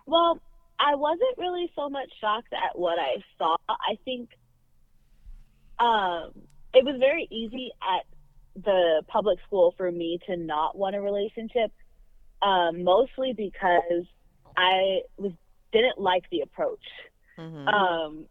well, 0.05 0.39
I 0.83 0.95
wasn't 0.95 1.37
really 1.37 1.71
so 1.75 1.89
much 1.89 2.09
shocked 2.19 2.51
at 2.51 2.77
what 2.77 2.99
I 2.99 3.23
saw. 3.37 3.55
I 3.69 3.97
think 4.03 4.29
um, 5.79 6.31
it 6.73 6.83
was 6.83 6.97
very 6.99 7.25
easy 7.31 7.71
at 7.81 8.05
the 8.61 9.01
public 9.07 9.39
school 9.47 9.73
for 9.77 9.89
me 9.89 10.19
to 10.27 10.35
not 10.35 10.77
want 10.77 10.95
a 10.95 11.01
relationship, 11.01 11.71
um, 12.41 12.83
mostly 12.83 13.31
because 13.33 14.05
I 14.57 15.01
was 15.17 15.31
didn't 15.71 15.99
like 15.99 16.29
the 16.29 16.41
approach. 16.41 16.85
Mhm. 17.37 17.67
Um, 17.67 18.25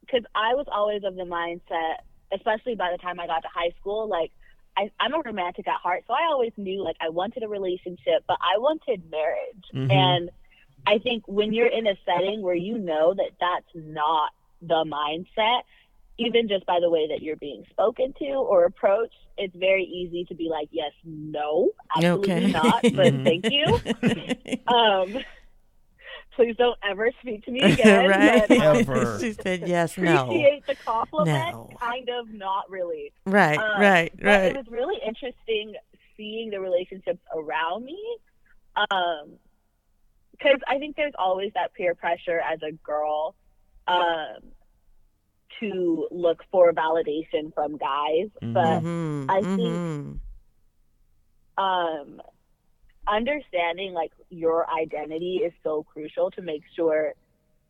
because 0.00 0.24
I 0.34 0.54
was 0.54 0.66
always 0.70 1.04
of 1.04 1.14
the 1.14 1.22
mindset, 1.22 1.98
especially 2.32 2.74
by 2.74 2.90
the 2.90 2.98
time 2.98 3.20
I 3.20 3.26
got 3.28 3.42
to 3.42 3.48
high 3.48 3.70
school, 3.80 4.08
like 4.08 4.32
I, 4.76 4.90
I'm 4.98 5.14
a 5.14 5.20
romantic 5.20 5.68
at 5.68 5.76
heart, 5.76 6.04
so 6.06 6.12
I 6.12 6.26
always 6.30 6.52
knew 6.56 6.82
like 6.82 6.96
I 7.00 7.10
wanted 7.10 7.44
a 7.44 7.48
relationship, 7.48 8.24
but 8.26 8.38
I 8.40 8.58
wanted 8.58 9.08
marriage. 9.10 9.64
Mhm. 9.72 9.90
And 9.90 10.30
I 10.86 10.98
think 10.98 11.24
when 11.28 11.52
you're 11.52 11.68
in 11.68 11.86
a 11.86 11.94
setting 12.04 12.42
where 12.42 12.54
you 12.54 12.78
know 12.78 13.14
that 13.14 13.30
that's 13.40 13.66
not 13.74 14.30
the 14.60 14.84
mindset, 14.84 15.62
even 16.18 16.48
just 16.48 16.66
by 16.66 16.78
the 16.80 16.90
way 16.90 17.08
that 17.08 17.22
you're 17.22 17.36
being 17.36 17.64
spoken 17.70 18.12
to 18.18 18.26
or 18.34 18.64
approached, 18.64 19.14
it's 19.38 19.54
very 19.56 19.84
easy 19.84 20.24
to 20.26 20.34
be 20.34 20.48
like, 20.50 20.68
yes, 20.70 20.92
no, 21.04 21.70
absolutely 21.96 22.30
Okay. 22.44 22.52
not, 22.52 22.82
but 22.82 23.12
Mhm. 23.12 23.24
thank 23.24 23.44
you. 23.48 23.78
Um, 24.72 25.16
please 26.36 26.54
don't 26.56 26.78
ever 26.88 27.10
speak 27.20 27.44
to 27.44 27.50
me 27.50 27.60
again. 27.72 28.08
right? 28.08 28.46
But, 28.48 28.58
um, 28.64 28.76
Ever. 28.76 29.18
she 29.20 29.32
said 29.32 29.66
yes, 29.66 29.96
no. 29.98 30.24
appreciate 30.24 30.64
the 30.66 30.76
compliment, 30.84 31.52
No. 31.52 31.70
kind 31.80 32.08
of 32.08 32.28
not 32.32 32.70
really. 32.70 33.12
Right, 33.26 33.58
Um, 33.58 33.80
right, 33.80 34.12
but 34.16 34.24
right. 34.24 34.44
It 34.52 34.56
was 34.56 34.66
really 34.70 34.96
interesting 35.06 35.74
seeing 36.16 36.50
the 36.50 36.60
relationships 36.60 37.20
around 37.34 37.84
me. 37.84 37.98
Um, 38.90 39.32
because 40.42 40.60
I 40.66 40.78
think 40.78 40.96
there's 40.96 41.12
always 41.18 41.52
that 41.54 41.72
peer 41.74 41.94
pressure 41.94 42.40
as 42.40 42.60
a 42.62 42.72
girl, 42.72 43.34
um, 43.86 44.52
to 45.60 46.08
look 46.10 46.42
for 46.50 46.72
validation 46.72 47.54
from 47.54 47.76
guys. 47.76 48.28
Mhm. 48.42 48.52
But 48.52 48.82
Mhm, 48.82 48.86
I 49.28 49.42
think- 49.44 49.80
mhm. 49.80 50.20
um, 51.58 52.22
understanding 53.06 53.92
like 53.92 54.12
your 54.30 54.68
identity 54.70 55.38
is 55.38 55.52
so 55.62 55.82
crucial 55.82 56.30
to 56.32 56.42
make 56.42 56.62
sure 56.74 57.14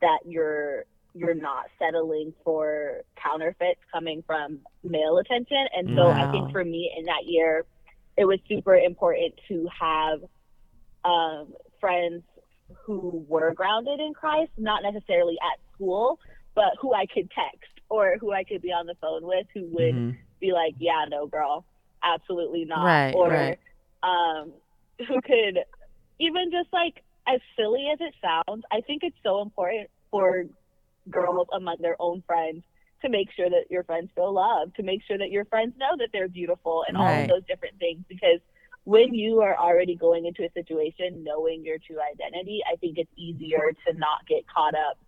that 0.01 0.21
you're 0.25 0.85
you're 1.15 1.35
not 1.35 1.67
settling 1.79 2.33
for 2.43 3.03
counterfeits 3.17 3.81
coming 3.93 4.23
from 4.23 4.61
male 4.83 5.19
attention. 5.19 5.69
And 5.77 5.95
so 5.95 6.09
I 6.09 6.31
think 6.33 6.51
for 6.53 6.65
me 6.65 6.91
in 6.97 7.05
that 7.05 7.27
year, 7.27 7.67
it 8.17 8.25
was 8.25 8.41
super 8.49 8.75
important 8.77 9.39
to 9.49 9.69
have 9.79 10.25
um, 11.05 11.55
friends 11.81 12.23
who 12.85 13.25
were 13.29 13.53
grounded 13.55 14.01
in 14.01 14.15
Christ, 14.15 14.51
not 14.57 14.83
necessarily 14.83 15.37
at 15.43 15.59
school, 15.75 16.19
but 16.55 16.73
who 16.81 16.93
I 16.95 17.07
could 17.07 17.31
text 17.31 17.81
or 17.89 18.17
who 18.21 18.33
I 18.33 18.45
could 18.45 18.63
be 18.63 18.73
on 18.73 18.87
the 18.87 18.95
phone 19.01 19.25
with 19.27 19.47
who 19.55 19.67
would 19.67 19.95
Mhm. 19.95 20.17
be 20.41 20.53
like, 20.53 20.75
yeah, 20.79 21.05
no, 21.09 21.27
girl, 21.27 21.65
absolutely 22.03 22.65
not. 22.65 22.85
Right, 22.85 23.15
or 23.15 23.29
right. 23.29 23.59
um, 24.03 24.53
who 25.07 25.21
could 25.23 25.65
even 26.19 26.51
just 26.51 26.73
like 26.73 27.03
as 27.27 27.41
silly 27.57 27.89
as 27.93 28.01
it 28.01 28.15
sounds, 28.21 28.65
I 28.71 28.81
think 28.81 29.03
it's 29.03 29.17
so 29.23 29.43
important 29.43 29.89
for 30.11 30.45
girls 31.11 31.49
among 31.53 31.77
their 31.81 31.97
own 32.01 32.23
friends 32.23 32.65
to 33.03 33.09
make 33.09 33.31
sure 33.33 33.49
that 33.51 33.71
your 33.71 33.83
friends 33.85 34.11
feel 34.15 34.33
loved, 34.33 34.77
to 34.77 34.83
make 34.83 35.03
sure 35.05 35.19
that 35.19 35.31
your 35.31 35.45
friends 35.47 35.77
know 35.77 35.97
that 35.99 36.09
they're 36.13 36.29
beautiful 36.29 36.85
and 36.87 36.97
all 36.97 37.23
of 37.23 37.29
those 37.29 37.45
different 37.47 37.79
things. 37.79 38.05
Because 38.09 38.41
when 38.85 39.15
you 39.15 39.41
are 39.41 39.57
already 39.57 39.95
going 39.95 40.27
into 40.27 40.45
a 40.45 40.51
situation 40.53 41.23
knowing 41.23 41.65
your 41.65 41.79
true 41.79 41.99
identity, 42.01 42.61
I 42.71 42.77
think 42.77 42.99
it's 42.99 43.11
easier 43.17 43.73
to 43.87 43.97
not 43.97 44.27
get 44.27 44.45
caught 44.49 44.75
up 44.75 44.99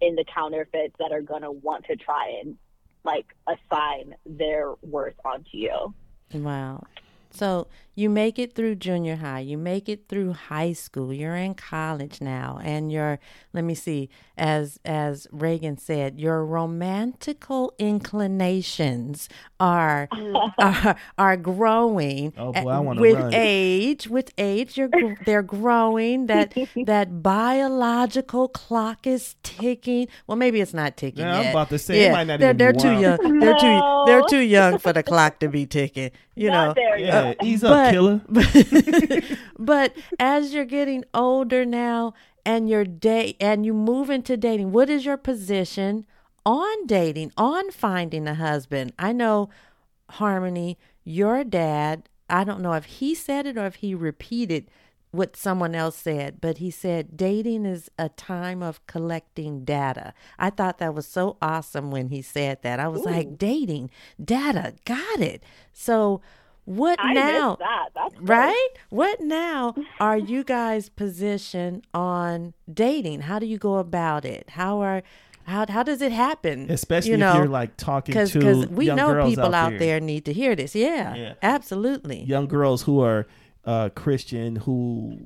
in 0.00 0.16
the 0.16 0.24
counterfeits 0.24 0.94
that 0.98 1.12
are 1.12 1.22
going 1.22 1.42
to 1.42 1.50
want 1.50 1.86
to 1.86 1.96
try 1.96 2.40
and 2.42 2.56
like 3.04 3.26
assign 3.46 4.14
their 4.26 4.72
worth 4.82 5.14
onto 5.24 5.56
you. 5.56 5.94
Wow. 6.34 6.84
So 7.30 7.66
you 7.94 8.08
make 8.08 8.38
it 8.38 8.54
through 8.54 8.74
junior 8.76 9.16
high, 9.16 9.40
you 9.40 9.58
make 9.58 9.88
it 9.88 10.08
through 10.08 10.32
high 10.32 10.72
school, 10.72 11.12
you're 11.12 11.36
in 11.36 11.54
college 11.54 12.20
now, 12.20 12.58
and 12.62 12.90
your 12.90 13.18
let 13.52 13.64
me 13.64 13.74
see, 13.74 14.08
as 14.36 14.78
as 14.84 15.26
Reagan 15.30 15.76
said, 15.78 16.18
your 16.18 16.44
romantical 16.44 17.74
inclinations 17.78 19.28
are 19.60 20.08
are, 20.58 20.96
are 21.18 21.36
growing 21.36 22.32
Oh, 22.38 22.52
boy, 22.52 22.68
I 22.70 22.78
wanna 22.78 23.00
with 23.00 23.16
run. 23.16 23.30
age. 23.34 24.08
With 24.08 24.32
age, 24.38 24.76
you're 24.78 24.90
they're 25.26 25.42
growing. 25.42 26.26
That 26.26 26.54
that 26.86 27.22
biological 27.22 28.48
clock 28.48 29.06
is 29.06 29.36
ticking. 29.42 30.08
Well, 30.26 30.36
maybe 30.36 30.60
it's 30.60 30.74
not 30.74 30.96
ticking 30.96 31.24
Yeah, 31.24 31.38
I'm 31.40 31.50
about 31.50 31.68
to 31.70 31.78
say, 31.78 32.00
it 32.00 32.02
yeah, 32.06 32.12
might 32.12 32.26
not 32.26 32.40
they're 32.40 32.50
even 32.50 32.56
they're 32.58 32.72
too 32.72 33.00
young. 33.00 33.38
They're 33.40 33.58
too 33.58 34.02
they're 34.06 34.22
too 34.28 34.38
young 34.44 34.78
for 34.78 34.92
the 34.92 35.02
clock 35.02 35.38
to 35.40 35.48
be 35.48 35.66
ticking. 35.66 36.10
You 36.34 36.48
Not 36.50 36.68
know. 36.68 36.82
there 36.82 36.98
yet. 36.98 37.36
Yeah, 37.40 37.46
ease 37.46 37.62
up, 37.62 37.70
But- 37.76 37.81
killer. 37.90 38.20
but 39.58 39.96
as 40.18 40.54
you're 40.54 40.64
getting 40.64 41.04
older 41.12 41.64
now 41.64 42.14
and 42.44 42.68
you're 42.68 42.84
date 42.84 43.36
and 43.40 43.66
you 43.66 43.74
move 43.74 44.10
into 44.10 44.36
dating, 44.36 44.72
what 44.72 44.88
is 44.88 45.04
your 45.04 45.16
position 45.16 46.06
on 46.44 46.86
dating, 46.86 47.32
on 47.36 47.70
finding 47.70 48.28
a 48.28 48.34
husband? 48.34 48.92
I 48.98 49.12
know 49.12 49.48
Harmony, 50.10 50.78
your 51.04 51.42
dad, 51.42 52.08
I 52.28 52.44
don't 52.44 52.60
know 52.60 52.74
if 52.74 52.84
he 52.84 53.14
said 53.14 53.46
it 53.46 53.56
or 53.56 53.66
if 53.66 53.76
he 53.76 53.94
repeated 53.94 54.70
what 55.12 55.36
someone 55.36 55.74
else 55.74 55.96
said, 55.96 56.40
but 56.40 56.58
he 56.58 56.70
said 56.70 57.16
dating 57.16 57.66
is 57.66 57.90
a 57.98 58.08
time 58.08 58.62
of 58.62 58.84
collecting 58.86 59.62
data. 59.62 60.14
I 60.38 60.48
thought 60.48 60.78
that 60.78 60.94
was 60.94 61.06
so 61.06 61.36
awesome 61.42 61.90
when 61.90 62.08
he 62.08 62.22
said 62.22 62.62
that. 62.62 62.80
I 62.80 62.88
was 62.88 63.04
like, 63.04 63.36
dating, 63.36 63.90
data, 64.22 64.74
got 64.86 65.20
it. 65.20 65.44
So, 65.72 66.22
what 66.64 66.98
I 67.02 67.12
now? 67.12 67.56
that. 67.56 67.88
That's 67.94 68.14
great. 68.14 68.28
Right? 68.28 68.68
What 68.90 69.20
now 69.20 69.74
are 70.00 70.16
you 70.18 70.44
guys 70.44 70.88
positioned 70.88 71.86
on 71.92 72.54
dating? 72.72 73.22
How 73.22 73.38
do 73.38 73.46
you 73.46 73.58
go 73.58 73.76
about 73.78 74.24
it? 74.24 74.50
How 74.50 74.80
are 74.80 75.02
how 75.44 75.66
how 75.68 75.82
does 75.82 76.00
it 76.00 76.12
happen? 76.12 76.70
Especially 76.70 77.10
you 77.12 77.16
know, 77.16 77.30
if 77.32 77.36
you're 77.38 77.48
like 77.48 77.76
talking 77.76 78.12
because 78.12 78.32
to 78.32 78.66
we 78.70 78.86
young 78.86 78.96
know 78.96 79.12
girls 79.12 79.30
people 79.34 79.54
out, 79.54 79.70
there. 79.70 79.78
there 79.78 80.00
need 80.00 80.24
to 80.26 80.32
hear 80.32 80.54
this. 80.54 80.74
Yeah, 80.74 81.14
Yeah. 81.14 81.34
absolutely. 81.42 82.22
young 82.22 82.46
girls 82.46 82.82
who 82.82 83.00
are 83.00 83.26
uh, 83.64 83.88
Christian 83.94 84.56
who 84.56 85.18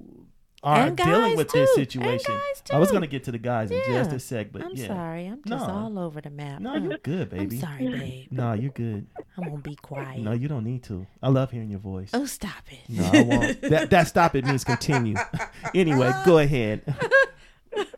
are 0.67 0.87
And 0.89 0.97
dealing 0.97 1.13
guys 1.31 1.37
with 1.37 1.49
too. 1.53 1.59
this 1.61 1.77
And 1.77 1.87
situation. 1.89 2.35
guys 2.35 2.63
I 2.73 2.79
was 2.79 2.91
going 2.91 3.03
to 3.03 3.07
get 3.07 3.25
to 3.25 3.33
the 3.33 3.39
guys 3.39 3.71
in 3.71 3.81
just 3.87 4.13
a 4.13 4.19
sec, 4.19 4.51
but 4.53 4.63
I'm 4.63 4.75
yeah. 4.75 4.87
sorry. 4.89 5.27
I'm 5.27 5.43
just 5.47 5.67
No. 5.69 5.73
all 5.73 5.99
over 5.99 6.21
the 6.21 6.31
map. 6.31 6.61
No, 6.61 6.75
you're 6.75 6.99
good, 7.03 7.31
baby. 7.31 7.43
I'm 7.43 7.49
baby. 7.49 7.61
sorry, 7.61 7.89
babe. 7.89 8.27
No, 8.33 8.53
you're 8.53 8.73
good. 8.73 9.07
I'm 9.37 9.45
gonna 9.45 9.59
be 9.63 9.77
quiet. 9.77 10.19
No, 10.21 10.33
you 10.33 10.49
don't 10.49 10.65
need 10.65 10.83
to. 10.85 11.07
I 11.23 11.29
love 11.29 11.51
hearing 11.53 11.71
your 11.71 11.79
voice. 11.81 12.11
Oh, 12.13 12.27
stop 12.27 12.65
it. 12.71 12.81
No, 12.89 13.05
I 13.13 13.23
won't. 13.23 13.61
that 13.71 13.91
that 13.91 14.09
stop 14.09 14.35
it 14.35 14.45
means 14.45 14.65
continue. 14.65 15.15
anyway, 15.75 16.13
go 16.25 16.39
ahead. 16.39 16.83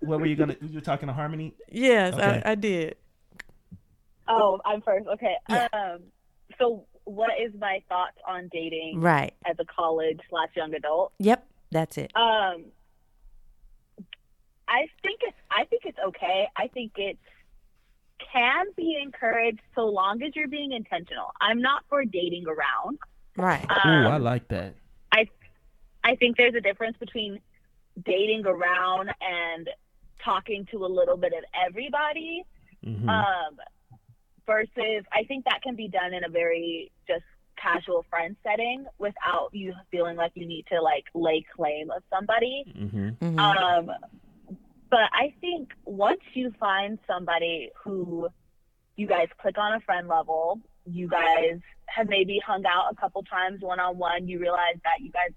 what 0.01 0.21
were 0.21 0.27
you 0.27 0.37
gonna? 0.37 0.57
You 0.61 0.75
were 0.75 0.81
talking 0.81 1.07
to 1.09 1.13
Harmony. 1.15 1.55
Yes, 1.71 2.15
Okay. 2.15 2.43
I, 2.45 2.53
I 2.53 2.55
did. 2.55 2.97
Oh, 4.27 4.61
I'm 4.65 4.83
first. 4.83 5.07
Okay. 5.09 5.35
Yeah. 5.49 5.69
Um, 5.73 6.01
so 6.59 6.85
what 7.05 7.31
is 7.41 7.53
my 7.59 7.83
thoughts 7.89 8.17
on 8.27 8.49
dating 8.53 9.01
Right. 9.01 9.33
as 9.47 9.57
a 9.59 9.65
college 9.65 10.21
slash 10.29 10.49
young 10.57 10.75
adult? 10.75 11.13
Yep. 11.19 11.47
That's 11.71 11.99
it. 11.99 12.13
Um, 12.17 12.65
I 14.69 14.87
think 15.03 15.21
it's 15.23 15.37
I 15.51 15.65
think 15.65 15.83
it's 15.85 15.99
okay. 16.09 16.49
I 16.57 16.69
think 16.69 16.93
it 16.97 17.19
can 18.33 18.67
be 18.77 18.99
encouraged 19.03 19.61
so 19.75 19.87
long 19.87 20.23
as 20.23 20.35
you're 20.35 20.49
being 20.49 20.73
intentional. 20.73 21.33
I'm 21.41 21.61
not 21.61 21.85
for 21.89 22.05
dating 22.05 22.47
around. 22.47 22.99
Right. 23.37 23.65
Ooh, 23.65 23.89
Um, 23.89 24.07
I 24.07 24.17
like 24.19 24.49
that. 24.49 24.75
I 25.13 25.29
I 26.05 26.17
think 26.17 26.37
there's 26.37 26.55
a 26.55 26.61
difference 26.61 26.97
between 26.99 27.41
dating 28.05 28.47
around 28.47 29.11
and 29.21 29.69
talking 30.25 30.67
to 30.71 30.85
a 30.85 30.87
little 30.87 31.17
bit 31.17 31.33
of 31.33 31.45
everybody 31.67 32.43
hmm 32.85 33.09
um, 33.09 33.57
versus 34.47 35.05
I 35.13 35.25
think 35.27 35.45
that 35.45 35.63
can 35.63 35.75
be 35.75 35.89
done 35.89 36.15
in 36.15 36.25
a 36.25 36.29
very 36.29 36.93
just 37.07 37.25
casual 37.61 38.05
friend 38.11 38.37
setting 38.43 38.87
without 38.99 39.51
you 39.53 39.73
feeling 39.91 40.17
like 40.17 40.33
you 40.35 40.47
need 40.47 40.65
to 40.71 40.81
like 40.81 41.05
lay 41.15 41.45
claim 41.57 41.91
of 41.91 42.03
somebody. 42.11 42.65
Mm-hmm. 42.77 43.09
Mhm. 43.25 43.39
Um, 43.39 43.91
but 44.91 45.11
I 45.13 45.35
think 45.41 45.71
once 45.85 46.21
you 46.35 46.53
find 46.59 46.99
somebody 47.07 47.71
who 47.85 48.29
you 48.97 49.07
guys 49.07 49.29
click 49.41 49.59
on 49.59 49.75
a 49.75 49.81
friend 49.81 50.09
level, 50.09 50.61
you 50.87 51.09
guys 51.09 51.61
have 51.87 52.09
maybe 52.09 52.41
hung 52.45 52.65
out 52.67 52.91
a 52.91 52.95
couple 52.97 53.23
times 53.25 53.61
one 53.61 53.81
on 53.81 53.99
one, 53.99 54.29
you 54.29 54.39
realize 54.39 54.77
that 54.85 55.01
you 55.01 55.11
guys 55.11 55.31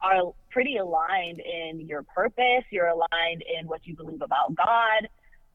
are 0.00 0.32
pretty 0.50 0.76
aligned 0.76 1.40
in 1.40 1.80
your 1.80 2.02
purpose, 2.02 2.64
you're 2.70 2.86
aligned 2.88 3.42
in 3.58 3.66
what 3.66 3.86
you 3.86 3.96
believe 3.96 4.22
about 4.22 4.54
God, 4.54 5.08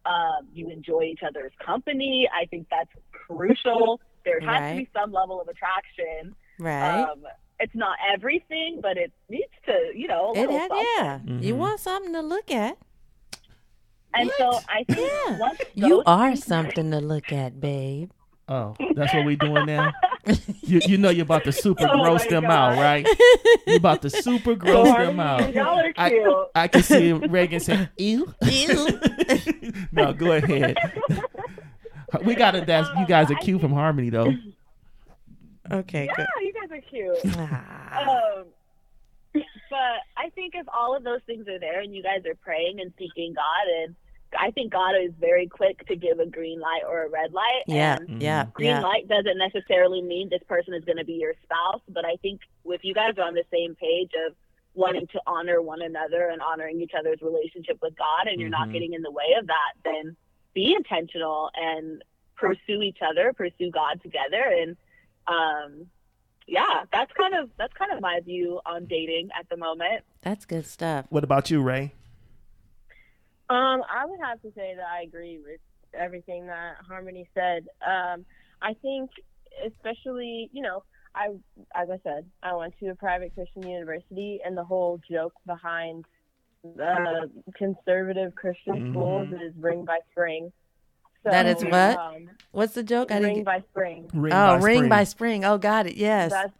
um, 0.06 0.48
you 0.54 0.70
enjoy 0.70 1.04
each 1.04 1.22
other's 1.26 1.54
company. 1.66 2.30
I 2.34 2.46
think 2.46 2.68
that's 2.70 2.90
crucial. 3.28 4.02
There 4.26 4.40
has 4.42 4.72
to 4.72 4.78
be 4.78 4.90
some 4.94 5.12
level 5.12 5.42
of 5.42 5.48
attraction. 5.48 6.36
right. 6.60 7.02
Um, 7.04 7.24
it's 7.60 7.76
not 7.76 7.98
everything, 8.14 8.80
but 8.82 8.98
it 8.98 9.12
needs 9.30 9.52
to, 9.68 9.92
you 9.96 10.08
know, 10.08 10.34
a 10.36 10.38
it 10.38 10.50
little 10.50 10.58
had, 10.60 10.70
something. 10.70 10.88
yeah. 10.98 11.20
You 11.48 11.54
Mhm. 11.54 11.58
want 11.58 11.80
something 11.80 12.14
to 12.14 12.22
look 12.22 12.52
at. 12.52 12.78
And 14.16 14.30
so 14.38 14.60
I 14.70 14.84
think 14.84 15.12
Yeah. 15.28 15.38
once 15.40 15.60
You 15.74 16.04
are 16.06 16.28
things- 16.30 16.46
something 16.46 16.92
to 16.92 17.00
look 17.00 17.32
at, 17.32 17.60
babe. 17.62 18.12
Oh, 18.50 18.76
that's 18.96 19.14
what 19.14 19.26
we 19.26 19.36
doing 19.36 19.66
now. 19.66 19.92
You 20.62 20.80
you 20.88 20.98
know 20.98 21.10
you're 21.10 21.24
about 21.24 21.44
to 21.44 21.52
super 21.52 21.86
Oh 21.90 22.02
gross 22.02 22.26
them 22.28 22.44
God. 22.44 22.52
out, 22.52 22.78
right? 22.78 23.06
You're 23.68 23.76
about 23.76 24.02
to 24.04 24.10
super 24.10 24.56
gross 24.64 24.88
them 24.88 25.20
out. 25.20 25.54
Y'all 25.54 25.78
are 25.80 25.92
cute. 25.92 26.48
I 26.56 26.70
can 26.70 26.82
see 26.82 27.12
Reagan 27.12 27.60
say, 27.60 27.90
"Ew." 27.98 28.34
Ew. 28.42 28.88
no, 29.92 30.14
go 30.14 30.32
ahead. 30.32 30.78
We 32.24 32.36
got 32.43 32.55
it. 32.55 32.66
That's 32.66 32.88
you 32.99 33.05
guys 33.07 33.32
are 33.32 33.36
cute 33.36 33.61
from 33.61 33.72
Harmony 33.74 34.09
though. 34.09 34.34
Okay, 35.72 36.05
yeah, 36.05 36.14
good. 36.18 36.26
you 36.41 36.53
guys 36.53 36.72
are 36.78 36.82
cute. 36.82 37.36
Ah. 37.38 38.38
Um, 38.38 38.45
but 39.70 39.99
I 40.18 40.30
think 40.36 40.53
if 40.55 40.68
all 40.72 40.95
of 40.95 41.03
those 41.05 41.22
things 41.26 41.47
are 41.47 41.57
there 41.57 41.80
and 41.80 41.95
you 41.95 42.03
guys 42.03 42.26
are 42.28 42.36
praying 42.36 42.80
and 42.82 42.91
seeking 42.99 43.34
God, 43.34 43.68
and 43.82 43.95
I 44.38 44.51
think 44.51 44.74
God 44.74 44.91
is 45.01 45.11
very 45.20 45.47
quick 45.47 45.88
to 45.88 45.95
give 45.95 46.20
a 46.20 46.26
green 46.26 46.59
light 46.59 46.82
or 46.88 47.03
a 47.05 47.09
red 47.09 47.32
light. 47.34 47.64
Yeah, 47.66 47.95
And 47.97 48.22
yeah, 48.22 48.47
green 48.53 48.70
yeah. 48.72 48.82
light 48.82 49.07
doesn't 49.07 49.38
necessarily 49.38 50.01
mean 50.01 50.28
this 50.30 50.43
person 50.49 50.74
is 50.74 50.84
going 50.84 50.97
to 50.97 51.05
be 51.05 51.14
your 51.14 51.34
spouse, 51.43 51.82
but 51.88 52.03
I 52.05 52.18
think 52.22 52.41
if 52.66 52.84
you 52.84 52.93
guys 52.93 53.14
are 53.18 53.24
on 53.24 53.34
the 53.34 53.45
same 53.51 53.74
page 53.76 54.11
of 54.28 54.36
wanting 54.76 55.07
to 55.14 55.22
honor 55.26 55.61
one 55.61 55.82
another 55.82 56.28
and 56.28 56.41
honoring 56.41 56.82
each 56.82 56.91
other's 56.97 57.22
relationship 57.22 57.78
with 57.82 57.95
God, 57.97 58.28
and 58.28 58.39
you're 58.39 58.49
not 58.49 58.68
Mhm. 58.68 58.74
getting 58.74 58.93
in 58.93 59.01
the 59.01 59.11
way 59.11 59.34
of 59.39 59.47
that, 59.47 59.74
then 59.86 60.16
be 60.54 60.74
intentional 60.76 61.49
and 61.56 62.04
pursue 62.36 62.82
each 62.82 62.99
other, 63.08 63.34
pursue 63.34 63.72
God 63.72 64.01
together, 64.01 64.43
and 64.43 64.76
um, 65.28 65.88
yeah, 66.47 66.84
that's 66.91 67.12
kind 67.14 67.34
of 67.36 67.49
that's 67.58 67.74
kind 67.74 67.91
of 67.91 68.01
my 68.01 68.20
view 68.24 68.60
on 68.66 68.86
dating 68.86 69.30
at 69.38 69.47
the 69.49 69.58
moment. 69.58 70.04
That's 70.22 70.45
good 70.45 70.66
stuff. 70.66 71.06
What 71.10 71.24
about 71.24 71.49
you, 71.49 71.62
Ray? 71.62 71.93
Um, 73.49 73.84
I 73.89 74.06
would 74.06 74.20
have 74.20 74.41
to 74.41 74.51
say 74.56 74.74
that 74.76 74.86
I 74.86 75.04
agree 75.04 75.39
with 75.43 75.60
everything 75.93 76.47
that 76.47 76.78
Harmony 76.88 77.28
said. 77.34 77.68
Um, 77.86 78.26
I 78.62 78.74
think, 78.82 79.12
especially, 79.66 80.49
you 80.54 80.62
know, 80.62 80.84
I, 81.16 81.28
as 81.76 81.89
I 81.89 81.99
said, 82.04 82.26
I 82.41 82.56
went 82.56 82.74
to 82.80 82.88
a 82.88 82.95
private 82.95 83.34
Christian 83.36 83.68
university, 83.68 84.39
and 84.43 84.58
the 84.58 84.64
whole 84.64 84.99
joke 85.10 85.34
behind 85.45 86.06
the 86.64 87.30
conservative 87.55 88.34
Christian 88.36 88.76
Mhm. 88.76 88.91
schools 88.91 89.28
is 89.41 89.55
ring 89.57 89.86
by 89.86 89.99
spring. 90.11 90.51
So, 91.24 91.30
That 91.30 91.45
is 91.45 91.64
what? 91.64 91.97
Um, 91.97 92.30
What's 92.51 92.74
the 92.74 92.84
joke? 92.84 93.11
I 93.11 93.20
ring 93.20 93.36
didn't. 93.36 93.45
by 93.45 93.61
spring. 93.72 94.09
Ring 94.14 94.34
oh, 94.34 94.36
by 94.36 94.53
ring 94.55 94.78
spring. 94.78 94.89
by 94.89 95.03
spring. 95.03 95.45
Oh, 95.45 95.57
got 95.57 95.88
it. 95.88 95.95
Yes. 95.95 96.32
That's 96.32 96.53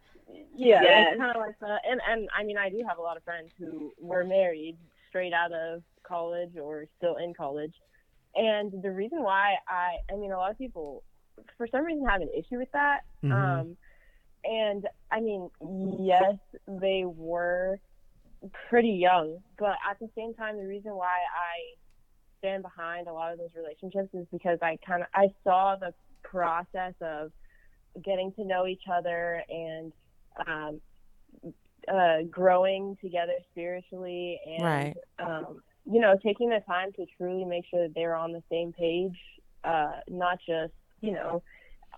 yeah, 0.56 0.82
Yes. 0.82 1.08
it's 1.12 1.18
kind 1.20 1.36
of 1.36 1.42
like 1.42 1.58
that. 1.60 1.80
And 1.88 2.00
and 2.08 2.28
I 2.36 2.44
mean, 2.44 2.56
I 2.56 2.70
do 2.70 2.82
have 2.88 2.98
a 2.98 3.02
lot 3.02 3.16
of 3.16 3.24
friends 3.24 3.50
who 3.58 3.92
were 3.98 4.24
married 4.24 4.76
straight 5.08 5.32
out 5.32 5.52
of 5.52 5.82
college 6.02 6.56
or 6.56 6.86
still 6.96 7.16
in 7.16 7.34
college, 7.34 7.74
and 8.36 8.70
the 8.82 8.90
reason 8.90 9.22
why 9.22 9.56
I, 9.68 9.96
I 10.12 10.16
mean, 10.16 10.32
a 10.32 10.36
lot 10.36 10.50
of 10.50 10.58
people, 10.58 11.02
for 11.58 11.66
some 11.66 11.84
reason, 11.84 12.04
have 12.06 12.20
an 12.20 12.30
issue 12.34 12.58
with 12.58 12.70
that. 12.72 13.00
Mhm. 13.22 13.32
Um, 13.32 13.76
and 14.44 14.86
I 15.10 15.20
mean, 15.20 15.50
yes, 16.00 16.36
they 16.68 17.04
were 17.04 17.78
pretty 18.68 18.90
young, 18.90 19.38
but 19.58 19.76
at 19.88 19.98
the 20.00 20.08
same 20.16 20.34
time, 20.34 20.56
the 20.56 20.66
reason 20.66 20.94
why 20.94 21.06
I 21.06 21.74
stand 22.38 22.62
behind 22.62 23.08
a 23.08 23.12
lot 23.12 23.32
of 23.32 23.38
those 23.38 23.50
relationships 23.56 24.10
is 24.14 24.26
because 24.32 24.58
I 24.62 24.78
kind 24.86 25.02
of 25.02 25.08
I 25.14 25.28
saw 25.44 25.76
the 25.76 25.94
process 26.22 26.94
of 27.00 27.32
getting 28.04 28.32
to 28.32 28.44
know 28.44 28.66
each 28.66 28.82
other 28.92 29.42
and 29.48 29.92
um, 30.46 30.80
uh, 31.92 32.22
growing 32.30 32.96
together 33.00 33.34
spiritually 33.50 34.40
and 34.46 34.64
Right. 34.64 34.94
um, 35.18 35.62
you 35.84 36.00
know 36.00 36.16
taking 36.24 36.48
the 36.48 36.60
time 36.66 36.92
to 36.92 37.04
truly 37.16 37.44
make 37.44 37.64
sure 37.70 37.82
that 37.86 37.94
they're 37.94 38.14
on 38.16 38.32
the 38.32 38.42
same 38.50 38.72
page 38.72 39.16
uh, 39.64 39.92
not 40.08 40.38
just 40.46 40.72
you 41.00 41.12
know 41.12 41.42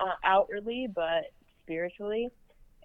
uh, 0.01 0.14
outwardly 0.24 0.88
but 0.92 1.24
spiritually 1.62 2.28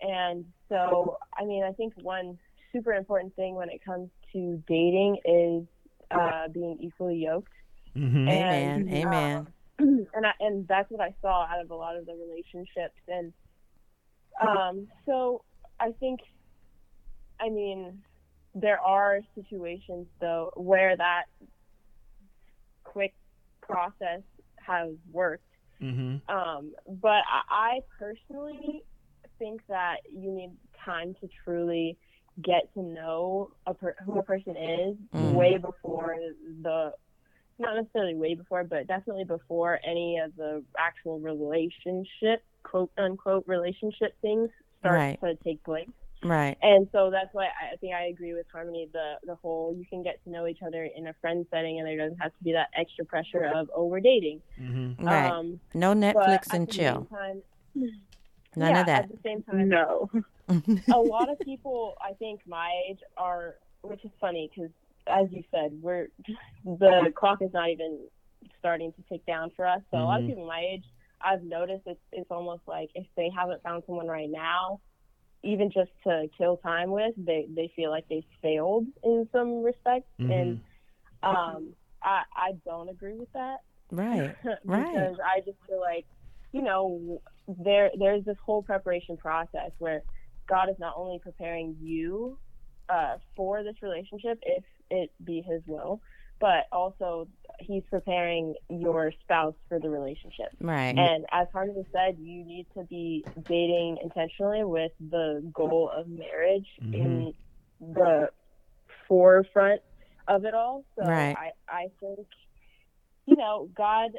and 0.01 0.45
so 0.69 1.17
i 1.37 1.45
mean 1.45 1.63
i 1.63 1.71
think 1.71 1.93
one 2.01 2.37
super 2.71 2.93
important 2.93 3.35
thing 3.35 3.55
when 3.55 3.69
it 3.69 3.83
comes 3.83 4.09
to 4.33 4.61
dating 4.67 5.17
is 5.25 5.67
uh, 6.11 6.47
being 6.49 6.77
equally 6.81 7.17
yoked 7.17 7.51
Mhm. 7.95 8.27
Amen. 8.29 8.87
and, 8.87 8.89
Amen. 8.89 9.47
um, 9.79 10.07
and 10.13 10.25
I, 10.25 10.31
and 10.39 10.67
that's 10.67 10.89
what 10.89 11.01
I 11.01 11.13
saw 11.21 11.45
out 11.45 11.61
of 11.61 11.71
a 11.71 11.75
lot 11.75 11.97
of 11.97 12.05
the 12.05 12.13
relationships. 12.13 12.99
And 13.07 13.33
um, 14.39 14.87
so 15.05 15.43
I 15.79 15.91
think, 15.99 16.21
I 17.39 17.49
mean, 17.49 18.01
there 18.55 18.79
are 18.79 19.19
situations 19.35 20.07
though 20.19 20.51
where 20.55 20.95
that 20.95 21.23
quick 22.83 23.13
process 23.61 24.21
has 24.65 24.91
worked. 25.11 25.43
Mhm. 25.81 26.21
Um, 26.29 26.73
but 26.87 27.23
I, 27.27 27.41
I 27.49 27.79
personally 27.97 28.83
think 29.39 29.61
that 29.67 29.97
you 30.09 30.31
need 30.31 30.51
time 30.85 31.15
to 31.21 31.27
truly 31.43 31.97
get 32.41 32.73
to 32.73 32.81
know 32.81 33.51
a 33.67 33.73
per- 33.73 33.95
who 34.05 34.19
a 34.19 34.23
person 34.23 34.55
is 34.55 34.95
Mm. 35.13 35.33
way 35.33 35.57
before 35.57 36.15
the 36.61 36.93
not 37.59 37.75
necessarily 37.75 38.15
way 38.15 38.33
before, 38.33 38.63
but 38.63 38.87
definitely 38.87 39.23
before 39.25 39.79
any 39.83 40.17
of 40.17 40.35
the 40.35 40.63
actual 40.79 41.19
relationship, 41.19 42.41
quote 42.63 42.89
unquote, 42.97 43.43
relationship 43.47 44.15
things 44.21 44.49
start 44.79 44.95
Right. 44.95 45.19
to 45.21 45.35
take 45.43 45.63
place. 45.63 45.87
Right. 46.23 46.57
And 46.61 46.87
so 46.91 47.09
that's 47.11 47.31
why 47.33 47.45
I 47.71 47.75
think 47.77 47.93
I 47.93 48.05
agree 48.05 48.33
with 48.33 48.45
Harmony. 48.51 48.87
The 48.93 49.15
the 49.25 49.35
whole 49.35 49.75
you 49.75 49.85
can 49.85 50.01
get 50.03 50.23
to 50.23 50.29
know 50.29 50.45
each 50.47 50.61
other 50.65 50.83
in 50.85 51.07
a 51.07 51.13
friend 51.13 51.45
setting, 51.51 51.79
and 51.79 51.87
there 51.87 51.97
doesn't 51.97 52.19
have 52.19 52.31
to 52.37 52.43
be 52.43 52.51
that 52.53 52.69
extra 52.75 53.05
pressure 53.05 53.43
of 53.43 53.69
oh 53.75 53.85
we're 53.85 53.99
dating. 54.01 54.41
Mhm. 54.59 55.03
Right. 55.03 55.29
Um, 55.31 55.59
no 55.73 55.93
Netflix 55.93 56.51
and 56.53 56.69
chill. 56.71 57.05
time- 57.05 57.43
None 58.55 58.71
yeah, 58.71 58.81
of 58.81 58.85
that. 58.87 59.03
At 59.05 59.09
the 59.09 59.17
same 59.23 59.43
time, 59.43 59.69
No. 59.69 60.09
a 60.91 60.97
lot 60.99 61.29
of 61.31 61.39
people 61.43 61.95
I 62.01 62.13
think 62.13 62.41
my 62.47 62.69
age 62.89 62.99
are, 63.17 63.55
which 63.81 64.03
is 64.05 64.11
funny 64.19 64.49
because 64.53 64.71
as 65.07 65.27
you 65.31 65.43
said, 65.51 65.71
we're 65.81 66.07
the 66.65 67.11
clock 67.17 67.41
is 67.41 67.51
not 67.53 67.69
even 67.69 68.07
starting 68.59 68.91
to 68.93 69.03
tick 69.09 69.25
down 69.25 69.51
for 69.55 69.65
us. 69.65 69.81
So 69.91 69.97
a 69.97 70.03
lot 70.03 70.19
of 70.19 70.25
Mhm. 70.25 70.27
people 70.27 70.47
my 70.47 70.61
age, 70.73 70.85
I've 71.21 71.43
noticed 71.43 71.83
it's 71.85 71.99
it's 72.11 72.31
almost 72.31 72.63
like 72.67 72.89
if 72.95 73.07
they 73.15 73.29
haven't 73.35 73.63
found 73.63 73.83
someone 73.85 74.07
right 74.07 74.29
now, 74.29 74.81
even 75.43 75.71
just 75.71 75.91
to 76.05 76.27
kill 76.37 76.57
time 76.57 76.91
with, 76.91 77.13
they 77.17 77.47
they 77.55 77.71
feel 77.75 77.89
like 77.89 78.05
they 78.09 78.23
failed 78.41 78.85
in 79.03 79.27
some 79.31 79.63
respects, 79.63 80.09
and 80.19 80.59
um, 81.23 81.73
I 82.03 82.23
I 82.35 82.51
don't 82.65 82.89
agree 82.89 83.15
with 83.15 83.31
that 83.33 83.57
Right. 83.91 84.35
Right. 84.65 84.87
because 84.93 85.17
I 85.23 85.39
just 85.41 85.57
feel 85.67 85.79
like, 85.81 86.05
you 86.53 86.61
know, 86.61 87.21
there 87.47 87.91
there's 87.97 88.23
this 88.25 88.37
whole 88.45 88.63
preparation 88.63 89.17
process 89.17 89.71
where 89.79 90.03
God 90.47 90.69
is 90.69 90.75
not 90.79 90.93
only 90.97 91.19
preparing 91.19 91.75
you 91.81 92.37
uh, 92.89 93.17
for 93.35 93.63
this 93.63 93.75
relationship, 93.81 94.39
if 94.43 94.63
it 94.89 95.11
be 95.23 95.41
His 95.41 95.61
will, 95.65 96.01
but 96.39 96.67
also 96.71 97.27
He's 97.59 97.83
preparing 97.89 98.55
your 98.69 99.11
spouse 99.23 99.55
for 99.69 99.79
the 99.79 99.89
relationship. 99.89 100.47
Right. 100.59 100.97
And 100.97 101.25
as 101.31 101.47
Harmony 101.53 101.85
said, 101.93 102.17
you 102.19 102.43
need 102.43 102.67
to 102.75 102.83
be 102.83 103.23
dating 103.47 103.97
intentionally 104.03 104.63
with 104.63 104.91
the 104.99 105.43
goal 105.53 105.91
of 105.95 106.07
marriage 106.07 106.67
in 106.81 107.33
the 107.79 108.29
forefront 109.07 109.81
of 110.27 110.45
it 110.45 110.53
all. 110.53 110.83
So 110.97 111.05
Right. 111.05 111.35
I, 111.37 111.51
I 111.69 111.87
think, 111.99 112.27
you 113.25 113.35
know, 113.35 113.69
God, 113.75 114.11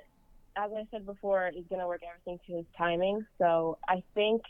as 0.57 0.71
I 0.77 0.87
said 0.91 1.07
before, 1.07 1.49
is 1.49 1.65
going 1.69 1.81
to 1.81 1.87
work 1.87 2.03
everything 2.09 2.39
to 2.49 2.57
his 2.59 2.67
timing. 2.77 3.25
So 3.39 3.79
I 3.89 4.03
think 4.15 4.43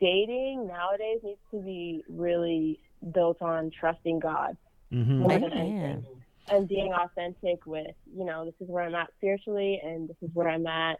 dating 0.00 0.66
nowadays 0.66 1.20
needs 1.22 1.40
to 1.50 1.60
be 1.60 2.02
really 2.08 2.80
built 3.12 3.40
on 3.42 3.70
trusting 3.78 4.18
God 4.20 4.56
Mhm. 4.92 5.18
more 5.18 5.28
than 5.38 5.52
Amen. 5.52 5.58
anything 5.58 6.06
and 6.48 6.68
being 6.68 6.92
authentic 6.92 7.64
with 7.66 7.94
you 8.14 8.24
know 8.24 8.44
this 8.44 8.54
is 8.60 8.68
where 8.68 8.84
i'm 8.84 8.94
at 8.94 9.08
spiritually 9.16 9.80
and 9.82 10.08
this 10.08 10.16
is 10.20 10.28
where 10.34 10.48
i'm 10.48 10.66
at 10.66 10.98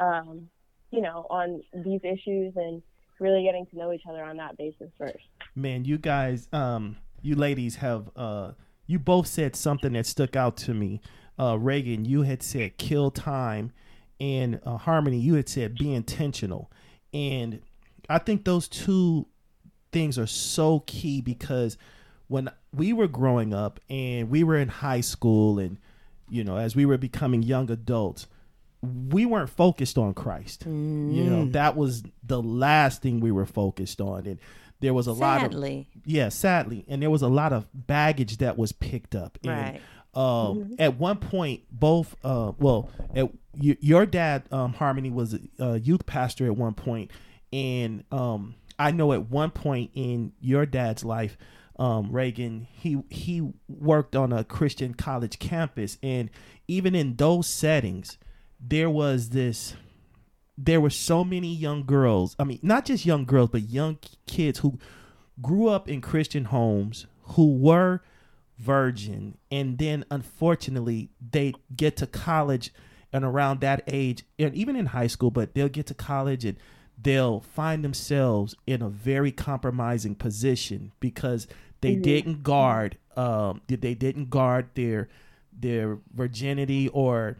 um 0.00 0.48
you 0.90 1.00
know 1.00 1.26
on 1.30 1.62
these 1.84 2.00
issues 2.02 2.52
and 2.56 2.82
really 3.20 3.44
getting 3.44 3.66
to 3.66 3.76
know 3.78 3.92
each 3.92 4.02
other 4.08 4.24
on 4.24 4.36
that 4.38 4.56
basis 4.56 4.90
first. 4.98 5.18
Man, 5.54 5.84
you 5.84 5.98
guys, 5.98 6.48
um, 6.54 6.96
you 7.22 7.34
ladies 7.36 7.76
have 7.76 8.10
uh, 8.16 8.52
you 8.86 8.98
both 8.98 9.26
said 9.26 9.54
something 9.54 9.92
that 9.92 10.06
stuck 10.06 10.34
out 10.36 10.56
to 10.58 10.72
me. 10.74 11.00
Uh, 11.40 11.56
Reagan, 11.56 12.04
you 12.04 12.22
had 12.22 12.42
said 12.42 12.76
kill 12.76 13.10
time, 13.10 13.72
and 14.20 14.60
uh, 14.66 14.76
Harmony, 14.76 15.18
you 15.18 15.34
had 15.34 15.48
said 15.48 15.76
be 15.76 15.94
intentional, 15.94 16.70
and 17.14 17.60
I 18.08 18.18
think 18.18 18.44
those 18.44 18.68
two 18.68 19.26
things 19.92 20.18
are 20.18 20.26
so 20.26 20.80
key 20.86 21.20
because 21.20 21.78
when 22.28 22.50
we 22.72 22.92
were 22.92 23.08
growing 23.08 23.52
up 23.54 23.80
and 23.88 24.30
we 24.30 24.44
were 24.44 24.56
in 24.56 24.68
high 24.68 25.00
school 25.00 25.58
and 25.58 25.78
you 26.28 26.44
know 26.44 26.56
as 26.56 26.76
we 26.76 26.86
were 26.86 26.96
becoming 26.98 27.42
young 27.42 27.68
adults 27.70 28.28
we 28.82 29.26
weren't 29.26 29.50
focused 29.50 29.98
on 29.98 30.14
christ. 30.14 30.64
You 30.64 30.70
know 31.30 31.44
that 31.50 31.76
was 31.76 32.02
the 32.22 32.40
last 32.40 33.02
thing 33.02 33.20
we 33.20 33.30
were 33.32 33.46
focused 33.46 34.00
on. 34.00 34.26
And 34.26 34.38
there 34.80 34.94
was 34.94 35.06
a 35.06 35.12
lot 35.12 35.42
of 35.44 35.50
yeah 36.06 36.28
sadly. 36.30 36.84
And 36.88 37.02
there 37.02 37.10
was 37.10 37.22
a 37.22 37.28
lot 37.28 37.52
of 37.52 37.66
baggage 37.74 38.38
that 38.38 38.56
was 38.56 38.72
picked 38.72 39.14
up. 39.14 39.38
And, 39.42 39.52
Right. 39.52 39.80
Um, 40.14 40.74
at 40.78 40.98
one 40.98 41.16
point 41.18 41.62
both 41.70 42.16
uh, 42.24 42.52
well 42.58 42.90
at, 43.14 43.26
y- 43.54 43.76
your 43.80 44.06
dad 44.06 44.42
um, 44.50 44.72
harmony 44.72 45.10
was 45.10 45.34
a, 45.34 45.40
a 45.64 45.78
youth 45.78 46.04
pastor 46.06 46.46
at 46.46 46.56
one 46.56 46.74
point 46.74 47.10
and 47.52 48.04
um, 48.10 48.54
i 48.78 48.90
know 48.90 49.12
at 49.12 49.30
one 49.30 49.50
point 49.50 49.90
in 49.94 50.32
your 50.40 50.66
dad's 50.66 51.04
life 51.04 51.36
um, 51.78 52.10
reagan 52.10 52.66
he 52.72 53.02
he 53.08 53.52
worked 53.68 54.14
on 54.16 54.32
a 54.32 54.42
christian 54.44 54.94
college 54.94 55.38
campus 55.38 55.96
and 56.02 56.28
even 56.68 56.94
in 56.94 57.16
those 57.16 57.46
settings 57.46 58.18
there 58.60 58.90
was 58.90 59.30
this 59.30 59.74
there 60.58 60.80
were 60.80 60.90
so 60.90 61.24
many 61.24 61.54
young 61.54 61.84
girls 61.86 62.36
i 62.38 62.44
mean 62.44 62.58
not 62.62 62.84
just 62.84 63.06
young 63.06 63.24
girls 63.24 63.48
but 63.50 63.62
young 63.62 63.96
kids 64.26 64.58
who 64.58 64.78
grew 65.40 65.68
up 65.68 65.88
in 65.88 66.00
christian 66.00 66.44
homes 66.46 67.06
who 67.34 67.56
were 67.56 68.02
virgin. 68.60 69.36
And 69.50 69.78
then 69.78 70.04
unfortunately 70.10 71.08
they 71.30 71.54
get 71.74 71.96
to 71.98 72.06
college 72.06 72.72
and 73.12 73.24
around 73.24 73.60
that 73.60 73.82
age 73.88 74.24
and 74.38 74.54
even 74.54 74.76
in 74.76 74.86
high 74.86 75.08
school 75.08 75.30
but 75.30 75.52
they'll 75.54 75.68
get 75.68 75.86
to 75.86 75.94
college 75.94 76.44
and 76.44 76.56
they'll 77.02 77.40
find 77.40 77.84
themselves 77.84 78.54
in 78.66 78.82
a 78.82 78.88
very 78.88 79.32
compromising 79.32 80.14
position 80.14 80.92
because 81.00 81.48
they 81.80 81.96
didn't 81.96 82.44
guard 82.44 82.96
um 83.16 83.60
they 83.66 83.94
didn't 83.94 84.30
guard 84.30 84.68
their 84.74 85.08
their 85.58 85.98
virginity 86.14 86.88
or 86.88 87.36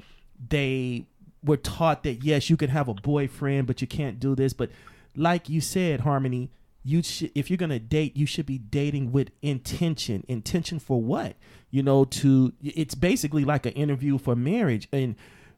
they 0.48 1.06
were 1.44 1.56
taught 1.56 2.02
that 2.02 2.24
yes 2.24 2.50
you 2.50 2.56
can 2.56 2.70
have 2.70 2.88
a 2.88 2.94
boyfriend 2.94 3.66
but 3.66 3.80
you 3.80 3.86
can't 3.86 4.18
do 4.18 4.34
this. 4.34 4.52
But 4.52 4.70
like 5.14 5.48
you 5.48 5.60
said 5.60 6.00
harmony 6.00 6.50
you 6.82 7.02
should 7.02 7.30
if 7.34 7.50
you're 7.50 7.56
going 7.56 7.70
to 7.70 7.78
date 7.78 8.16
you 8.16 8.26
should 8.26 8.46
be 8.46 8.58
dating 8.58 9.12
with 9.12 9.30
intention. 9.42 10.24
Intention 10.28 10.78
for 10.78 11.00
what? 11.00 11.36
You 11.70 11.82
know 11.82 12.04
to 12.04 12.52
it's 12.62 12.94
basically 12.94 13.44
like 13.44 13.66
an 13.66 13.72
interview 13.72 14.18
for 14.18 14.34
marriage. 14.34 14.88
And 14.92 15.16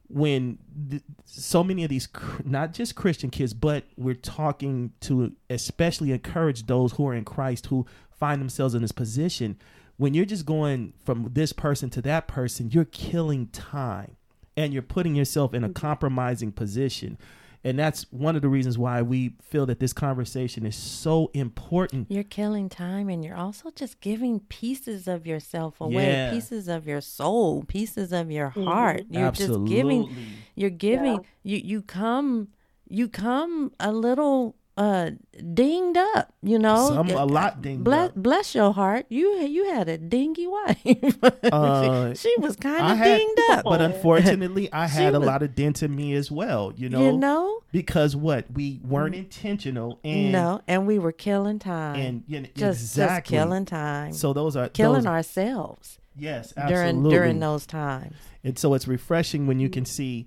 when 0.09 0.59
th- 0.91 1.03
so 1.25 1.65
many 1.65 1.85
of 1.85 1.91
these 1.91 2.07
cr- 2.07 2.43
not 2.45 2.75
just 2.75 2.95
christian 2.95 3.31
kids 3.31 3.55
but 3.55 3.85
we're 3.97 4.13
talking 4.13 4.93
to 5.01 5.33
especially 5.49 6.13
encourage 6.13 6.67
those 6.67 6.93
who 6.93 7.09
are 7.09 7.15
in 7.15 7.25
christ 7.25 7.65
who 7.67 7.87
find 8.23 8.41
themselves 8.41 8.73
in 8.73 8.83
this 8.83 8.93
position. 8.93 9.59
When 9.97 10.15
you're 10.15 10.25
just 10.25 10.47
going 10.47 10.93
from 11.05 11.31
this 11.33 11.53
person 11.53 11.91
to 11.91 12.03
that 12.03 12.29
person 12.29 12.71
you're 12.71 12.85
killing 12.85 13.49
time 13.49 14.17
and 14.57 14.73
you're 14.73 14.83
putting 14.83 15.17
yourself 15.17 15.55
in 15.55 15.65
a 15.65 15.69
mm-hmm. 15.69 15.75
compromising 15.75 16.53
position 16.53 17.19
and 17.65 17.79
that's 17.79 18.07
one 18.11 18.37
of 18.37 18.43
the 18.43 18.49
reasons 18.49 18.77
why 18.77 19.03
we 19.03 19.35
feel 19.41 19.67
that 19.67 19.79
this 19.79 19.93
conversation 19.93 20.67
is 20.67 20.75
so 20.77 21.31
important 21.35 22.11
You're 22.11 22.25
killing 22.25 22.69
time 22.69 23.09
and 23.09 23.25
you're 23.25 23.37
also 23.37 23.71
just 23.71 24.01
giving 24.01 24.41
pieces 24.41 25.07
of 25.07 25.27
yourself 25.27 25.81
away, 25.81 26.07
Yeah. 26.07 26.31
pieces 26.31 26.69
of 26.69 26.87
your 26.87 27.01
soul, 27.01 27.65
pieces 27.65 28.13
of 28.13 28.31
your 28.31 28.51
mm-hmm. 28.51 28.65
heart. 28.65 29.03
You're 29.11 29.31
just 29.31 29.65
giving 29.65 30.15
you're 30.55 30.71
giving 30.71 31.25
you 31.43 31.59
you 31.59 31.83
come 31.83 32.49
you 32.89 33.09
come 33.09 33.73
a 33.81 33.93
little 33.93 34.57
uh 34.77 35.11
dinged 35.55 35.99
up, 35.99 36.33
you 36.43 36.59
know. 36.59 36.89
Some- 36.89 37.11
a 37.11 37.27
lot 37.27 37.61
dinged 37.61 37.85
bless, 37.85 38.09
up. 38.09 38.15
Bless 38.17 38.55
your 38.55 38.73
heart. 38.73 39.07
You 39.09 39.41
you 39.41 39.67
had 39.67 39.89
a 39.89 39.99
dingy 39.99 40.47
wife. 40.47 41.19
Uh, 41.53 42.15
she, 42.15 42.29
she 42.29 42.35
was 42.39 42.57
kind 42.57 42.93
of 42.93 42.99
dinged 42.99 43.41
up. 43.51 43.65
but 43.65 43.81
unfortunately 43.81 44.73
i 44.73 44.87
had 44.87 45.15
a 45.15 45.19
lot 45.19 45.43
of 45.43 45.55
dent 45.55 45.83
in 45.83 45.95
me 45.95 46.15
as 46.15 46.31
well 46.31 46.73
you 46.77 46.89
know 46.89 47.05
you 47.05 47.13
know? 47.13 47.63
because 47.73 48.17
what 48.17 48.51
we 48.53 48.81
weren't 48.85 49.15
intentional 49.15 49.99
and 50.05 50.33
no, 50.33 50.61
and 50.67 50.87
we 50.87 50.99
were 50.99 51.13
killing 51.13 51.59
time. 51.59 51.97
and 51.97 52.23
you 52.27 52.41
know, 52.41 52.49
just 52.55 52.81
exactly 52.81 53.37
just 53.37 53.45
killing 53.45 53.65
time. 53.65 54.13
so 54.13 54.33
those 54.33 54.57
are 54.57 54.69
killing 54.69 55.03
those, 55.03 55.07
ourselves 55.07 55.99
yes 56.17 56.53
during 56.69 57.03
during 57.09 57.41
those 57.41 57.67
times. 57.67 58.15
And 58.45 58.59
so 58.59 58.75
it's 58.75 58.89
refreshing 58.89 59.47
when 59.47 59.61
you 59.61 59.69
can 59.69 59.85
see 59.85 60.27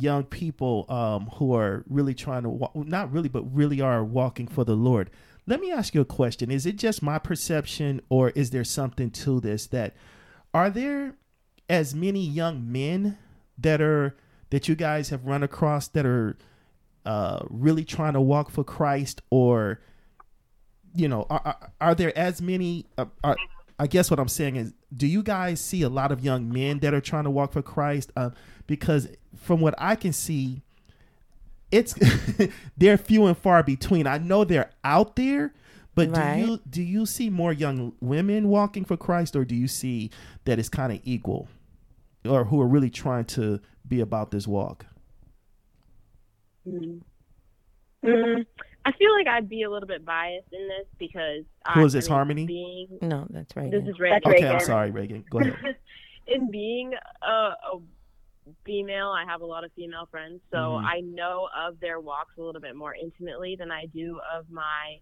young 0.00 0.24
people 0.24 0.86
um, 0.88 1.26
who 1.34 1.54
are 1.54 1.84
really 1.88 2.14
trying 2.14 2.42
to 2.42 2.48
walk, 2.48 2.74
not 2.74 3.12
really, 3.12 3.28
but 3.28 3.42
really 3.54 3.80
are 3.80 4.04
walking 4.04 4.46
for 4.46 4.64
the 4.64 4.74
Lord. 4.74 5.10
Let 5.46 5.60
me 5.60 5.72
ask 5.72 5.94
you 5.94 6.00
a 6.00 6.06
question. 6.06 6.50
Is 6.50 6.66
it 6.66 6.76
just 6.76 7.02
my 7.02 7.18
perception 7.18 8.02
or 8.08 8.30
is 8.30 8.50
there 8.50 8.64
something 8.64 9.10
to 9.10 9.40
this 9.40 9.66
that 9.68 9.94
are 10.52 10.70
there 10.70 11.14
as 11.68 11.94
many 11.94 12.20
young 12.20 12.70
men 12.70 13.18
that 13.56 13.80
are 13.80 14.16
that 14.50 14.68
you 14.68 14.74
guys 14.74 15.10
have 15.10 15.26
run 15.26 15.42
across 15.42 15.88
that 15.88 16.06
are 16.06 16.36
uh, 17.04 17.40
really 17.48 17.84
trying 17.84 18.14
to 18.14 18.20
walk 18.20 18.50
for 18.50 18.64
Christ 18.64 19.22
or 19.30 19.80
you 20.94 21.08
know 21.08 21.26
are, 21.28 21.42
are, 21.44 21.72
are 21.80 21.94
there 21.94 22.16
as 22.16 22.40
many 22.40 22.86
uh, 22.96 23.06
are, 23.22 23.36
i 23.78 23.86
guess 23.86 24.10
what 24.10 24.18
i'm 24.20 24.28
saying 24.28 24.56
is 24.56 24.72
do 24.96 25.06
you 25.06 25.22
guys 25.22 25.60
see 25.60 25.82
a 25.82 25.88
lot 25.88 26.10
of 26.12 26.24
young 26.24 26.48
men 26.52 26.78
that 26.80 26.94
are 26.94 27.00
trying 27.00 27.24
to 27.24 27.30
walk 27.30 27.52
for 27.52 27.62
christ? 27.62 28.10
Uh, 28.16 28.30
because 28.66 29.08
from 29.36 29.60
what 29.60 29.74
i 29.78 29.94
can 29.94 30.12
see 30.12 30.62
it's 31.70 31.94
they're 32.78 32.96
few 32.96 33.26
and 33.26 33.36
far 33.36 33.62
between. 33.62 34.06
I 34.06 34.16
know 34.18 34.44
they're 34.44 34.70
out 34.82 35.16
there 35.16 35.52
but 35.94 36.10
Right. 36.10 36.36
do 36.36 36.40
you 36.52 36.60
do 36.70 36.82
you 36.82 37.04
see 37.06 37.28
more 37.28 37.52
young 37.52 37.92
women 38.00 38.48
walking 38.48 38.84
for 38.84 38.96
christ 38.96 39.36
or 39.36 39.44
do 39.44 39.54
you 39.54 39.68
see 39.68 40.10
that 40.44 40.58
it's 40.58 40.68
kind 40.68 40.92
of 40.92 41.00
equal 41.04 41.48
or 42.24 42.44
who 42.44 42.60
are 42.60 42.66
really 42.66 42.90
trying 42.90 43.24
to 43.26 43.60
be 43.86 44.00
about 44.00 44.30
this 44.30 44.46
walk? 44.46 44.86
Mm, 46.66 47.00
I 48.84 48.92
feel 48.92 49.12
like 49.14 49.26
I'd 49.26 49.48
be 49.48 49.62
a 49.62 49.70
little 49.70 49.86
bit 49.88 50.04
biased 50.04 50.52
in 50.52 50.66
this 50.68 50.86
because 50.98 51.44
Who 51.74 51.80
I, 51.80 51.82
this, 51.84 51.94
I 51.94 51.98
mean, 52.00 52.08
Harmony? 52.08 52.46
Being 52.46 52.98
No, 53.02 53.26
that's 53.30 53.54
right. 53.56 53.70
this 53.70 53.84
is 53.84 53.98
Reagan. 53.98 54.32
Okay 54.32 54.48
i'm 54.48 54.60
sorry 54.60 54.90
reagan 54.90 55.24
go 55.30 55.38
ahead 55.40 55.54
in 56.26 56.50
being 56.50 56.92
a, 57.22 57.26
a 57.72 57.80
female, 58.64 59.08
I 59.08 59.24
have 59.30 59.42
a 59.42 59.46
lot 59.46 59.64
of 59.64 59.72
female 59.74 60.06
friends, 60.10 60.40
so 60.50 60.56
Mhm. 60.56 60.84
I 60.84 61.00
know 61.00 61.48
of 61.54 61.78
their 61.80 62.00
walks 62.00 62.38
a 62.38 62.42
little 62.42 62.62
bit 62.62 62.76
more 62.76 62.94
intimately 62.94 63.56
than 63.56 63.70
I 63.70 63.86
do 63.86 64.18
of 64.34 64.48
my 64.50 65.00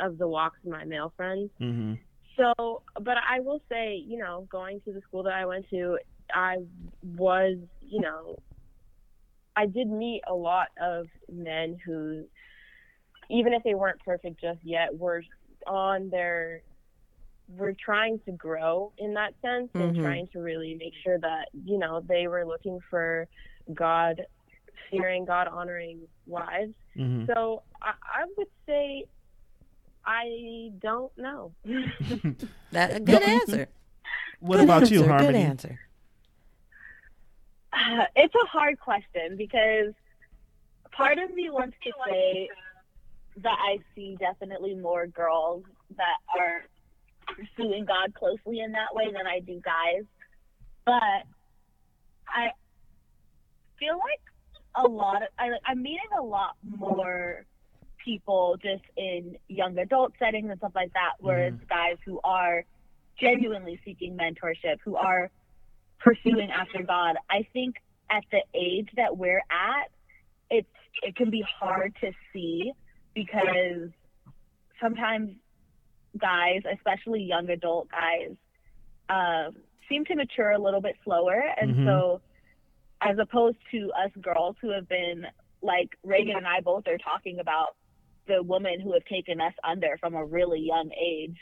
of 0.00 0.18
the 0.18 0.26
walks 0.28 0.58
of 0.64 0.70
my 0.70 0.84
male 0.84 1.12
friends. 1.16 1.50
hmm 1.58 1.94
So, 2.36 2.82
but 3.00 3.16
I 3.18 3.40
will 3.40 3.60
say, 3.68 3.96
you 3.96 4.18
know, 4.18 4.46
going 4.50 4.80
to 4.82 4.92
the 4.92 5.00
school 5.02 5.24
that 5.24 5.32
I 5.32 5.44
went 5.44 5.68
to, 5.70 5.98
I 6.32 6.58
was, 7.02 7.56
you 7.80 8.00
know, 8.00 8.38
I 9.56 9.66
did 9.66 9.88
meet 9.88 10.22
a 10.28 10.34
lot 10.34 10.68
of 10.80 11.08
men 11.28 11.78
who, 11.84 12.24
even 13.28 13.52
if 13.52 13.62
they 13.62 13.74
weren't 13.74 14.02
perfect 14.04 14.40
just 14.40 14.60
yet, 14.62 14.96
were 14.96 15.22
on 15.66 16.08
their, 16.10 16.62
were 17.48 17.74
trying 17.74 18.18
to 18.20 18.32
grow 18.32 18.92
in 18.98 19.14
that 19.14 19.34
sense 19.42 19.70
and 19.74 19.94
Mhm. 19.96 20.02
trying 20.02 20.26
to 20.28 20.40
really 20.40 20.74
make 20.74 20.94
sure 21.02 21.18
that, 21.18 21.48
you 21.64 21.78
know, 21.78 22.00
they 22.00 22.26
were 22.26 22.44
looking 22.44 22.78
for 22.90 23.26
God 23.74 24.24
fearing, 24.90 25.24
God 25.24 25.48
honoring 25.48 26.06
lives. 26.26 26.74
hmm 26.94 27.26
So 27.26 27.62
I, 27.82 27.92
I 28.02 28.24
would 28.36 28.48
say 28.66 29.04
I 30.04 30.70
don't 30.78 31.12
know. 31.18 31.52
That 32.72 32.94
a 32.96 33.00
good 33.00 33.22
answer. 33.22 33.68
what 34.40 34.56
Good 34.56 34.64
about 34.64 34.90
you 34.90 35.00
answer, 35.00 35.08
harmony 35.08 35.38
Good 35.40 35.48
answer. 35.48 35.78
Uh, 37.72 38.06
it's 38.16 38.34
a 38.34 38.46
hard 38.46 38.78
question 38.80 39.36
because 39.36 39.92
part 40.92 41.18
of 41.18 41.32
me 41.34 41.50
wants 41.50 41.76
to 41.84 41.92
say 42.06 42.48
that 43.42 43.56
I 43.58 43.78
see 43.94 44.16
definitely 44.18 44.74
more 44.74 45.06
girls 45.06 45.64
that 45.96 46.18
are 46.38 46.64
pursuing 47.26 47.84
God 47.84 48.14
closely 48.14 48.60
in 48.60 48.72
that 48.72 48.94
way 48.94 49.06
than 49.06 49.26
I 49.26 49.40
do 49.40 49.60
guys. 49.60 50.04
But 50.84 51.26
I 52.28 52.50
feel 53.78 53.94
like 53.94 54.20
a 54.74 54.88
lot 54.88 55.22
of 55.22 55.28
I, 55.38 55.50
I'm 55.66 55.82
meeting 55.82 56.08
a 56.18 56.22
lot 56.22 56.56
more 56.64 57.44
people 58.04 58.56
just 58.62 58.84
in 58.96 59.36
young 59.48 59.76
adult 59.78 60.12
settings 60.18 60.50
and 60.50 60.58
stuff 60.58 60.72
like 60.74 60.92
that, 60.94 61.12
where 61.18 61.46
it's 61.46 61.56
mm-hmm. 61.56 61.66
guys 61.68 61.96
who 62.04 62.20
are 62.24 62.64
genuinely 63.20 63.80
seeking 63.84 64.16
mentorship, 64.16 64.78
who 64.84 64.96
are 64.96 65.30
pursuing 65.98 66.50
after 66.50 66.82
God. 66.82 67.16
I 67.30 67.46
think 67.52 67.76
at 68.10 68.24
the 68.30 68.42
age 68.54 68.88
that 68.96 69.16
we're 69.16 69.42
at, 69.50 69.90
it's 70.50 70.68
it 71.02 71.16
can 71.16 71.30
be 71.30 71.44
hard 71.60 71.94
to 72.00 72.12
see 72.32 72.72
because 73.18 73.90
sometimes 74.80 75.30
guys, 76.20 76.62
especially 76.72 77.22
young 77.22 77.50
adult 77.50 77.88
guys, 77.90 78.36
um, 79.08 79.56
seem 79.88 80.04
to 80.04 80.14
mature 80.14 80.52
a 80.52 80.58
little 80.58 80.80
bit 80.80 80.94
slower. 81.02 81.42
And 81.56 81.74
Mhm. 81.74 81.84
so, 81.84 82.22
as 83.00 83.18
opposed 83.18 83.58
to 83.72 83.92
us 83.92 84.12
girls 84.20 84.56
who 84.60 84.70
have 84.70 84.88
been, 84.88 85.26
like 85.62 85.96
Reagan 86.04 86.36
and 86.36 86.46
I 86.46 86.60
both 86.60 86.86
are 86.86 86.98
talking 86.98 87.40
about 87.40 87.76
the 88.26 88.42
women 88.42 88.78
who 88.80 88.92
have 88.92 89.04
taken 89.06 89.40
us 89.40 89.54
under 89.64 89.96
from 89.98 90.14
a 90.14 90.24
really 90.24 90.60
young 90.60 90.92
age, 90.92 91.36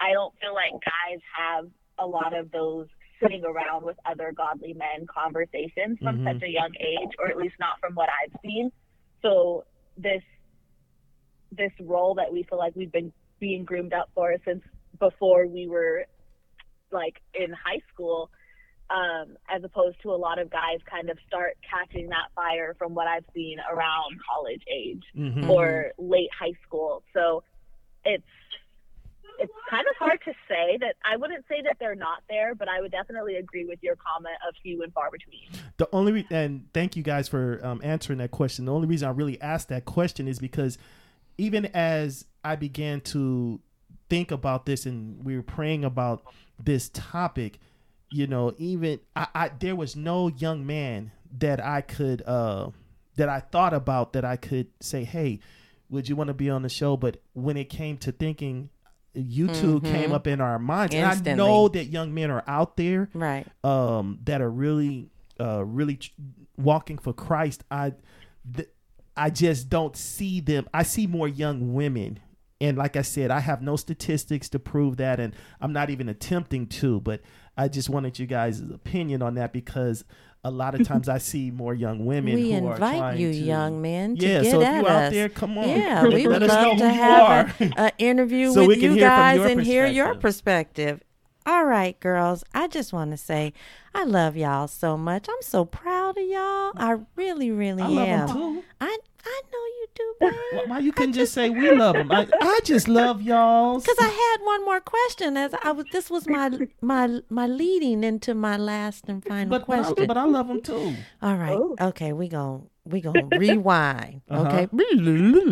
I 0.00 0.12
don't 0.12 0.36
feel 0.40 0.54
like 0.54 0.72
guys 0.72 1.20
have 1.36 1.70
a 1.98 2.06
lot 2.06 2.32
of 2.32 2.50
those 2.50 2.88
sitting 3.20 3.44
around 3.44 3.84
with 3.84 3.98
other 4.06 4.32
godly 4.32 4.72
men 4.72 5.06
conversations 5.06 5.98
from 5.98 6.18
Mhm. 6.18 6.24
such 6.24 6.42
a 6.42 6.48
young 6.48 6.74
age, 6.80 7.10
or 7.18 7.28
at 7.28 7.36
least 7.36 7.58
not 7.60 7.78
from 7.78 7.94
what 7.94 8.08
I've 8.08 8.34
seen. 8.40 8.72
So 9.22 9.64
this 9.96 10.24
this 11.52 11.72
role 11.80 12.14
that 12.14 12.32
we 12.32 12.42
feel 12.44 12.58
like 12.58 12.74
we've 12.76 12.92
been 12.92 13.12
being 13.38 13.64
groomed 13.64 13.92
up 13.92 14.10
for 14.14 14.34
since 14.44 14.62
before 14.98 15.46
we 15.46 15.66
were 15.66 16.04
like 16.92 17.20
in 17.34 17.50
high 17.52 17.80
school, 17.92 18.30
um, 18.90 19.36
as 19.48 19.62
opposed 19.64 19.96
to 20.02 20.10
a 20.10 20.16
lot 20.16 20.38
of 20.38 20.50
guys 20.50 20.78
kind 20.90 21.08
of 21.10 21.18
start 21.26 21.56
catching 21.68 22.08
that 22.08 22.28
fire 22.34 22.74
from 22.78 22.94
what 22.94 23.06
I've 23.06 23.24
seen 23.34 23.58
around 23.70 24.18
college 24.28 24.62
age 24.72 25.04
Mhm. 25.16 25.48
or 25.48 25.92
late 25.98 26.30
high 26.38 26.54
school. 26.66 27.02
So 27.14 27.42
it's 28.04 28.24
it's 29.38 29.52
kind 29.70 29.86
of 29.88 29.96
hard 29.96 30.20
to 30.26 30.34
say 30.48 30.76
that 30.80 30.96
I 31.02 31.16
wouldn't 31.16 31.46
say 31.48 31.62
that 31.62 31.78
they're 31.80 31.94
not 31.94 32.22
there, 32.28 32.54
but 32.54 32.68
I 32.68 32.82
would 32.82 32.90
definitely 32.92 33.36
agree 33.36 33.64
with 33.64 33.82
your 33.82 33.96
comment 33.96 34.36
of 34.46 34.54
few 34.62 34.82
and 34.82 34.92
far 34.92 35.10
between. 35.10 35.48
The 35.78 35.88
only 35.94 36.12
re- 36.12 36.26
and 36.30 36.70
thank 36.74 36.94
you 36.94 37.02
guys 37.02 37.26
for 37.26 37.58
um, 37.64 37.80
answering 37.82 38.18
that 38.18 38.32
question. 38.32 38.66
The 38.66 38.72
only 38.74 38.86
reason 38.86 39.08
I 39.08 39.12
really 39.12 39.40
asked 39.40 39.70
that 39.70 39.86
question 39.86 40.28
is 40.28 40.38
because 40.38 40.76
even 41.40 41.66
as 41.66 42.26
I 42.44 42.56
began 42.56 43.00
to 43.00 43.60
think 44.10 44.30
about 44.30 44.66
this 44.66 44.84
and 44.86 45.24
we 45.24 45.36
were 45.36 45.42
praying 45.42 45.84
about 45.84 46.22
this 46.62 46.90
topic, 46.92 47.58
you 48.10 48.26
know, 48.26 48.52
even 48.58 49.00
I, 49.16 49.26
I 49.34 49.50
there 49.58 49.74
was 49.76 49.96
no 49.96 50.28
young 50.28 50.66
man 50.66 51.12
that 51.38 51.64
I 51.64 51.80
could 51.80 52.22
uh 52.26 52.70
that 53.16 53.28
I 53.28 53.40
thought 53.40 53.72
about 53.72 54.12
that 54.12 54.24
I 54.24 54.36
could 54.36 54.66
say, 54.80 55.04
hey, 55.04 55.40
would 55.88 56.08
you 56.08 56.16
want 56.16 56.28
to 56.28 56.34
be 56.34 56.50
on 56.50 56.62
the 56.62 56.68
show? 56.68 56.96
But 56.96 57.18
when 57.32 57.56
it 57.56 57.70
came 57.70 57.96
to 57.98 58.12
thinking, 58.12 58.68
you 59.14 59.48
2 59.48 59.80
Mhm. 59.80 59.84
came 59.90 60.12
up 60.12 60.26
in 60.26 60.40
our 60.40 60.58
minds, 60.58 60.94
and 60.94 61.04
I 61.06 61.34
know 61.36 61.68
that 61.68 61.86
young 61.86 62.12
men 62.14 62.30
are 62.30 62.44
out 62.46 62.76
there 62.76 63.08
Right. 63.14 63.46
um, 63.64 64.20
that 64.24 64.40
are 64.40 64.50
really, 64.50 65.08
uh, 65.40 65.64
really 65.64 65.96
tr- 65.96 66.10
walking 66.56 66.96
for 66.98 67.12
Christ, 67.12 67.64
I, 67.70 67.92
th- 68.54 68.68
I 69.16 69.30
just 69.30 69.68
don't 69.68 69.96
see 69.96 70.40
them. 70.40 70.68
I 70.72 70.82
see 70.82 71.06
more 71.06 71.28
young 71.28 71.74
women, 71.74 72.20
and 72.60 72.76
like 72.76 72.96
I 72.96 73.02
said, 73.02 73.30
I 73.30 73.40
have 73.40 73.62
no 73.62 73.76
statistics 73.76 74.48
to 74.50 74.58
prove 74.58 74.96
that, 74.98 75.20
and 75.20 75.34
I'm 75.60 75.72
not 75.72 75.90
even 75.90 76.08
attempting 76.08 76.66
to. 76.68 77.00
But 77.00 77.20
I 77.56 77.68
just 77.68 77.90
wanted 77.90 78.18
you 78.18 78.26
guys' 78.26 78.60
opinion 78.60 79.22
on 79.22 79.34
that 79.34 79.52
because 79.52 80.04
a 80.44 80.50
lot 80.50 80.74
of 80.74 80.86
times 80.86 81.08
I 81.08 81.18
see 81.30 81.50
more 81.50 81.74
young 81.74 82.06
women. 82.06 82.34
we 82.34 82.52
who 82.52 82.70
invite 82.70 83.18
you, 83.18 83.32
to, 83.32 83.38
young 83.38 83.82
men, 83.82 84.16
to 84.16 84.26
Yeah, 84.26 84.42
get 84.42 84.50
so 84.52 84.60
if 84.60 84.68
you 84.68 84.88
out 84.88 85.12
there, 85.12 85.28
come 85.28 85.58
on. 85.58 85.68
Yeah, 85.68 86.04
we 86.04 86.26
would 86.26 86.42
love 86.42 86.78
to 86.78 86.88
have 86.88 87.60
an 87.60 87.90
interview 87.98 88.52
So 88.54 88.66
with 88.66 88.78
you 88.78 88.98
guys 88.98 89.40
and 89.40 89.60
hear 89.60 89.86
your 89.86 90.14
perspective. 90.14 91.00
Perspective. 91.44 91.52
All 91.52 91.64
right, 91.66 91.98
girls. 92.00 92.44
I 92.54 92.68
just 92.68 92.92
want 92.92 93.10
to 93.12 93.16
say 93.16 93.52
I 93.94 94.04
love 94.04 94.36
y'all 94.36 94.68
so 94.68 94.96
much. 94.96 95.26
I'm 95.28 95.42
so 95.42 95.64
proud 95.64 96.16
of 96.18 96.24
y'all. 96.28 96.72
I 96.76 96.98
really, 97.16 97.50
really 97.50 97.82
I 97.82 97.86
love 97.88 98.08
am. 98.08 98.26
them 98.28 98.36
too. 98.36 98.64
I 98.80 98.98
I 99.22 99.42
know 99.52 99.58
you 99.58 99.86
do, 99.94 100.14
babe. 100.20 100.32
Why- 100.52 100.64
Why 100.66 100.78
you 100.78 100.92
couldn't 100.92 101.12
just 101.12 101.34
say 101.34 101.50
we 101.50 101.70
love 101.72 101.94
them? 101.94 102.10
I, 102.10 102.26
I 102.40 102.60
just 102.64 102.88
love 102.88 103.20
y'all. 103.20 103.78
Because 103.80 103.98
I 104.00 104.08
had 104.08 104.44
one 104.46 104.64
more 104.64 104.80
question 104.80 105.36
as 105.36 105.52
I 105.62 105.72
was. 105.72 105.84
This 105.92 106.08
was 106.10 106.26
my 106.28 106.50
my 106.80 107.20
my 107.28 107.46
leading 107.46 108.02
into 108.04 108.34
my 108.34 108.56
last 108.56 109.04
and 109.08 109.22
final 109.24 109.50
but, 109.50 109.66
but 109.66 109.78
I, 109.78 109.82
question. 109.82 110.06
but 110.06 110.16
I 110.16 110.24
love 110.24 110.48
them 110.48 110.62
too. 110.62 110.94
All 111.20 111.36
right. 111.36 111.52
Oh. 111.56 111.76
Okay, 111.80 112.12
we 112.14 112.28
gon' 112.28 112.68
we 112.90 113.00
gonna 113.00 113.26
rewind. 113.36 114.22
Uh-huh. 114.30 114.46
Okay. 114.46 114.68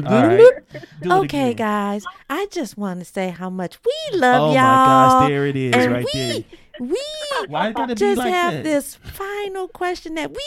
All 0.07 0.27
right. 0.27 0.39
Do 0.39 1.11
it 1.11 1.13
Okay, 1.25 1.53
guys. 1.55 2.05
I 2.31 2.47
just 2.51 2.79
want 2.79 3.01
to 3.01 3.05
say 3.05 3.31
how 3.31 3.51
much 3.51 3.79
we 3.85 4.19
love 4.19 4.51
Oh 4.51 4.55
y'all. 4.55 4.59
Oh 4.59 4.59
my 4.59 5.21
gosh, 5.21 5.29
there 5.29 5.47
it 5.47 5.57
is, 5.57 5.75
and 5.75 5.93
right 5.93 6.07
we, 6.15 6.21
there. 6.21 6.45
We 6.81 7.03
Why 7.49 7.73
it 7.77 7.95
just 7.97 8.19
like 8.19 8.33
have 8.33 8.53
that? 8.55 8.65
this 8.65 8.95
final 8.95 9.69
question 9.69 10.15
that 10.15 10.31
we 10.31 10.45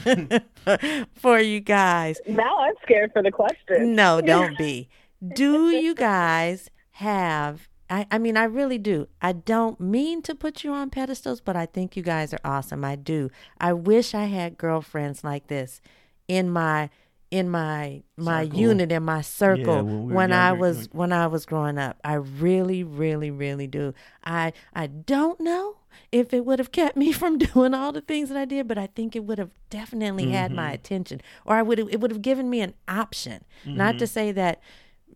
have 0.00 1.04
for 1.14 1.38
you 1.38 1.60
guys. 1.60 2.20
Now 2.26 2.58
I'm 2.58 2.74
scared 2.82 3.12
for 3.12 3.22
the 3.22 3.30
question. 3.30 3.94
No, 3.94 4.20
don't 4.20 4.58
be. 4.58 4.88
Do 5.34 5.70
you 5.70 5.94
guys 5.94 6.68
have? 6.92 7.68
I, 7.90 8.06
I 8.10 8.18
mean, 8.18 8.36
I 8.36 8.44
really 8.44 8.78
do. 8.78 9.06
I 9.20 9.32
don't 9.32 9.78
mean 9.80 10.22
to 10.22 10.34
put 10.34 10.64
you 10.64 10.72
on 10.72 10.88
pedestals, 10.90 11.40
but 11.40 11.56
I 11.56 11.66
think 11.66 11.96
you 11.96 12.02
guys 12.02 12.32
are 12.32 12.40
awesome. 12.44 12.84
I 12.84 12.96
do. 12.96 13.30
I 13.60 13.72
wish 13.74 14.14
I 14.14 14.24
had 14.24 14.56
girlfriends 14.56 15.22
like 15.24 15.48
this 15.48 15.80
in 16.28 16.50
my 16.50 16.88
in 17.30 17.48
my 17.48 18.02
my 18.18 18.44
Circle. 18.44 18.58
unit 18.60 18.92
in 18.92 19.02
my 19.02 19.22
circle 19.22 19.82
when 19.84 20.04
we 20.06 20.14
when 20.14 20.32
I 20.32 20.52
was 20.52 20.88
when 20.92 21.12
I 21.12 21.26
was 21.26 21.46
growing 21.46 21.78
up. 21.78 21.98
I 22.04 22.14
really, 22.14 22.84
really, 22.84 23.30
really 23.30 23.66
do. 23.66 23.94
I 24.24 24.52
I 24.74 24.86
don't 24.86 25.40
know 25.40 25.76
if 26.10 26.32
it 26.34 26.44
would 26.44 26.58
have 26.58 26.72
kept 26.72 26.96
me 26.96 27.10
from 27.20 27.38
doing 27.38 27.72
all 27.74 27.90
the 27.92 28.00
things 28.02 28.28
that 28.28 28.36
I 28.38 28.44
did, 28.44 28.68
but 28.68 28.76
I 28.78 28.86
think 28.86 29.16
it 29.16 29.24
would 29.24 29.38
have 29.38 29.50
definitely 29.70 30.28
had 30.30 30.50
Mm-hmm. 30.50 30.56
my 30.56 30.72
attention, 30.72 31.20
or 31.46 31.56
I 31.56 31.62
would 31.62 31.78
have, 31.78 31.88
it 31.90 32.00
would 32.00 32.10
have 32.10 32.22
given 32.22 32.48
me 32.50 32.60
an 32.60 32.74
option. 32.86 33.44
Not 33.64 33.92
Mm-hmm. 33.94 33.98
to 33.98 34.06
say 34.06 34.32
that 34.32 34.60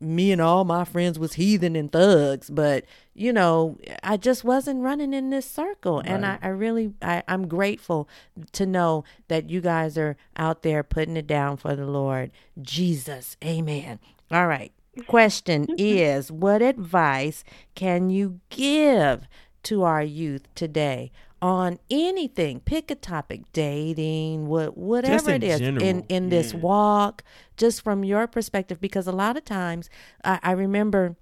me 0.01 0.33
and 0.33 0.41
all 0.41 0.65
my 0.65 0.85
friends 0.85 1.19
was 1.19 1.35
heathen 1.35 1.77
and 1.77 1.91
thugs, 1.91 2.51
but 2.51 2.85
you 3.15 3.33
know, 3.33 3.79
I 4.03 4.17
just 4.17 4.45
wasn't 4.45 4.83
running 4.83 5.15
in 5.15 5.31
this 5.31 5.51
circle, 5.51 6.01
and 6.01 6.27
I, 6.27 6.39
I 6.43 6.49
really 6.49 6.93
I, 7.01 7.23
I'm 7.27 7.49
grateful 7.49 8.09
to 8.53 8.67
know 8.67 9.05
that 9.29 9.49
you 9.49 9.61
guys 9.61 9.97
are 9.97 10.17
out 10.37 10.63
there 10.63 10.83
putting 10.83 11.17
it 11.17 11.27
down 11.27 11.57
for 11.57 11.75
the 11.75 11.87
Lord 11.87 12.31
Jesus. 12.61 13.37
Amen. 13.45 13.99
All 14.31 14.47
right. 14.47 14.73
Question 15.07 15.67
is, 15.79 16.31
what 16.31 16.63
advice 16.63 17.45
can 17.75 18.11
you 18.11 18.41
give 18.51 19.27
to 19.65 19.83
our 19.83 20.03
youth 20.03 20.43
today 20.55 21.11
on 21.47 21.79
anything? 21.89 22.59
Pick 22.59 22.91
a 22.91 22.97
topic, 22.97 23.43
dating, 23.53 24.49
what 24.49 24.77
whatever 24.77 25.31
it 25.31 25.45
is 25.45 25.61
in 25.61 26.05
in 26.09 26.29
this 26.29 26.53
yeah. 26.53 26.59
walk, 26.59 27.23
just 27.57 27.83
from 27.83 28.03
your 28.03 28.27
perspective. 28.27 28.81
Because 28.81 29.07
a 29.07 29.13
lot 29.13 29.37
of 29.37 29.45
times, 29.45 29.89
I, 30.25 30.41
I 30.43 30.51
remember 30.53 31.17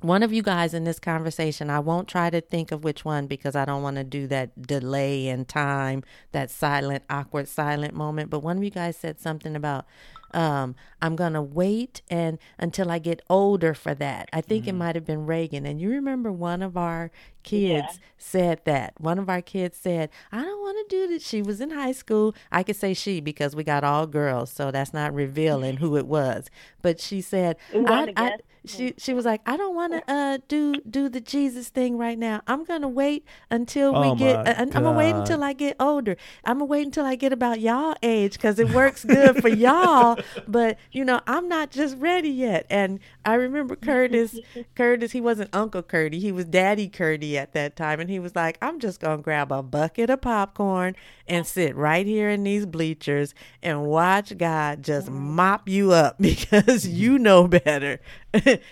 one 0.00 0.24
of 0.24 0.32
you 0.32 0.42
guys 0.42 0.74
in 0.74 0.82
this 0.82 0.98
conversation, 0.98 1.70
I 1.70 1.78
won't 1.78 2.08
try 2.08 2.28
to 2.28 2.40
think 2.40 2.72
of 2.72 2.82
which 2.82 3.04
one 3.04 3.28
because 3.28 3.54
I 3.54 3.64
don't 3.64 3.82
want 3.82 3.96
to 3.96 4.04
do 4.04 4.26
that 4.26 4.60
delay 4.66 5.28
in 5.28 5.44
time, 5.44 6.02
that 6.32 6.50
silent, 6.50 7.04
awkward, 7.08 7.48
silent 7.48 7.94
moment. 7.94 8.30
But 8.30 8.40
one 8.40 8.58
of 8.58 8.64
you 8.64 8.70
guys 8.70 8.96
said 8.96 9.20
something 9.20 9.54
about, 9.54 9.86
um, 10.32 10.74
I'm 11.00 11.16
gonna 11.16 11.42
wait 11.42 12.02
and 12.10 12.38
until 12.58 12.90
I 12.90 12.98
get 12.98 13.22
older 13.28 13.74
for 13.74 13.94
that. 13.94 14.28
I 14.32 14.40
think 14.40 14.66
it 14.66 14.72
might 14.74 14.94
have 14.94 15.04
been 15.04 15.26
Reagan. 15.26 15.66
And 15.66 15.80
you 15.80 15.90
remember 15.90 16.32
one 16.32 16.62
of 16.62 16.76
our 16.76 17.10
kids 17.42 17.98
said 18.18 18.60
that. 18.64 18.94
One 19.00 19.18
of 19.18 19.28
our 19.28 19.40
kids 19.42 19.76
said, 19.78 20.10
I 20.32 20.42
don't 20.42 20.60
want 20.60 20.88
to 20.88 20.96
do 20.96 21.06
this. 21.08 21.26
She 21.26 21.42
was 21.42 21.60
in 21.60 21.70
high 21.70 21.92
school. 21.92 22.34
I 22.50 22.62
could 22.62 22.76
say 22.76 22.94
she 22.94 23.20
because 23.20 23.54
we 23.54 23.62
got 23.64 23.84
all 23.84 24.06
girls, 24.06 24.50
so 24.50 24.70
that's 24.70 24.92
not 24.92 25.14
revealing 25.14 25.76
who 25.78 25.96
it 25.96 26.06
was. 26.06 26.50
But 26.82 27.00
she 27.00 27.20
said, 27.20 27.56
I, 27.86 28.08
I, 28.16 28.32
she 28.64 28.94
she 28.98 29.14
was 29.14 29.24
like, 29.24 29.40
I 29.46 29.56
don't 29.56 29.74
want 29.74 29.92
to 29.92 30.12
uh 30.12 30.38
do 30.48 30.80
do 30.88 31.08
the 31.08 31.20
Jesus 31.20 31.68
thing 31.68 31.96
right 31.98 32.18
now. 32.18 32.42
I'm 32.46 32.64
gonna 32.64 32.88
wait 32.88 33.24
until 33.50 33.94
we 33.94 34.10
Oh 34.10 34.14
get. 34.14 34.40
Uh, 34.44 34.54
I'm 34.58 34.70
gonna 34.70 34.92
wait 34.92 35.16
until 35.16 35.42
I 35.42 35.52
get 35.52 35.76
older. 35.78 36.16
I'm 36.44 36.56
gonna 36.58 36.64
wait 36.66 36.84
until 36.86 37.04
I 37.04 37.14
get 37.14 37.32
about 37.32 37.60
y'all 37.60 37.94
age 38.02 38.32
because 38.32 38.58
it 38.58 38.68
works 38.68 39.04
good 39.04 39.36
for 39.36 39.48
y'all. 39.48 40.18
But 40.48 40.78
you 40.92 41.04
know, 41.04 41.20
I'm 41.26 41.48
not 41.48 41.70
just 41.70 41.96
ready 41.98 42.28
yet. 42.28 42.66
And 42.70 43.00
I 43.24 43.34
remember 43.34 43.76
Curtis. 43.90 44.38
Curtis, 44.74 45.12
he 45.12 45.20
wasn't 45.20 45.54
Uncle 45.54 45.82
Curdy. 45.82 46.18
He 46.18 46.32
was 46.32 46.44
Daddy 46.44 46.88
Curdy 46.88 47.36
at 47.36 47.52
that 47.52 47.76
time, 47.76 48.00
and 48.00 48.08
he 48.08 48.18
was 48.18 48.36
like, 48.36 48.58
I'm 48.62 48.78
just 48.78 49.00
gonna 49.00 49.22
grab 49.22 49.52
a 49.52 49.62
bucket 49.62 50.10
of 50.10 50.20
popcorn 50.20 50.96
and 51.26 51.46
sit 51.46 51.74
right 51.76 52.06
here 52.06 52.30
in 52.30 52.44
these 52.44 52.66
bleachers 52.66 53.34
and 53.62 53.84
watch 53.86 54.36
God 54.38 54.82
just 54.82 55.10
mop 55.10 55.68
you 55.68 55.92
up 55.92 56.18
because 56.20 56.86
you 56.86 57.18
know 57.18 57.48
better. 57.48 58.00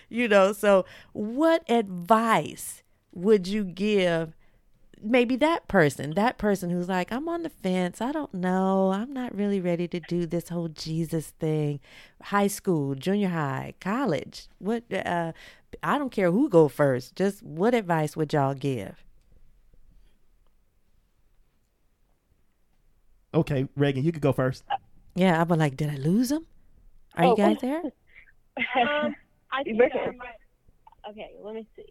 you 0.09 0.29
know, 0.29 0.53
so 0.53 0.85
what 1.13 1.69
advice 1.69 2.83
would 3.13 3.47
you 3.47 3.65
give 3.65 4.35
maybe 5.05 5.37
that 5.37 5.69
person, 5.69 6.13
that 6.15 6.39
person 6.39 6.71
who's 6.71 6.89
like, 6.89 7.13
I'm 7.13 7.29
on 7.29 7.43
the 7.43 7.51
fence. 7.51 8.01
I 8.01 8.13
don't 8.13 8.33
know. 8.35 8.91
I'm 8.93 9.13
not 9.13 9.35
really 9.35 9.61
ready 9.61 9.87
to 9.89 10.01
do 10.01 10.27
this 10.27 10.49
whole 10.49 10.69
Jesus 10.69 11.29
thing. 11.39 11.81
High 12.23 12.47
school, 12.47 12.95
junior 12.95 13.29
high, 13.29 13.75
college. 13.81 14.49
What 14.59 14.85
uh 14.93 15.33
I 15.83 15.99
don't 15.99 16.11
care 16.11 16.31
who 16.31 16.49
go 16.49 16.69
first. 16.69 17.17
Just 17.17 17.43
what 17.43 17.75
advice 17.75 18.17
would 18.17 18.33
y'all 18.33 18.55
give? 18.55 19.05
Okay, 23.33 23.67
Reagan, 23.77 24.05
you 24.05 24.13
could 24.13 24.23
go 24.23 24.33
first. 24.33 24.63
Yeah, 25.17 25.41
I'd 25.41 25.49
be 25.49 25.55
like, 25.57 25.77
did 25.77 25.91
I 25.91 25.97
lose 25.97 26.31
him? 26.31 26.47
Are 27.17 27.25
you 27.25 27.31
Oh. 27.33 27.37
guys 27.37 27.57
there? 27.61 27.83
um, 28.77 29.15
I 29.53 29.63
think 29.65 29.79
We're 29.79 29.87
I 29.87 30.07
might, 30.13 31.11
okay, 31.11 31.33
let 31.43 31.55
me 31.55 31.67
see. 31.75 31.85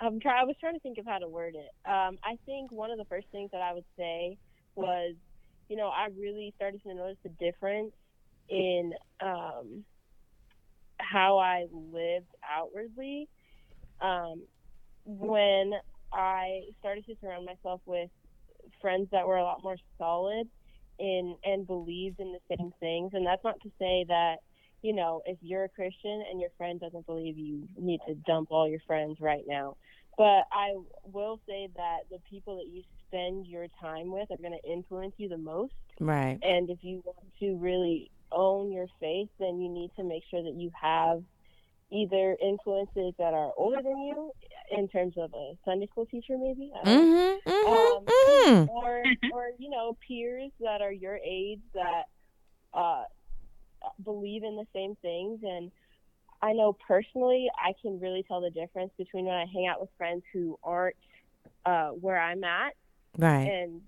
I'm 0.00 0.20
try. 0.20 0.40
I 0.40 0.44
was 0.44 0.56
trying 0.60 0.74
to 0.74 0.80
think 0.80 0.98
of 0.98 1.06
how 1.06 1.18
to 1.18 1.28
word 1.28 1.54
it. 1.54 1.70
Um, 1.88 2.18
I 2.24 2.36
think 2.46 2.72
one 2.72 2.90
of 2.90 2.98
the 2.98 3.04
first 3.04 3.26
things 3.32 3.50
that 3.52 3.60
I 3.60 3.74
would 3.74 3.84
say 3.98 4.38
was, 4.74 5.14
you 5.68 5.76
know, 5.76 5.88
I 5.88 6.08
really 6.18 6.52
started 6.56 6.82
to 6.82 6.94
notice 6.94 7.18
the 7.22 7.30
difference 7.38 7.92
in 8.48 8.92
um, 9.22 9.84
how 10.98 11.38
I 11.38 11.66
lived 11.72 12.30
outwardly 12.48 13.28
um, 14.00 14.42
when 15.04 15.72
I 16.12 16.62
started 16.78 17.04
to 17.06 17.14
surround 17.20 17.46
myself 17.46 17.80
with 17.86 18.10
friends 18.80 19.08
that 19.12 19.26
were 19.26 19.36
a 19.36 19.44
lot 19.44 19.62
more 19.62 19.76
solid 19.98 20.48
in 20.98 21.36
and 21.44 21.66
believed 21.66 22.20
in 22.20 22.32
the 22.32 22.56
same 22.56 22.72
things. 22.80 23.10
And 23.14 23.26
that's 23.26 23.44
not 23.44 23.60
to 23.62 23.70
say 23.78 24.04
that 24.08 24.36
you 24.82 24.94
know, 24.94 25.22
if 25.26 25.38
you're 25.42 25.64
a 25.64 25.68
Christian 25.68 26.24
and 26.30 26.40
your 26.40 26.50
friend 26.56 26.80
doesn't 26.80 27.06
believe 27.06 27.38
you 27.38 27.68
need 27.78 28.00
to 28.06 28.14
dump 28.14 28.48
all 28.50 28.68
your 28.68 28.80
friends 28.86 29.18
right 29.20 29.44
now. 29.46 29.76
But 30.16 30.44
I 30.52 30.74
will 31.04 31.40
say 31.48 31.68
that 31.76 32.00
the 32.10 32.18
people 32.28 32.56
that 32.56 32.66
you 32.66 32.82
spend 33.08 33.46
your 33.46 33.66
time 33.80 34.10
with 34.10 34.30
are 34.30 34.36
going 34.36 34.58
to 34.62 34.70
influence 34.70 35.14
you 35.16 35.28
the 35.28 35.38
most. 35.38 35.72
Right. 35.98 36.38
And 36.42 36.68
if 36.68 36.78
you 36.82 37.02
want 37.04 37.18
to 37.40 37.56
really 37.56 38.10
own 38.32 38.72
your 38.72 38.86
faith, 39.00 39.28
then 39.38 39.60
you 39.60 39.68
need 39.68 39.90
to 39.96 40.04
make 40.04 40.22
sure 40.30 40.42
that 40.42 40.54
you 40.54 40.70
have 40.80 41.22
either 41.90 42.36
influences 42.40 43.14
that 43.18 43.34
are 43.34 43.52
older 43.56 43.82
than 43.82 43.98
you 43.98 44.30
in 44.70 44.88
terms 44.88 45.14
of 45.16 45.32
a 45.34 45.56
Sunday 45.64 45.86
school 45.86 46.06
teacher, 46.06 46.36
maybe, 46.38 46.70
I 46.80 46.84
don't 46.84 47.10
know 47.10 47.20
Mm-hmm. 47.46 47.50
Mm-hmm. 47.50 47.72
Um, 47.72 48.04
mm-hmm. 48.04 48.70
or 48.70 49.02
or 49.32 49.50
you 49.58 49.70
know 49.70 49.96
peers 50.06 50.50
that 50.60 50.80
are 50.82 50.92
your 50.92 51.16
age 51.16 51.60
that 51.74 52.04
uh, 52.74 53.04
believe 54.04 54.42
in 54.44 54.56
the 54.56 54.66
same 54.74 54.96
things 55.02 55.40
and 55.42 55.70
I 56.42 56.52
know 56.52 56.76
personally 56.86 57.48
I 57.58 57.72
can 57.82 58.00
really 58.00 58.22
tell 58.26 58.40
the 58.40 58.50
difference 58.50 58.92
between 58.96 59.26
when 59.26 59.34
I 59.34 59.44
hang 59.52 59.66
out 59.66 59.80
with 59.80 59.90
friends 59.98 60.22
who 60.32 60.58
aren't 60.62 60.96
uh, 61.66 61.88
where 61.90 62.18
I'm 62.18 62.42
at 62.44 62.72
Right. 63.18 63.46
and 63.46 63.80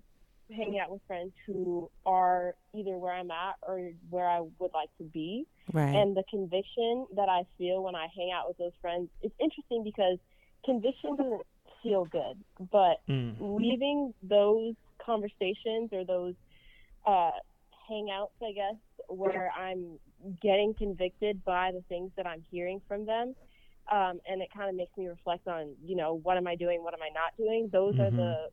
hanging 0.51 0.79
out 0.79 0.91
with 0.91 1.01
friends 1.07 1.31
who 1.47 1.89
are 2.05 2.53
either 2.75 2.97
where 2.97 3.13
I'm 3.13 3.31
at 3.31 3.55
or 3.65 3.91
where 4.09 4.29
I 4.29 4.41
would 4.41 4.71
like 4.73 4.89
to 4.99 5.03
be 5.05 5.45
Right. 5.71 5.95
and 5.95 6.15
the 6.15 6.23
conviction 6.29 7.07
that 7.15 7.29
I 7.29 7.43
feel 7.57 7.81
when 7.81 7.95
I 7.95 8.07
hang 8.15 8.31
out 8.35 8.47
with 8.47 8.57
those 8.57 8.73
friends 8.81 9.09
it's 9.21 9.35
interesting 9.39 9.83
because 9.83 10.17
conviction 10.65 11.15
doesn't 11.15 11.41
feel 11.81 12.05
good 12.05 12.43
but 12.71 12.97
Mm. 13.09 13.35
leaving 13.39 14.13
those 14.21 14.75
conversations 15.03 15.89
or 15.91 16.05
those 16.05 16.35
uh, 17.05 17.31
hangouts, 17.89 18.37
I 18.41 18.51
guess, 18.53 18.75
where 19.09 19.51
I'm 19.51 19.99
getting 20.41 20.73
convicted 20.77 21.43
by 21.43 21.71
the 21.71 21.81
things 21.89 22.11
that 22.17 22.25
I'm 22.25 22.43
hearing 22.49 22.81
from 22.87 23.05
them. 23.05 23.35
Um, 23.91 24.19
and 24.27 24.41
it 24.41 24.49
kind 24.55 24.69
of 24.69 24.75
makes 24.75 24.95
me 24.97 25.07
reflect 25.07 25.47
on, 25.47 25.75
you 25.83 25.95
know, 25.95 26.13
what 26.23 26.37
am 26.37 26.47
I 26.47 26.55
doing? 26.55 26.83
What 26.83 26.93
am 26.93 27.01
I 27.01 27.09
not 27.09 27.35
doing? 27.37 27.69
Those 27.71 27.99
are 27.99 28.09
Mhm. 28.11 28.15
the 28.15 28.49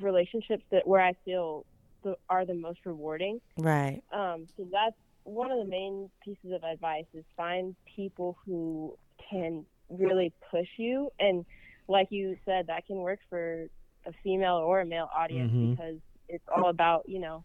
relationships 0.00 0.64
that 0.70 0.86
where 0.86 1.00
I 1.00 1.12
feel 1.24 1.66
the, 2.02 2.16
are 2.28 2.44
the 2.44 2.54
most 2.54 2.80
rewarding. 2.84 3.40
right. 3.58 4.02
Um, 4.12 4.46
so 4.56 4.66
that's 4.70 4.96
one 5.24 5.50
of 5.50 5.58
the 5.58 5.64
main 5.64 6.10
pieces 6.22 6.52
of 6.52 6.62
advice 6.64 7.06
is 7.14 7.24
find 7.36 7.74
people 7.96 8.36
who 8.44 8.96
can 9.30 9.64
really 9.88 10.32
push 10.50 10.68
you. 10.76 11.10
And 11.18 11.44
like 11.88 12.08
you 12.10 12.36
said, 12.44 12.66
that 12.68 12.86
can 12.86 12.96
work 12.96 13.20
for 13.28 13.66
a 14.06 14.12
female 14.22 14.56
or 14.56 14.80
a 14.80 14.86
male 14.86 15.08
audience 15.16 15.52
Mhm. 15.52 15.76
because 15.76 16.00
it's 16.28 16.44
all 16.54 16.68
about, 16.68 17.08
you 17.08 17.20
know, 17.20 17.44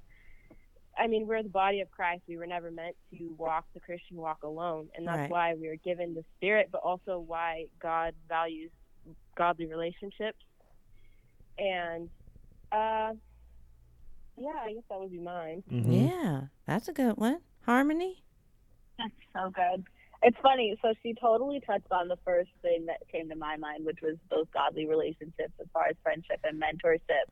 I 0.99 1.07
mean, 1.07 1.25
we're 1.27 1.41
the 1.41 1.49
body 1.49 1.79
of 1.79 1.89
Christ. 1.91 2.23
We 2.27 2.37
were 2.37 2.45
never 2.45 2.69
meant 2.71 2.95
to 3.17 3.33
walk 3.37 3.65
the 3.73 3.79
Christian 3.79 4.17
walk 4.17 4.43
alone. 4.43 4.89
And 4.95 5.07
that's 5.07 5.19
Right. 5.21 5.29
why 5.29 5.53
we 5.55 5.69
were 5.69 5.77
given 5.77 6.13
the 6.13 6.25
spirit, 6.35 6.69
but 6.71 6.81
also 6.81 7.19
why 7.19 7.67
God 7.79 8.13
values 8.27 8.71
godly 9.35 9.65
relationships. 9.67 10.43
And, 11.57 12.09
uh, 12.71 13.13
yeah, 14.37 14.59
I 14.61 14.73
guess 14.73 14.83
that 14.89 14.99
would 14.99 15.11
be 15.11 15.19
mine. 15.19 15.63
Mhm. 15.69 16.09
Yeah. 16.09 16.47
That's 16.65 16.87
a 16.89 16.93
good 16.93 17.17
one. 17.17 17.41
Harmony. 17.63 18.21
That's 18.97 19.13
so 19.33 19.49
good. 19.51 19.85
It's 20.21 20.37
funny. 20.39 20.77
So 20.81 20.93
she 21.01 21.13
totally 21.13 21.61
touched 21.61 21.91
on 21.91 22.09
the 22.09 22.17
first 22.17 22.51
thing 22.61 22.85
that 22.87 23.07
came 23.07 23.29
to 23.29 23.35
my 23.35 23.55
mind, 23.55 23.85
which 23.85 24.01
was 24.01 24.17
those 24.29 24.47
godly 24.49 24.85
relationships 24.85 25.53
as 25.59 25.67
far 25.71 25.87
as 25.87 25.95
friendship 26.03 26.41
and 26.43 26.61
mentorship. 26.61 27.23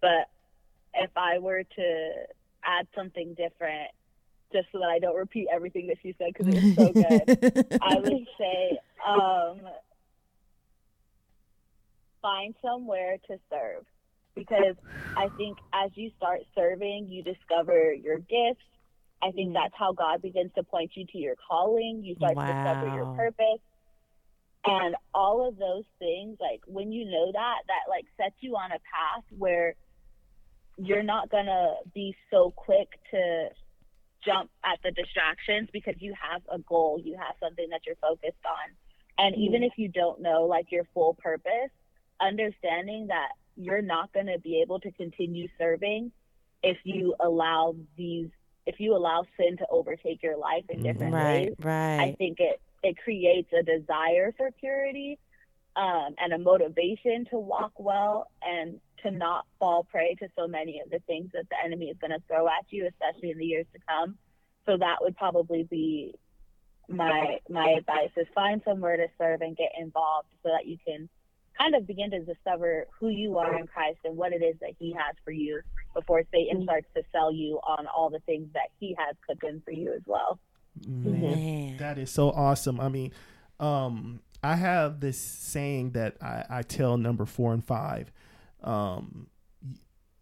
But 0.00 0.28
if 0.94 1.10
I 1.16 1.38
were 1.38 1.62
to 1.62 2.26
add 2.66 2.86
something 2.94 3.34
different, 3.34 3.90
just 4.52 4.66
so 4.72 4.78
that 4.80 4.86
I 4.88 4.98
don't 4.98 5.16
repeat 5.16 5.48
everything 5.52 5.86
that 5.88 5.96
she 6.02 6.14
said 6.18 6.28
because 6.32 6.48
it 6.48 6.54
was 6.54 6.64
so 6.76 6.92
good, 6.94 7.28
I 7.80 7.98
would 8.00 8.26
say 8.38 8.78
um, 9.06 9.60
find 12.22 12.54
somewhere 12.62 13.16
to 13.28 13.38
serve 13.50 13.84
because 14.34 14.76
I 15.16 15.30
think 15.36 15.58
as 15.72 15.90
you 15.94 16.10
start 16.16 16.40
serving, 16.54 17.08
you 17.08 17.22
discover 17.22 17.92
your 17.92 18.18
gifts. 18.18 18.64
I 19.22 19.30
think 19.32 19.50
Mhm. 19.50 19.54
that's 19.54 19.74
how 19.76 19.92
God 19.92 20.22
begins 20.22 20.52
to 20.54 20.62
point 20.64 20.92
you 20.96 21.06
to 21.06 21.18
your 21.18 21.36
calling. 21.36 22.02
You 22.04 22.14
start 22.16 22.38
to 22.40 22.46
discover 22.46 22.86
your 22.86 23.06
purpose. 23.06 23.60
And 24.66 24.96
all 25.14 25.46
of 25.46 25.56
those 25.58 25.84
things, 25.98 26.38
like 26.40 26.60
when 26.66 26.90
you 26.92 27.04
know 27.04 27.30
that, 27.32 27.58
that 27.66 27.88
like 27.88 28.06
sets 28.16 28.36
you 28.40 28.56
on 28.56 28.70
a 28.72 28.80
path 28.80 29.24
where 29.30 29.74
you're 30.76 31.02
not 31.02 31.30
going 31.30 31.46
to 31.46 31.74
be 31.94 32.16
so 32.30 32.52
quick 32.56 32.88
to 33.10 33.48
jump 34.24 34.50
at 34.64 34.78
the 34.82 34.90
distractions 34.90 35.68
because 35.72 35.94
you 35.98 36.14
have 36.20 36.42
a 36.50 36.58
goal, 36.58 37.00
you 37.02 37.16
have 37.16 37.34
something 37.40 37.68
that 37.70 37.80
you're 37.86 37.96
focused 37.96 38.44
on. 38.44 38.74
And 39.18 39.34
mm-hmm. 39.34 39.44
even 39.44 39.62
if 39.62 39.72
you 39.76 39.88
don't 39.88 40.20
know 40.20 40.44
like 40.44 40.72
your 40.72 40.84
full 40.94 41.14
purpose, 41.14 41.70
understanding 42.20 43.08
that 43.08 43.28
you're 43.56 43.82
not 43.82 44.12
going 44.12 44.26
to 44.26 44.38
be 44.38 44.60
able 44.62 44.80
to 44.80 44.90
continue 44.92 45.48
serving 45.58 46.10
if 46.62 46.78
you 46.84 47.14
mm-hmm. 47.18 47.26
allow 47.26 47.76
these 47.96 48.30
if 48.66 48.80
you 48.80 48.96
allow 48.96 49.24
sin 49.36 49.58
to 49.58 49.66
overtake 49.70 50.22
your 50.22 50.38
life 50.38 50.64
in 50.70 50.82
different 50.82 51.14
mm-hmm. 51.14 51.68
right. 51.68 52.00
ways. 52.00 52.12
I 52.12 52.14
think 52.16 52.40
it 52.40 52.60
it 52.82 52.96
creates 53.02 53.50
a 53.52 53.62
desire 53.62 54.32
for 54.36 54.50
purity 54.52 55.18
um, 55.76 56.14
and 56.18 56.32
a 56.32 56.38
motivation 56.38 57.26
to 57.30 57.38
walk 57.38 57.72
well 57.78 58.30
and 58.42 58.80
to 59.04 59.10
not 59.10 59.46
fall 59.58 59.84
prey 59.84 60.14
to 60.20 60.28
so 60.36 60.46
many 60.46 60.80
of 60.84 60.90
the 60.90 60.98
things 61.06 61.30
that 61.32 61.48
the 61.50 61.56
enemy 61.64 61.86
is 61.86 61.96
going 62.00 62.10
to 62.10 62.22
throw 62.26 62.46
at 62.46 62.66
you, 62.70 62.88
especially 62.88 63.30
in 63.30 63.38
the 63.38 63.44
years 63.44 63.66
to 63.72 63.78
come. 63.88 64.16
So 64.66 64.76
that 64.78 64.96
would 65.00 65.16
probably 65.16 65.64
be 65.64 66.14
my 66.88 67.38
my 67.48 67.74
advice: 67.78 68.10
is 68.16 68.26
find 68.34 68.62
somewhere 68.64 68.96
to 68.96 69.06
serve 69.18 69.40
and 69.40 69.56
get 69.56 69.70
involved, 69.78 70.28
so 70.42 70.50
that 70.50 70.66
you 70.66 70.78
can 70.86 71.08
kind 71.58 71.74
of 71.74 71.86
begin 71.86 72.10
to 72.10 72.20
discover 72.20 72.86
who 72.98 73.08
you 73.08 73.38
are 73.38 73.56
in 73.58 73.66
Christ 73.66 73.98
and 74.04 74.16
what 74.16 74.32
it 74.32 74.42
is 74.42 74.56
that 74.60 74.72
He 74.78 74.92
has 74.92 75.14
for 75.24 75.30
you 75.30 75.60
before 75.94 76.22
Satan 76.32 76.64
starts 76.64 76.86
to 76.96 77.02
sell 77.12 77.32
you 77.32 77.60
on 77.66 77.86
all 77.86 78.10
the 78.10 78.20
things 78.20 78.48
that 78.54 78.70
He 78.80 78.96
has 78.98 79.16
cooked 79.26 79.44
in 79.44 79.60
for 79.64 79.70
you 79.70 79.92
as 79.94 80.02
well. 80.06 80.38
Man, 80.86 81.20
Man. 81.20 81.76
that 81.78 81.98
is 81.98 82.10
so 82.10 82.30
awesome. 82.30 82.80
I 82.80 82.88
mean, 82.88 83.12
um, 83.60 84.20
I 84.42 84.56
have 84.56 85.00
this 85.00 85.18
saying 85.18 85.92
that 85.92 86.16
I, 86.20 86.44
I 86.50 86.62
tell 86.62 86.96
number 86.96 87.24
four 87.24 87.52
and 87.52 87.64
five. 87.64 88.10
Um, 88.64 89.28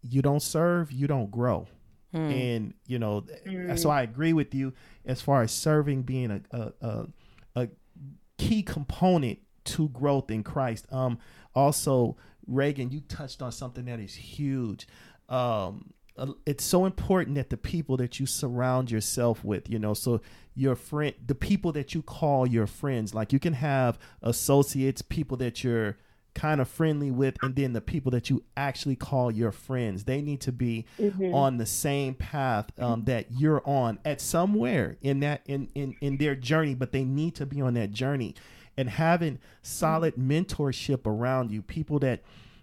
you 0.01 0.21
don't 0.21 0.41
serve, 0.41 0.91
you 0.91 1.07
don't 1.07 1.31
grow. 1.31 1.67
Hmm. 2.11 2.29
And 2.29 2.73
you 2.85 2.99
know, 2.99 3.21
th- 3.21 3.79
so 3.79 3.89
I 3.89 4.03
agree 4.03 4.33
with 4.33 4.53
you 4.53 4.73
as 5.05 5.21
far 5.21 5.41
as 5.41 5.51
serving 5.51 6.03
being 6.03 6.29
a 6.29 6.41
a, 6.51 6.71
a, 6.87 7.07
a 7.55 7.69
key 8.37 8.61
component 8.61 9.39
to 9.65 9.89
growth 9.89 10.29
in 10.29 10.43
Christ. 10.43 10.85
Um, 10.91 11.17
also, 11.55 12.17
Reagan, 12.45 12.91
you 12.91 13.01
touched 13.01 13.41
on 13.41 13.51
something 13.51 13.85
that 13.85 13.99
is 13.99 14.13
huge. 14.13 14.87
Um, 15.29 15.93
it's 16.45 16.63
so 16.63 16.85
important 16.85 17.35
that 17.35 17.49
the 17.49 17.57
people 17.57 17.97
that 17.97 18.19
you 18.19 18.25
surround 18.25 18.91
yourself 18.91 19.43
with, 19.43 19.67
you 19.69 19.79
know, 19.79 19.95
so 19.95 20.21
your 20.53 20.75
friend, 20.75 21.15
the 21.25 21.33
people 21.33 21.71
that 21.71 21.95
you 21.95 22.03
call 22.03 22.45
your 22.45 22.67
friends, 22.67 23.15
like 23.15 23.33
you 23.33 23.39
can 23.39 23.53
have 23.53 23.97
associates, 24.21 25.01
people 25.01 25.37
that 25.37 25.63
you're 25.63 25.97
kind 26.33 26.59
of 26.61 26.67
friendly 26.67 27.11
with, 27.11 27.37
and 27.43 27.55
then 27.55 27.73
the 27.73 27.81
people 27.81 28.11
that 28.11 28.29
you 28.29 28.43
actually 28.57 28.95
call 28.95 29.31
your 29.31 29.51
friends. 29.51 30.05
They 30.05 30.21
need 30.21 30.41
to 30.41 30.51
be 30.51 30.85
on 31.33 31.57
the 31.57 31.65
same 31.65 32.13
path 32.15 32.67
um, 32.79 33.03
that 33.05 33.27
you're 33.31 33.61
on 33.65 33.99
at 34.03 34.19
somewhere 34.21 34.97
in 35.01 35.19
that 35.21 35.41
in, 35.45 35.69
in 35.75 35.95
in 36.01 36.17
their 36.17 36.35
journey, 36.35 36.73
but 36.75 36.91
they 36.91 37.03
need 37.03 37.35
to 37.35 37.45
be 37.45 37.61
on 37.61 37.73
that 37.75 37.91
journey 37.91 38.35
and 38.77 38.89
having 38.89 39.37
solid 39.61 40.15
mentorship 40.15 41.05
around 41.05 41.51
you, 41.51 41.61
people 41.61 41.99
that 41.99 42.21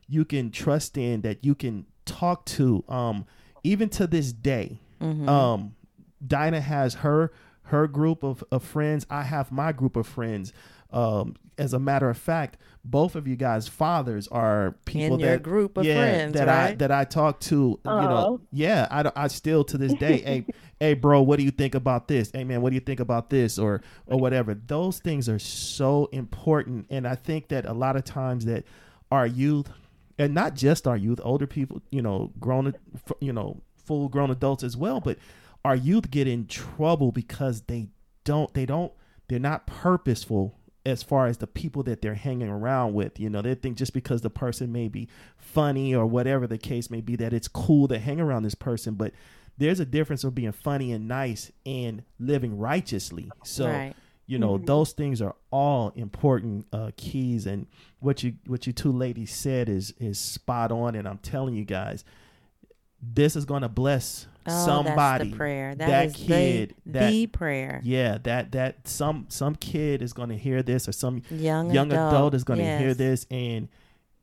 you 0.08 0.24
can 0.24 0.50
trust 0.50 0.96
in, 0.98 1.20
that 1.20 1.44
you 1.44 1.54
can 1.54 1.86
talk 2.04 2.44
to, 2.46 2.82
um, 2.88 3.24
even 3.62 3.88
to 3.88 4.06
this 4.06 4.32
day. 4.32 4.80
Um, 5.28 5.74
Dinah 6.26 6.60
has 6.60 6.94
her 6.94 7.32
her 7.64 7.86
group 7.86 8.24
of, 8.24 8.42
of 8.50 8.64
friends. 8.64 9.06
I 9.08 9.22
have 9.22 9.52
my 9.52 9.70
group 9.70 9.94
of 9.96 10.04
friends. 10.06 10.52
Um, 10.93 11.36
as 11.59 11.74
a 11.74 11.78
matter 11.78 12.09
of 12.09 12.16
fact, 12.16 12.57
both 12.84 13.14
of 13.14 13.28
you 13.28 13.36
guys' 13.36 13.68
fathers 13.68 14.26
are 14.28 14.76
people 14.86 15.14
In 15.14 15.20
your 15.20 15.30
that 15.32 15.43
group 15.43 15.76
of 15.76 15.84
yeah, 15.84 15.95
friends, 15.97 16.32
that 16.34 16.49
I 16.49 16.68
right? 16.68 16.78
that 16.78 16.91
I 16.91 17.05
talk 17.05 17.41
to. 17.41 17.78
You 17.84 17.91
know, 17.91 18.41
yeah, 18.51 18.88
I, 18.91 19.24
I 19.24 19.28
still 19.28 19.62
to 19.64 19.76
this 19.76 19.93
day, 19.95 20.18
hey, 20.22 20.47
hey, 20.80 20.95
bro, 20.95 21.20
what 21.20 21.38
do 21.38 21.45
you 21.45 21.51
think 21.51 21.74
about 21.74 22.09
this? 22.09 22.30
Hey, 22.32 22.45
man, 22.45 22.62
what 22.62 22.70
do 22.70 22.74
you 22.74 22.80
think 22.80 23.01
about 23.01 23.28
this? 23.28 23.59
Or 23.59 23.82
or 24.07 24.18
whatever. 24.18 24.55
Those 24.55 25.01
things 25.01 25.28
are 25.28 25.38
so 25.38 26.09
important, 26.12 26.86
and 26.88 27.07
I 27.07 27.14
think 27.14 27.49
that 27.49 27.66
a 27.66 27.74
lot 27.74 27.97
of 27.97 28.05
times 28.05 28.47
that 28.47 28.64
our 29.12 29.26
youth, 29.26 29.68
and 30.18 30.34
not 30.34 30.55
just 30.55 30.86
our 30.86 30.97
youth, 30.97 31.20
older 31.22 31.47
people, 31.47 31.82
you 31.91 32.01
know, 32.01 32.32
grown, 32.41 32.74
you 33.20 33.32
know, 33.32 33.61
full 33.76 34.09
grown 34.09 34.30
adults 34.30 34.62
as 34.62 34.76
well, 34.76 35.01
but 35.01 35.18
our 35.64 35.76
youth 35.76 36.11
get 36.11 36.26
in 36.26 36.47
trouble 36.47 37.12
because 37.12 37.62
they 37.62 37.88
don't, 38.24 38.53
they 38.55 38.64
don't, 38.64 38.93
they're 39.28 39.38
not 39.38 39.66
purposeful 39.66 40.59
as 40.86 41.02
far 41.02 41.26
as 41.26 41.38
the 41.38 41.46
people 41.46 41.82
that 41.84 42.00
they're 42.02 42.14
hanging 42.14 42.48
around 42.48 42.94
with. 42.94 43.20
You 43.20 43.28
know, 43.30 43.42
they 43.42 43.54
think 43.54 43.76
just 43.76 43.92
because 43.92 44.22
the 44.22 44.30
person 44.30 44.72
may 44.72 44.88
be 44.88 45.08
funny 45.36 45.94
or 45.94 46.06
whatever 46.06 46.46
the 46.46 46.58
case 46.58 46.90
may 46.90 47.00
be, 47.00 47.16
that 47.16 47.32
it's 47.32 47.48
cool 47.48 47.88
to 47.88 47.98
hang 47.98 48.20
around 48.20 48.42
this 48.44 48.54
person. 48.54 48.94
But 48.94 49.12
there's 49.58 49.80
a 49.80 49.84
difference 49.84 50.24
of 50.24 50.34
being 50.34 50.52
funny 50.52 50.92
and 50.92 51.06
nice 51.06 51.52
and 51.66 52.02
living 52.18 52.56
righteously. 52.56 53.30
So, 53.44 53.66
Right. 53.66 53.94
you 54.26 54.38
know, 54.38 54.56
those 54.56 54.92
things 54.92 55.20
are 55.20 55.36
all 55.50 55.92
important 55.96 56.66
uh, 56.72 56.92
keys. 56.96 57.46
And 57.46 57.66
what 57.98 58.22
you 58.22 58.34
what 58.46 58.66
you 58.66 58.72
two 58.72 58.92
ladies 58.92 59.34
said 59.34 59.68
is 59.68 59.92
is 59.98 60.18
spot 60.18 60.72
on. 60.72 60.94
And 60.94 61.06
I'm 61.06 61.18
telling 61.18 61.54
you 61.54 61.64
guys, 61.66 62.04
this 63.02 63.36
is 63.36 63.44
going 63.44 63.62
to 63.62 63.68
bless 63.68 64.26
Oh, 64.47 64.64
somebody. 64.66 64.95
that's 64.95 65.30
the 65.30 65.36
prayer. 65.36 65.74
that 65.74 65.86
that 65.86 66.14
kid, 66.14 66.74
the, 66.86 66.93
that- 66.93 67.11
the 67.11 67.26
prayer. 67.26 67.80
Yeah, 67.84 68.18
that 68.22 68.53
that 68.53 68.88
some 68.88 69.26
some 69.28 69.55
kid 69.55 70.03
is 70.03 70.12
going 70.12 70.30
to 70.30 70.36
hear 70.36 70.62
this, 70.62 70.88
or 70.88 70.93
some 70.93 71.22
Young, 71.30 71.70
young 71.70 71.93
adult, 71.93 72.34
is 72.34 72.45
going 72.45 72.59
to 72.61 72.78
hear 72.78 72.95
this, 72.95 73.26
and 73.30 73.68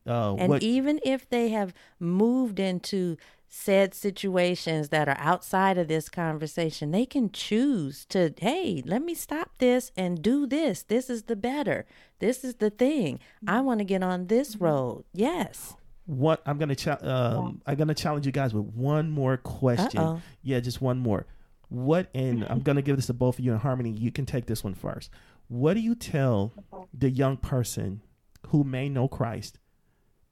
uh, 0.07 0.35
And 0.35 0.49
what 0.49 0.63
even 0.63 0.99
if 1.03 1.29
they 1.29 1.49
have 1.49 1.73
moved 1.99 2.59
into 2.59 3.17
said 3.49 3.93
situations 3.93 4.89
that 4.89 5.07
are 5.07 5.17
outside 5.19 5.77
of 5.77 5.87
this 5.87 6.09
conversation, 6.09 6.91
they 6.91 7.05
can 7.05 7.31
choose 7.31 8.05
to, 8.05 8.33
hey, 8.39 8.83
let 8.85 9.01
me 9.01 9.13
stop 9.13 9.51
this 9.59 9.91
and 9.95 10.21
do 10.21 10.45
this. 10.45 10.83
This 10.83 11.09
is 11.09 11.23
the 11.23 11.35
better. 11.35 11.85
This 12.19 12.43
is 12.43 12.55
the 12.55 12.69
thing. 12.69 13.19
I 13.47 13.61
want 13.61 13.79
to 13.79 13.85
get 13.85 14.03
on 14.03 14.27
this 14.27 14.57
road. 14.57 15.05
Yes. 15.13 15.75
What 16.07 16.41
I'm 16.45 16.57
gonna 16.57 16.75
cha- 16.75 16.97
um, 17.01 17.61
I'm 17.67 17.75
gonna 17.75 17.93
challenge 17.93 18.25
you 18.25 18.31
guys 18.31 18.53
with 18.53 18.65
one 18.65 19.11
more 19.11 19.37
question. 19.37 19.99
Uh-oh. 19.99 20.21
Yeah, 20.41 20.59
just 20.59 20.81
one 20.81 20.97
more. 20.97 21.25
What 21.69 22.09
and 22.15 22.43
I'm 22.49 22.61
gonna 22.61 22.81
give 22.81 22.95
this 22.95 23.05
to 23.07 23.13
both 23.13 23.37
of 23.39 23.45
you 23.45 23.51
in 23.53 23.59
harmony. 23.59 23.91
You 23.91 24.11
can 24.11 24.25
take 24.25 24.45
this 24.47 24.63
one 24.63 24.73
first. 24.73 25.09
What 25.49 25.75
do 25.75 25.79
you 25.81 25.93
tell 25.95 26.51
the 26.93 27.09
young 27.09 27.37
person 27.37 28.01
who 28.47 28.63
may 28.63 28.89
know 28.89 29.07
Christ, 29.07 29.59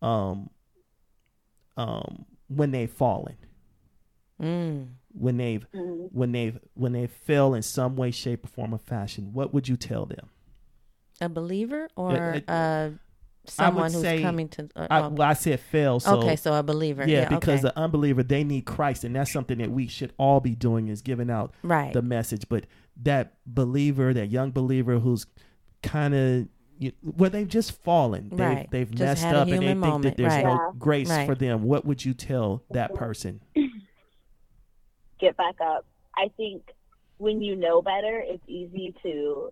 um, 0.02 0.50
um, 1.78 2.26
when 2.48 2.72
they've 2.72 2.92
fallen, 2.92 3.36
Mm. 4.42 4.88
when 5.14 5.38
they've 5.38 5.66
when 5.72 6.32
they've 6.34 6.60
when 6.74 6.92
they 6.92 7.08
fell 7.08 7.54
in 7.54 7.62
some 7.62 7.96
way, 7.96 8.12
shape, 8.12 8.44
or 8.46 8.48
form, 8.50 8.74
or 8.74 8.78
fashion? 8.78 9.32
What 9.34 9.54
would 9.54 9.68
you 9.70 9.78
tell 9.78 10.06
them? 10.06 10.30
A 11.22 11.30
believer 11.30 11.88
or 11.96 12.14
a 12.48 12.52
uh, 12.52 12.90
someone 13.50 13.92
who's 13.92 14.02
say- 14.02 14.22
coming 14.22 14.48
to. 14.50 14.70
Uh, 14.76 14.88
I, 14.90 15.00
oh, 15.02 15.10
well, 15.10 15.30
I 15.30 15.34
said 15.34 15.60
fell. 15.60 16.00
So 16.00 16.18
okay, 16.20 16.36
so 16.36 16.54
a 16.54 16.64
believer. 16.64 17.04
yeah, 17.08 17.22
Yeah, 17.24 17.30
because 17.30 17.60
okay. 17.66 17.74
the 17.74 17.78
unbeliever 17.80 18.24
they 18.24 18.44
need 18.44 18.66
Christ, 18.66 19.04
and 19.04 19.16
that's 19.16 19.32
something 19.32 19.58
that 19.60 19.72
we 19.72 19.88
should 19.88 20.14
all 20.18 20.40
be 20.40 20.56
doing 20.56 20.88
is 20.88 21.02
giving 21.02 21.30
out 21.30 21.54
right. 21.64 21.94
the 21.94 22.02
message. 22.02 22.46
But 22.50 22.66
that 23.04 23.34
believer, 23.46 24.14
that 24.14 24.30
young 24.32 24.52
believer 24.52 25.00
who's 25.00 25.26
kind 25.84 26.14
of 26.16 26.48
well, 27.04 27.30
they've 27.30 27.48
just 27.48 27.72
fallen. 27.84 28.28
They've, 28.30 28.40
Right. 28.40 28.68
they've 28.70 28.90
Just 28.92 29.24
messed 29.24 29.26
up, 29.26 29.48
and 29.48 29.62
they 29.62 29.68
human 29.68 29.92
think 29.92 30.04
that 30.04 30.18
there's 30.18 30.34
Right. 30.34 30.44
no 30.44 30.52
Yeah. 30.56 30.72
grace 30.78 31.10
Right. 31.10 31.26
for 31.26 31.34
them. 31.34 31.64
What 31.64 31.86
would 31.86 32.04
you 32.04 32.14
tell 32.14 32.64
that 32.72 32.94
person? 32.94 33.40
get 35.20 35.38
back 35.38 35.56
up. 35.62 35.86
I 36.18 36.30
think 36.36 36.64
when 37.18 37.42
you 37.42 37.56
know 37.56 37.82
better, 37.82 38.22
it's 38.26 38.44
easy 38.48 38.94
to 39.04 39.52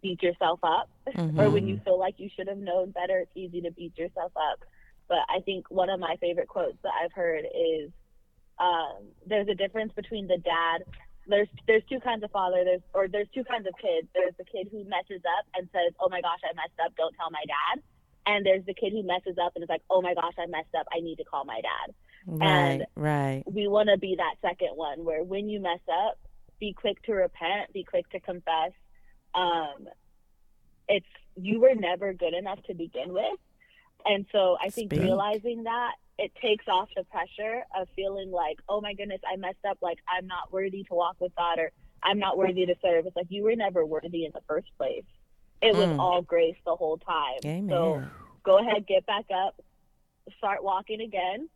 beat 0.00 0.22
yourself 0.22 0.60
up. 0.62 0.88
Mhm. 1.08 1.38
or 1.40 1.50
when 1.50 1.66
you 1.66 1.78
feel 1.84 1.98
like 1.98 2.14
you 2.18 2.28
should 2.34 2.48
have 2.48 2.58
known 2.58 2.90
better, 2.90 3.18
it's 3.20 3.32
easy 3.34 3.60
to 3.62 3.70
beat 3.70 3.96
yourself 3.98 4.32
up. 4.36 4.60
But 5.08 5.18
I 5.28 5.40
think 5.40 5.70
one 5.70 5.90
of 5.90 6.00
my 6.00 6.16
favorite 6.20 6.48
quotes 6.48 6.78
that 6.82 6.92
I've 7.02 7.12
heard 7.12 7.44
is 7.44 7.90
um, 8.58 9.08
there's 9.26 9.48
a 9.48 9.54
difference 9.54 9.92
between 9.94 10.26
the 10.28 10.38
dad. 10.38 10.84
There's 11.26 11.48
there's 11.66 11.82
two 11.88 12.00
kinds 12.00 12.22
of 12.22 12.30
father. 12.30 12.64
There's 12.64 12.82
or 12.92 13.08
there's 13.08 13.28
two 13.34 13.44
kinds 13.44 13.66
of 13.66 13.74
kids. 13.80 14.08
There's 14.14 14.34
the 14.38 14.44
kid 14.44 14.68
who 14.70 14.84
messes 14.84 15.22
up 15.38 15.46
and 15.56 15.68
says, 15.72 15.92
"Oh 16.00 16.08
my 16.08 16.20
gosh, 16.20 16.40
I 16.44 16.54
messed 16.54 16.78
up. 16.84 16.94
Don't 16.96 17.14
tell 17.16 17.30
my 17.30 17.42
dad." 17.46 17.82
And 18.26 18.44
there's 18.44 18.64
the 18.64 18.74
kid 18.74 18.92
who 18.92 19.02
messes 19.02 19.36
up 19.42 19.52
and 19.54 19.62
is 19.62 19.68
like, 19.68 19.82
"Oh 19.90 20.00
my 20.02 20.14
gosh, 20.14 20.34
I 20.38 20.46
messed 20.46 20.74
up. 20.78 20.86
I 20.94 21.00
need 21.00 21.16
to 21.16 21.24
call 21.24 21.44
my 21.44 21.60
dad." 21.60 21.94
Right, 22.26 22.48
and- 22.48 22.86
right. 22.96 23.42
we 23.46 23.68
want 23.68 23.88
to 23.90 23.98
be 23.98 24.16
that 24.16 24.36
second 24.40 24.76
one 24.76 25.04
where 25.04 25.22
when 25.22 25.48
you 25.48 25.60
mess 25.60 25.80
up, 25.90 26.18
be 26.58 26.72
quick 26.72 27.02
to 27.02 27.12
repent, 27.12 27.72
be 27.72 27.84
quick 27.84 28.08
to 28.10 28.20
confess. 28.20 28.72
Um, 29.34 29.88
it's 30.88 31.06
you 31.36 31.60
were 31.60 31.74
never 31.74 32.12
good 32.12 32.34
enough 32.34 32.62
to 32.64 32.74
begin 32.74 33.12
with, 33.12 33.38
and 34.06 34.26
so 34.32 34.56
I 34.60 34.70
think 34.70 34.90
Speak. 34.92 35.00
realizing 35.00 35.64
that 35.64 35.92
it 36.18 36.32
takes 36.40 36.66
off 36.68 36.88
the 36.96 37.04
pressure 37.04 37.64
of 37.76 37.88
feeling 37.96 38.30
like, 38.30 38.58
oh 38.68 38.80
my 38.80 38.94
goodness, 38.94 39.20
I 39.30 39.36
messed 39.36 39.64
up. 39.68 39.78
Like 39.82 39.98
I'm 40.08 40.26
not 40.26 40.52
worthy 40.52 40.84
to 40.84 40.94
walk 40.94 41.16
with 41.20 41.32
God, 41.36 41.58
or 41.58 41.72
I'm 42.02 42.18
not 42.18 42.36
worthy 42.38 42.66
to 42.66 42.74
serve. 42.82 43.06
It's 43.06 43.16
like 43.16 43.26
you 43.30 43.42
were 43.42 43.56
never 43.56 43.84
worthy 43.84 44.24
in 44.24 44.30
the 44.34 44.42
first 44.46 44.68
place. 44.78 45.04
It 45.62 45.74
was 45.74 45.88
Mm. 45.88 45.98
all 45.98 46.22
grace 46.22 46.56
the 46.66 46.76
whole 46.76 46.98
time. 46.98 47.40
Amen. 47.44 47.68
So 47.68 48.02
go 48.44 48.58
ahead, 48.58 48.86
get 48.86 49.06
back 49.06 49.24
up, 49.34 49.58
start 50.36 50.62
walking 50.62 51.00
again, 51.00 51.48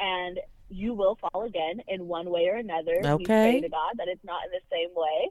and 0.00 0.40
you 0.68 0.94
will 0.94 1.16
fall 1.16 1.44
again 1.44 1.80
in 1.86 2.08
one 2.08 2.28
way 2.30 2.48
or 2.48 2.56
another. 2.56 2.98
We 3.02 3.24
Okay. 3.26 3.42
pray 3.42 3.60
to 3.60 3.68
God 3.68 3.92
that 3.98 4.08
it's 4.08 4.24
not 4.24 4.40
in 4.46 4.50
the 4.50 4.60
same 4.72 4.90
way. 4.94 5.30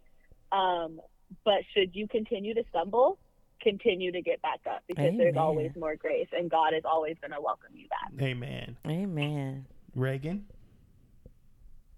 Um, 0.51 1.01
but 1.43 1.61
should 1.73 1.95
you 1.95 2.07
continue 2.07 2.53
to 2.53 2.63
stumble, 2.69 3.17
continue 3.61 4.11
to 4.11 4.21
get 4.21 4.41
back 4.41 4.59
up 4.69 4.83
because 4.87 5.13
there's 5.17 5.37
always 5.37 5.71
more 5.75 5.95
grace, 5.95 6.27
and 6.31 6.49
God 6.49 6.73
is 6.73 6.83
always 6.85 7.15
going 7.21 7.31
to 7.31 7.41
welcome 7.41 7.71
you 7.73 7.87
back. 7.87 8.21
Amen. 8.21 8.77
Amen. 8.87 9.65
Reagan. 9.95 10.45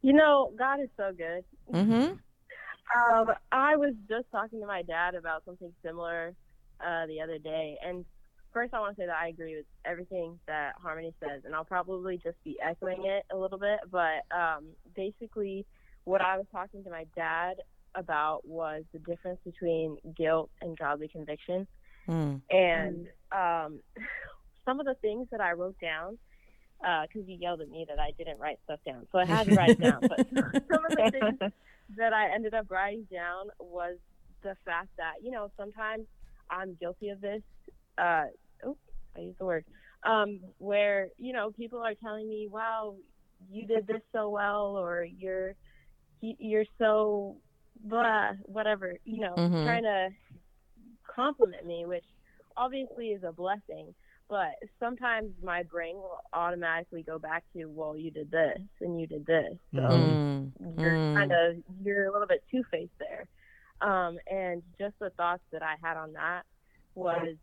You 0.02 0.14
know, 0.14 0.52
God 0.58 0.82
is 0.82 0.90
so 0.96 1.12
good. 1.18 1.44
Mm-hmm. 1.74 2.14
Um, 2.96 3.36
I 3.52 3.76
was 3.76 3.94
just 4.08 4.26
talking 4.32 4.62
to 4.62 4.68
my 4.68 4.84
dad 4.84 5.16
about 5.16 5.44
something 5.46 5.74
similar 5.84 6.36
uh, 6.80 7.08
the 7.08 7.22
other 7.22 7.40
day, 7.40 7.78
and 7.84 8.06
first 8.54 8.74
I 8.74 8.80
want 8.80 8.96
to 8.96 9.02
say 9.02 9.06
that 9.08 9.16
I 9.16 9.30
agree 9.30 9.56
with 9.56 9.66
everything 9.84 10.40
that 10.48 10.74
Harmony 10.82 11.14
says, 11.20 11.42
and 11.46 11.56
I'll 11.56 11.66
probably 11.66 12.18
just 12.18 12.42
be 12.44 12.58
echoing 12.64 13.06
it 13.06 13.26
a 13.32 13.36
little 13.36 13.58
bit. 13.58 13.80
But 13.92 14.24
um, 14.36 14.66
basically, 14.96 15.66
what 16.04 16.22
I 16.22 16.38
was 16.38 16.46
talking 16.52 16.84
to 16.84 16.90
my 16.92 17.06
dad 17.16 17.56
about 17.96 18.42
was 18.46 18.84
the 18.94 19.00
difference 19.00 19.40
between 19.46 19.98
guilt 20.18 20.50
and 20.62 20.78
godly 20.78 21.08
conviction, 21.08 21.68
Mm. 22.08 22.40
and 22.52 23.08
um, 23.32 23.80
some 24.66 24.80
of 24.80 24.86
the 24.86 24.94
things 25.02 25.28
that 25.32 25.42
I 25.42 25.54
wrote 25.54 25.80
down. 25.80 26.18
Because 26.82 27.28
you 27.28 27.38
yelled 27.40 27.62
at 27.62 27.70
me 27.70 27.86
that 27.88 28.00
I 28.00 28.12
didn't 28.18 28.38
write 28.38 28.60
stuff 28.66 28.80
down, 28.86 29.08
so 29.12 29.18
I 29.18 29.26
had 29.26 29.48
to 29.48 29.56
write 29.56 29.72
it 29.72 29.80
down. 29.80 30.02
But 30.08 30.28
some 30.72 30.86
of 30.86 30.92
the 30.92 31.10
things 31.12 31.40
that 31.98 32.14
I 32.14 32.32
ended 32.36 32.54
up 32.54 32.70
writing 32.70 33.08
down 33.12 33.48
was 33.60 33.96
the 34.44 34.56
fact 34.66 34.90
that 34.98 35.14
you 35.24 35.32
know 35.32 35.50
sometimes 35.58 36.06
I'm 36.52 36.76
guilty 36.80 37.10
of 37.10 37.22
this. 37.22 37.42
Uh, 37.98 38.26
oh, 38.64 38.78
I 39.18 39.22
used 39.22 39.40
the 39.40 39.46
word. 39.46 39.66
Um, 40.04 40.42
where 40.60 41.08
you 41.18 41.34
know 41.34 41.50
people 41.52 41.80
are 41.80 41.96
telling 41.96 42.28
me, 42.30 42.48
"Wow, 42.52 42.98
you 43.50 43.66
did 43.66 43.88
this 43.88 44.02
so 44.12 44.30
well," 44.30 44.78
or 44.78 45.04
"You're 45.06 45.56
you're 46.22 46.66
so 46.78 47.38
blah," 47.82 48.34
whatever. 48.44 48.98
You 49.06 49.22
know, 49.22 49.36
Mhm. 49.36 49.64
trying 49.64 49.84
to 49.84 50.10
compliment 51.04 51.66
me, 51.66 51.86
which 51.86 52.06
obviously 52.58 53.12
is 53.12 53.24
a 53.24 53.32
blessing. 53.32 53.94
But 54.28 54.56
sometimes 54.80 55.32
my 55.44 55.62
brain 55.64 55.98
will 55.98 56.20
automatically 56.34 57.04
go 57.04 57.20
back 57.20 57.44
to, 57.54 57.66
"Well, 57.66 57.96
you 57.96 58.10
did 58.10 58.32
this 58.32 58.60
and 58.82 59.00
you 59.00 59.06
did 59.08 59.26
this," 59.26 59.58
so. 59.74 59.82
Mm. 59.82 60.52
you're 60.80 60.94
Mm. 60.94 61.16
kind 61.16 61.32
of 61.32 61.64
you're 61.84 62.06
a 62.06 62.12
little 62.12 62.28
bit 62.28 62.44
two 62.50 62.64
faced 62.66 62.98
there. 62.98 63.28
Um, 63.82 64.18
and 64.32 64.64
just 64.80 64.98
the 65.00 65.10
thoughts 65.12 65.44
that 65.52 65.62
I 65.62 65.76
had 65.82 65.98
on 65.98 66.14
that 66.14 66.46
was 66.96 67.38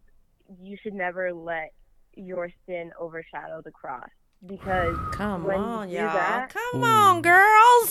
you 0.58 0.76
should 0.78 0.94
never 0.94 1.32
let 1.32 1.72
your 2.14 2.50
sin 2.66 2.90
overshadow 2.98 3.60
the 3.60 3.70
cross 3.70 4.08
because 4.46 4.96
Come 5.12 5.44
when 5.44 5.56
you 5.58 5.62
on, 5.64 5.88
do 5.88 5.94
y'all. 5.94 6.12
that- 6.12 6.50
Come 6.50 6.82
Ooh. 6.82 6.86
on, 6.86 7.22
girls. 7.22 7.90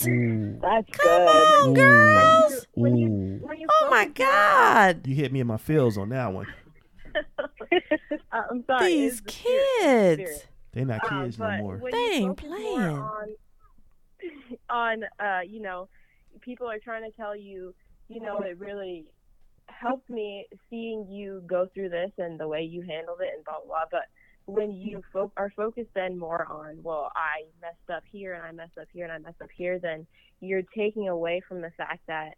That's 0.60 0.90
Come 0.96 1.08
good. 1.08 1.28
on, 1.28 1.70
Ooh. 1.70 1.74
girls. 1.74 2.66
when 2.74 2.96
you 2.96 3.08
Ooh. 3.08 3.38
when 3.46 3.58
you 3.60 3.66
Oh 3.70 3.88
my 3.90 4.04
focus 4.06 4.24
on- 4.26 4.32
God. 4.32 5.06
You 5.06 5.14
hit 5.14 5.32
me 5.32 5.40
in 5.40 5.46
my 5.46 5.56
feels 5.56 5.96
on 5.98 6.10
that 6.10 6.32
one. 6.32 6.46
Uh, 7.14 7.22
I'm 8.50 8.64
sorry, 8.66 8.86
These 8.92 9.20
the 9.22 9.30
spirit, 9.30 9.56
it's 9.56 9.80
the 9.80 9.82
kids. 10.16 10.30
spirit. 10.30 10.48
They're 10.72 10.84
not 10.86 11.12
Um, 11.12 11.24
kids 11.24 11.38
no 11.38 11.46
but 11.46 11.58
more. 11.58 11.80
They 11.90 11.96
you 11.98 12.28
ain't 12.28 12.36
playing. 12.36 12.78
On, 12.98 13.28
on 14.70 15.04
uh, 15.20 15.40
you 15.46 15.60
know, 15.60 15.88
people 16.40 16.68
are 16.70 16.78
trying 16.78 17.08
to 17.10 17.14
tell 17.16 17.36
you, 17.36 17.74
you 18.08 18.20
know, 18.20 18.38
it 18.40 18.58
really 18.58 19.06
helped 19.66 20.08
me 20.08 20.46
seeing 20.70 21.06
you 21.10 21.42
go 21.46 21.66
through 21.74 21.88
this 21.90 22.10
and 22.18 22.38
the 22.38 22.46
way 22.48 22.62
you 22.62 22.82
handled 22.82 23.20
it 23.20 23.28
and 23.34 23.44
blah 23.44 23.54
blah. 23.66 23.66
blah. 23.68 23.84
But 23.90 24.04
when 24.46 24.72
you 24.72 25.02
fo- 25.12 25.32
are 25.36 25.52
focused 25.56 25.90
then 25.94 26.18
more 26.18 26.46
on, 26.50 26.82
well, 26.82 27.10
I 27.14 27.44
messed 27.60 27.90
up 27.94 28.02
here 28.10 28.34
and 28.34 28.42
I 28.44 28.52
messed 28.52 28.78
up 28.78 28.88
here 28.92 29.04
and 29.04 29.12
I 29.12 29.18
messed 29.18 29.40
up 29.42 29.50
here, 29.56 29.78
then 29.78 30.06
you're 30.40 30.62
taking 30.76 31.08
away 31.08 31.40
from 31.48 31.60
the 31.60 31.70
fact 31.76 32.00
that 32.08 32.34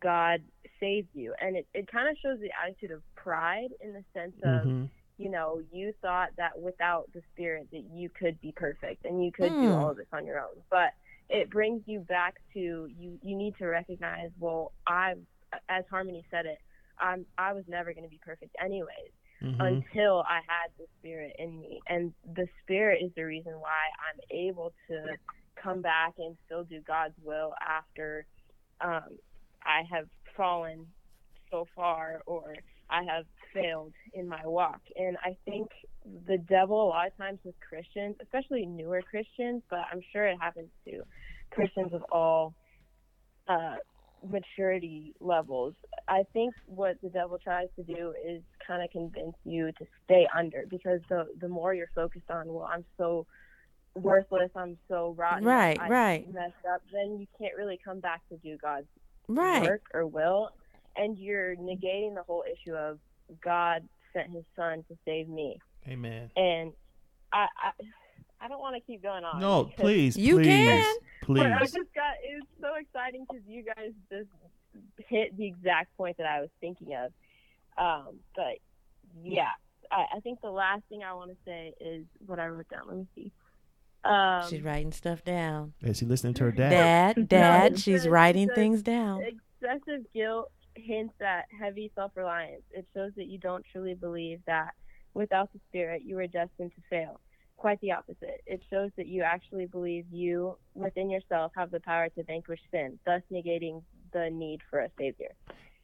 God 0.00 0.42
saved 0.80 1.08
you. 1.12 1.34
And 1.40 1.56
it, 1.56 1.66
it 1.74 1.90
kind 1.90 2.08
of 2.08 2.16
shows 2.22 2.38
the 2.40 2.50
attitude 2.62 2.90
of 2.90 3.02
pride 3.14 3.68
in 3.80 3.92
the 3.92 4.04
sense 4.14 4.34
of, 4.42 4.66
Mhm. 4.66 4.88
you 5.18 5.30
know, 5.30 5.60
you 5.70 5.92
thought 6.00 6.30
that 6.36 6.58
without 6.58 7.10
the 7.12 7.22
Spirit 7.32 7.68
that 7.72 7.84
you 7.92 8.08
could 8.08 8.40
be 8.40 8.52
perfect 8.52 9.04
and 9.04 9.22
you 9.24 9.30
could 9.30 9.58
do 9.60 9.68
Hmm. 9.68 9.72
all 9.74 9.90
of 9.90 9.96
this 9.98 10.06
on 10.12 10.24
your 10.26 10.40
own. 10.40 10.62
But 10.70 10.94
it 11.28 11.50
brings 11.50 11.82
you 11.86 12.00
back 12.00 12.36
to 12.54 12.58
you. 12.86 13.18
You 13.22 13.36
need 13.36 13.56
to 13.58 13.66
recognize, 13.66 14.30
well, 14.38 14.72
I, 14.86 15.14
as 15.68 15.84
Harmony 15.90 16.24
said 16.30 16.46
it, 16.46 16.58
I'm 16.98 17.26
I 17.36 17.52
was 17.52 17.64
never 17.68 17.92
going 17.92 18.04
to 18.04 18.10
be 18.10 18.20
perfect 18.24 18.54
anyways 18.62 19.12
Mhm. 19.42 19.84
until 19.84 20.22
I 20.28 20.40
had 20.46 20.70
the 20.78 20.86
Spirit 20.98 21.34
in 21.38 21.60
me, 21.60 21.80
and 21.88 22.14
the 22.34 22.48
Spirit 22.62 23.02
is 23.02 23.12
the 23.14 23.24
reason 23.24 23.60
why 23.60 23.90
I'm 24.08 24.20
able 24.30 24.72
to 24.88 25.18
come 25.56 25.82
back 25.82 26.14
and 26.18 26.36
still 26.46 26.64
do 26.64 26.80
God's 26.82 27.18
will 27.22 27.54
after 27.60 28.26
um, 28.80 29.18
I 29.64 29.82
have 29.90 30.08
fallen 30.36 30.86
so 31.50 31.66
far 31.74 32.22
or 32.26 32.54
I 32.90 33.02
have 33.04 33.26
failed 33.54 33.92
in 34.14 34.28
my 34.28 34.44
walk. 34.44 34.80
And 34.96 35.16
I 35.22 35.36
think 35.44 35.68
the 36.26 36.38
devil, 36.38 36.82
a 36.82 36.88
lot 36.88 37.06
of 37.06 37.16
times 37.16 37.38
with 37.44 37.54
Christians, 37.60 38.16
especially 38.22 38.66
newer 38.66 39.02
Christians, 39.02 39.62
but 39.70 39.80
I'm 39.90 40.00
sure 40.12 40.26
it 40.26 40.38
happens 40.40 40.70
to 40.86 41.02
Christians 41.50 41.92
of 41.92 42.02
all 42.10 42.54
uh, 43.48 43.76
maturity 44.28 45.14
levels. 45.20 45.74
I 46.08 46.22
think 46.32 46.54
what 46.66 46.96
the 47.02 47.08
devil 47.08 47.38
tries 47.42 47.68
to 47.76 47.82
do 47.82 48.14
is 48.26 48.42
kind 48.66 48.82
of 48.82 48.90
convince 48.90 49.34
you 49.44 49.66
to 49.78 49.84
stay 50.04 50.26
under 50.36 50.64
because 50.68 51.00
the 51.08 51.26
the 51.40 51.48
more 51.48 51.74
you're 51.74 51.90
focused 51.94 52.30
on, 52.30 52.52
well, 52.52 52.68
I'm 52.72 52.84
so 52.96 53.26
worthless, 53.94 54.50
I'm 54.56 54.78
so 54.88 55.14
rotten, 55.18 55.44
Right, 55.46 55.78
I 55.78 55.88
right. 55.88 56.32
messed 56.32 56.54
up, 56.72 56.82
then 56.92 57.18
you 57.18 57.26
can't 57.38 57.54
really 57.56 57.78
come 57.84 58.00
back 58.00 58.22
to 58.30 58.38
do 58.38 58.56
God's 58.60 58.86
Right. 59.28 59.62
work 59.62 59.82
or 59.94 60.06
will, 60.06 60.50
and 60.96 61.18
you're 61.18 61.56
negating 61.56 62.14
the 62.14 62.22
whole 62.26 62.44
issue 62.50 62.74
of 62.74 62.98
God 63.42 63.86
sent 64.14 64.30
His 64.30 64.44
Son 64.56 64.84
to 64.88 64.96
save 65.04 65.28
me, 65.28 65.58
Amen. 65.88 66.30
and 66.36 66.72
I 67.32 67.46
I, 67.58 67.70
I 68.42 68.48
don't 68.48 68.60
want 68.60 68.74
to 68.76 68.80
keep 68.80 69.02
going 69.02 69.24
on. 69.24 69.40
No, 69.40 69.64
please, 69.76 70.16
You 70.16 70.36
please, 70.36 70.46
can. 70.46 70.94
but 71.28 71.46
I 71.46 71.58
please. 71.60 71.72
just 71.72 71.94
got 71.94 72.14
it 72.22 72.34
was 72.40 72.46
so 72.60 72.68
exciting 72.80 73.24
because 73.28 73.46
you 73.46 73.62
guys 73.64 73.92
just 74.10 74.28
hit 75.08 75.36
the 75.36 75.46
exact 75.46 75.96
point 75.96 76.16
that 76.16 76.26
I 76.26 76.40
was 76.40 76.50
thinking 76.60 76.88
of. 76.94 77.12
Um, 77.78 78.16
but 78.34 78.58
yeah, 79.22 79.48
I, 79.90 80.06
I 80.16 80.20
think 80.20 80.40
the 80.40 80.50
last 80.50 80.82
thing 80.88 81.02
I 81.04 81.14
want 81.14 81.30
to 81.30 81.36
say 81.44 81.72
is 81.80 82.04
what 82.26 82.38
I 82.40 82.48
wrote 82.48 82.68
down. 82.68 82.82
Let 82.88 82.96
me 82.96 83.06
see. 83.14 83.32
Um, 84.04 84.42
She's 84.50 84.62
writing 84.62 84.90
stuff 84.92 85.22
down. 85.22 85.74
Is 85.82 85.98
she 85.98 86.06
listening 86.06 86.34
to 86.34 86.44
her 86.44 86.52
dad? 86.52 86.70
Dad, 87.14 87.28
Dad, 87.28 87.72
it 87.74 87.78
she's 87.78 88.08
writing 88.08 88.48
says 88.48 88.56
things 88.56 88.82
down. 88.82 89.22
excessive 89.22 90.02
guilt 90.12 90.50
hints 90.74 91.14
at 91.20 91.44
heavy 91.60 91.92
self-reliance. 91.94 92.62
It 92.72 92.86
shows 92.94 93.12
that 93.16 93.26
you 93.26 93.38
don't 93.38 93.64
truly 93.70 93.94
believe 93.94 94.40
that 94.46 94.72
without 95.14 95.52
the 95.52 95.60
Spirit 95.68 96.02
you 96.04 96.18
are 96.18 96.26
destined 96.26 96.72
to 96.74 96.82
fail. 96.90 97.20
Quite 97.56 97.80
the 97.80 97.92
opposite. 97.92 98.42
It 98.46 98.60
shows 98.70 98.90
that 98.96 99.06
you 99.06 99.22
actually 99.22 99.66
believe 99.66 100.04
you, 100.10 100.56
within 100.74 101.08
yourself, 101.10 101.52
have 101.56 101.70
the 101.70 101.80
power 101.80 102.08
to 102.08 102.22
vanquish 102.24 102.60
sin, 102.72 102.98
thus 103.06 103.22
negating 103.32 103.82
the 104.12 104.30
need 104.30 104.60
for 104.68 104.80
a 104.80 104.90
savior. 104.98 105.30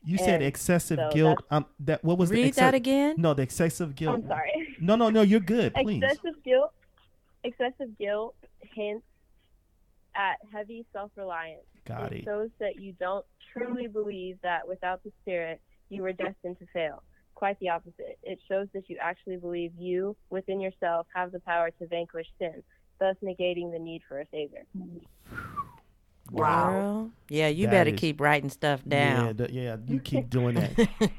You 0.05 0.19
said 0.19 0.43
excessive 0.43 0.99
so 0.99 1.11
guilt. 1.13 1.39
Um, 1.51 1.67
that 1.81 2.03
what 2.05 2.19
was 2.19 2.31
the 2.31 2.37
Read 2.37 2.53
exce- 2.53 2.57
that 2.57 2.75
again. 2.75 3.17
No, 3.19 3.35
the 3.35 3.43
excessive 3.43 3.95
guilt. 3.95 4.17
I'm 4.17 4.29
sorry. 4.29 4.77
No, 4.81 4.97
no, 4.97 5.11
no. 5.11 5.23
You're 5.23 5.41
good. 5.41 5.75
Please. 5.75 6.03
excessive 6.03 6.43
guilt. 6.45 6.73
Excessive 7.45 7.97
guilt 7.99 8.35
hints 8.61 9.05
at 10.15 10.37
heavy 10.53 10.85
self-reliance. 10.93 11.63
Got 11.85 12.13
it 12.13 12.19
it. 12.19 12.25
shows 12.25 12.51
that 12.59 12.81
you 12.81 12.93
don't 12.99 13.25
truly 13.53 13.87
believe 13.87 14.39
that 14.43 14.67
without 14.67 15.03
the 15.05 15.13
Spirit 15.23 15.61
you 15.89 16.03
were 16.03 16.13
destined 16.13 16.59
to 16.59 16.67
fail. 16.73 17.03
Quite 17.39 17.57
the 17.61 17.69
opposite. 17.69 18.19
It 18.25 18.41
shows 18.49 18.67
that 18.75 18.91
you 18.91 18.97
actually 19.01 19.37
believe 19.37 19.71
you, 19.79 20.17
within 20.29 20.61
yourself, 20.61 21.07
have 21.15 21.31
the 21.31 21.39
power 21.39 21.71
to 21.79 21.87
vanquish 21.87 22.27
sin, 22.37 22.65
thus 22.99 23.15
negating 23.23 23.71
the 23.71 23.79
need 23.79 24.03
for 24.09 24.19
a 24.21 24.25
Savior. 24.33 24.65
Girl. 26.35 27.11
Yeah, 27.29 27.47
you 27.47 27.67
That 27.67 27.71
better 27.73 27.91
is- 27.91 28.01
keep 28.01 28.21
writing 28.21 28.51
stuff 28.51 28.83
Yeah, 28.85 29.15
down. 29.15 29.37
the- 29.37 29.53
yeah. 29.53 29.77
You 29.87 30.01
keep 30.01 30.29
doing 30.29 30.57
that. 30.57 30.91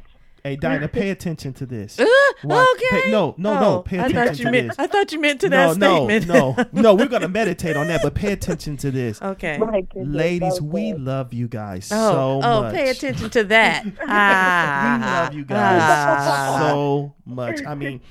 hey, 0.49 0.55
Dinah, 0.55 0.87
pay 0.87 1.09
attention 1.11 1.53
to 1.53 1.65
this. 1.65 1.99
Uh, 1.99 2.05
Watch- 2.43 2.67
okay. 2.75 3.01
pay- 3.03 3.11
no, 3.11 3.35
no, 3.37 3.51
Oh, 3.51 3.59
no. 3.59 3.81
Pay 3.81 3.99
I 3.99 4.07
attention 4.07 4.25
thought 4.25 4.39
you 4.39 4.45
to 4.45 4.51
meant. 4.51 4.67
this. 4.69 4.79
I 4.79 4.87
thought 4.87 5.11
you 5.11 5.19
meant 5.19 5.41
to 5.41 5.49
that 5.49 5.77
no, 5.77 6.07
statement. 6.07 6.27
no, 6.27 6.55
no. 6.57 6.65
no. 6.81 6.95
We're 6.95 7.07
gonna 7.07 7.27
meditate 7.27 7.75
on 7.77 7.87
that, 7.87 8.01
but 8.03 8.13
pay 8.15 8.31
attention 8.31 8.77
to 8.77 8.91
this. 8.91 9.21
okay. 9.21 9.57
Goodness, 9.57 10.07
Ladies, 10.15 10.61
we 10.61 10.91
good. 10.91 11.01
love 11.01 11.33
you 11.33 11.47
guys 11.47 11.89
Oh, 11.91 12.11
so 12.11 12.41
oh, 12.47 12.61
much. 12.63 12.73
pay 12.73 12.89
attention 12.89 13.29
to 13.29 13.43
that. 13.45 13.85
ah, 14.07 14.89
we 14.93 15.05
love 15.05 15.33
you 15.35 15.45
guys 15.45 15.81
ah. 15.83 16.57
so 16.69 17.13
much. 17.25 17.63
I 17.65 17.75
mean, 17.75 18.01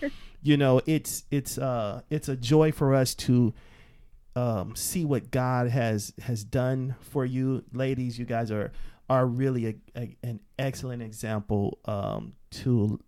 you 0.42 0.56
know, 0.56 0.80
it's 0.86 1.24
it's 1.30 1.58
uh 1.58 2.02
it's 2.10 2.28
a 2.28 2.36
joy 2.36 2.72
for 2.72 2.94
us 2.94 3.14
to 3.16 3.52
um 4.36 4.76
see 4.76 5.04
what 5.04 5.30
God 5.30 5.68
has 5.68 6.12
has 6.22 6.44
done 6.44 6.94
for 7.00 7.24
you, 7.24 7.64
ladies. 7.72 8.18
You 8.18 8.24
guys 8.24 8.50
are 8.50 8.72
are 9.08 9.26
really 9.26 9.66
a, 9.66 9.74
a, 9.96 10.16
an 10.22 10.40
excellent 10.58 11.02
example 11.02 11.78
um 11.86 12.32
to 12.50 13.00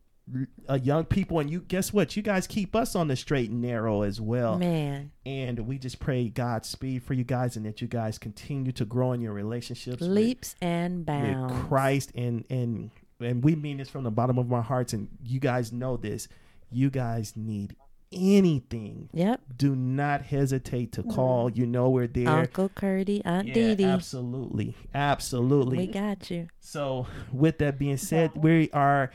uh, 0.69 0.75
young 0.81 1.05
people. 1.05 1.41
And 1.41 1.51
you 1.51 1.61
guess 1.61 1.93
what? 1.93 2.17
You 2.17 2.23
guys 2.23 2.47
keep 2.47 2.77
us 2.77 2.95
on 2.95 3.09
the 3.09 3.17
straight 3.17 3.51
and 3.51 3.61
narrow 3.61 4.03
as 4.03 4.21
well. 4.21 4.59
Man, 4.59 5.11
and 5.27 5.59
we 5.67 5.79
just 5.79 5.99
pray 5.99 6.29
Godspeed 6.29 7.03
for 7.03 7.15
you 7.15 7.25
guys 7.25 7.57
and 7.57 7.67
that 7.67 7.81
you 7.81 7.89
guys 7.89 8.19
continue 8.19 8.71
to 8.73 8.85
grow 8.85 9.13
in 9.13 9.21
your 9.21 9.33
relationships 9.33 10.01
with- 10.01 10.09
leaps 10.11 10.55
and 10.61 11.05
bounds. 11.05 11.53
with 11.53 11.69
Christ. 11.69 12.13
And 12.15 12.45
and 12.49 12.91
and 13.19 13.43
we 13.43 13.55
mean 13.57 13.79
this 13.79 13.89
from 13.91 14.05
the 14.05 14.11
bottom 14.11 14.39
of 14.39 14.53
our 14.53 14.63
hearts. 14.63 14.93
And 14.93 15.09
you 15.25 15.41
guys 15.41 15.73
know 15.73 15.97
this. 15.97 16.29
You 16.71 16.91
guys 16.91 17.33
need 17.37 17.75
anything 18.13 19.09
Yep. 19.13 19.41
do 19.57 19.75
not 19.77 20.23
hesitate 20.23 20.93
to 20.93 21.03
call 21.03 21.51
you 21.51 21.67
know 21.67 21.89
we're 21.91 22.07
there 22.07 22.29
Uncle 22.29 22.69
Curdy, 22.71 23.23
Aunt 23.25 23.49
yeah, 23.49 23.55
Dee 23.55 23.75
Dee. 23.77 23.85
absolutely 23.85 24.75
absolutely 24.95 25.79
We 25.79 25.87
got 25.87 26.31
you. 26.31 26.49
so 26.61 27.07
with 27.33 27.59
that 27.59 27.79
being 27.79 27.97
said 27.97 28.33
we 28.35 28.71
are 28.73 29.11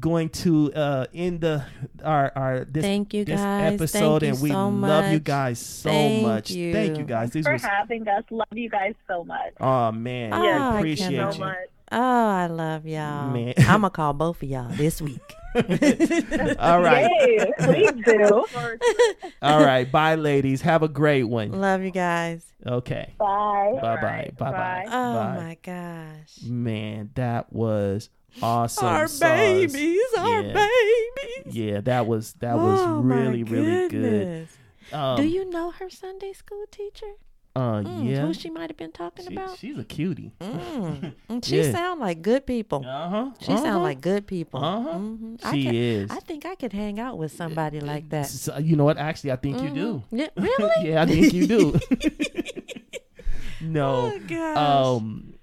going 0.00 0.28
to 0.28 0.72
uh 0.74 1.06
end 1.12 1.40
the 1.40 1.64
our 2.04 2.30
our 2.36 2.64
this, 2.64 2.84
Thank 2.84 3.12
you, 3.14 3.24
this 3.24 3.40
guys. 3.40 3.74
episode 3.74 4.20
Thank 4.20 4.22
you 4.22 4.28
and 4.28 4.42
we 4.42 4.50
so 4.50 4.68
love 4.68 5.06
you 5.06 5.12
much. 5.18 5.24
guys 5.24 5.58
so 5.58 5.90
Thank 5.90 6.22
much 6.22 6.50
you. 6.52 6.72
thank 6.72 6.98
you 6.98 7.04
guys 7.04 7.30
this 7.32 7.44
for 7.44 7.52
was 7.54 7.62
having 7.62 8.06
us. 8.06 8.22
Love 8.30 8.46
you 8.52 8.70
guys 8.70 8.94
so 9.08 9.24
much. 9.24 9.54
oh 9.60 9.90
man 9.90 10.32
Oh, 10.32 10.40
we 10.40 10.48
I 10.48 10.78
appreciate 10.78 11.10
cannot. 11.16 11.32
so 11.34 11.38
you 11.40 11.44
much. 11.46 11.56
Oh, 11.90 11.98
I 12.28 12.46
love 12.48 12.86
y'all. 12.86 13.30
Man. 13.30 13.54
I'm 13.60 13.80
gonna 13.80 13.88
call 13.90 14.12
both 14.12 14.42
of 14.42 14.48
y'all 14.48 14.68
this 14.72 15.00
week. 15.02 15.20
all 16.58 16.80
right 16.80 17.10
Yay, 17.26 17.52
please 17.58 17.90
do. 18.04 18.44
All 19.42 19.60
right. 19.60 19.90
Bye, 19.90 20.14
ladies. 20.16 20.62
Have 20.62 20.82
a 20.82 20.88
great 20.88 21.24
one. 21.24 21.52
love 21.52 21.82
you 21.82 21.90
guys. 21.90 22.44
Okay. 22.66 23.14
Bye. 23.18 23.78
Bye 23.80 23.96
bye. 23.96 24.30
Bye 24.36 24.50
bye. 24.50 24.52
Bye. 24.52 24.84
Oh 24.86 25.14
Bye. 25.14 25.36
my 25.36 25.58
gosh. 25.62 26.42
Man, 26.44 27.10
that 27.14 27.52
was 27.52 28.10
awesome. 28.42 28.86
our 28.86 29.06
sauce. 29.08 29.20
babies, 29.20 30.00
our 30.18 30.42
babies. 30.42 31.54
Yeah, 31.54 31.80
that 31.82 32.06
was 32.06 32.34
that 32.34 32.56
was 32.56 32.80
Oh, 32.80 33.02
my 33.02 33.14
really 33.16 33.42
really 33.44 33.88
good. 33.88 34.48
Um, 34.92 35.16
Do 35.16 35.26
you 35.26 35.48
know 35.50 35.70
her 35.72 35.90
Sunday 35.90 36.32
school 36.32 36.64
teacher? 36.70 37.14
Uh, 37.58 37.82
Mm, 37.82 38.08
yeah. 38.10 38.20
Who 38.26 38.32
she 38.34 38.50
might 38.50 38.70
have 38.70 38.76
been 38.76 38.92
talking 38.92 39.26
She- 39.26 39.34
about? 39.34 39.58
she's 39.58 39.76
a 39.78 39.84
cutie. 39.84 40.30
Mm. 40.40 41.44
She 41.44 41.56
Yeah. 41.60 41.72
sound 41.72 42.00
like 42.00 42.22
good 42.22 42.46
people. 42.46 42.84
Uh 42.86 43.08
huh. 43.14 43.26
She 43.40 43.56
sound 43.56 43.82
like 43.82 44.00
good 44.00 44.26
people. 44.26 44.62
Uh-huh. 44.64 44.98
Mhm. 44.98 45.38
I 45.42 45.52
She 45.52 45.62
is. 45.94 46.10
I 46.10 46.20
think 46.20 46.46
I 46.46 46.54
could 46.54 46.72
hang 46.72 46.98
out 47.00 47.18
with 47.18 47.32
somebody 47.32 47.80
like 47.80 48.08
that. 48.10 48.26
So, 48.26 48.56
you 48.58 48.76
know 48.76 48.84
what? 48.84 48.96
Actually, 48.98 49.32
I 49.32 49.36
think 49.36 49.60
you 49.62 49.70
do. 49.70 49.88
Mhm. 50.12 50.18
Yeah, 50.20 50.28
really? 50.36 50.88
yeah, 50.90 51.02
I 51.02 51.06
think 51.06 51.32
you 51.32 51.46
do. 51.46 51.62
no. 53.60 54.12
Oh 54.14 54.18
gosh. 54.26 54.56
um 54.56 55.34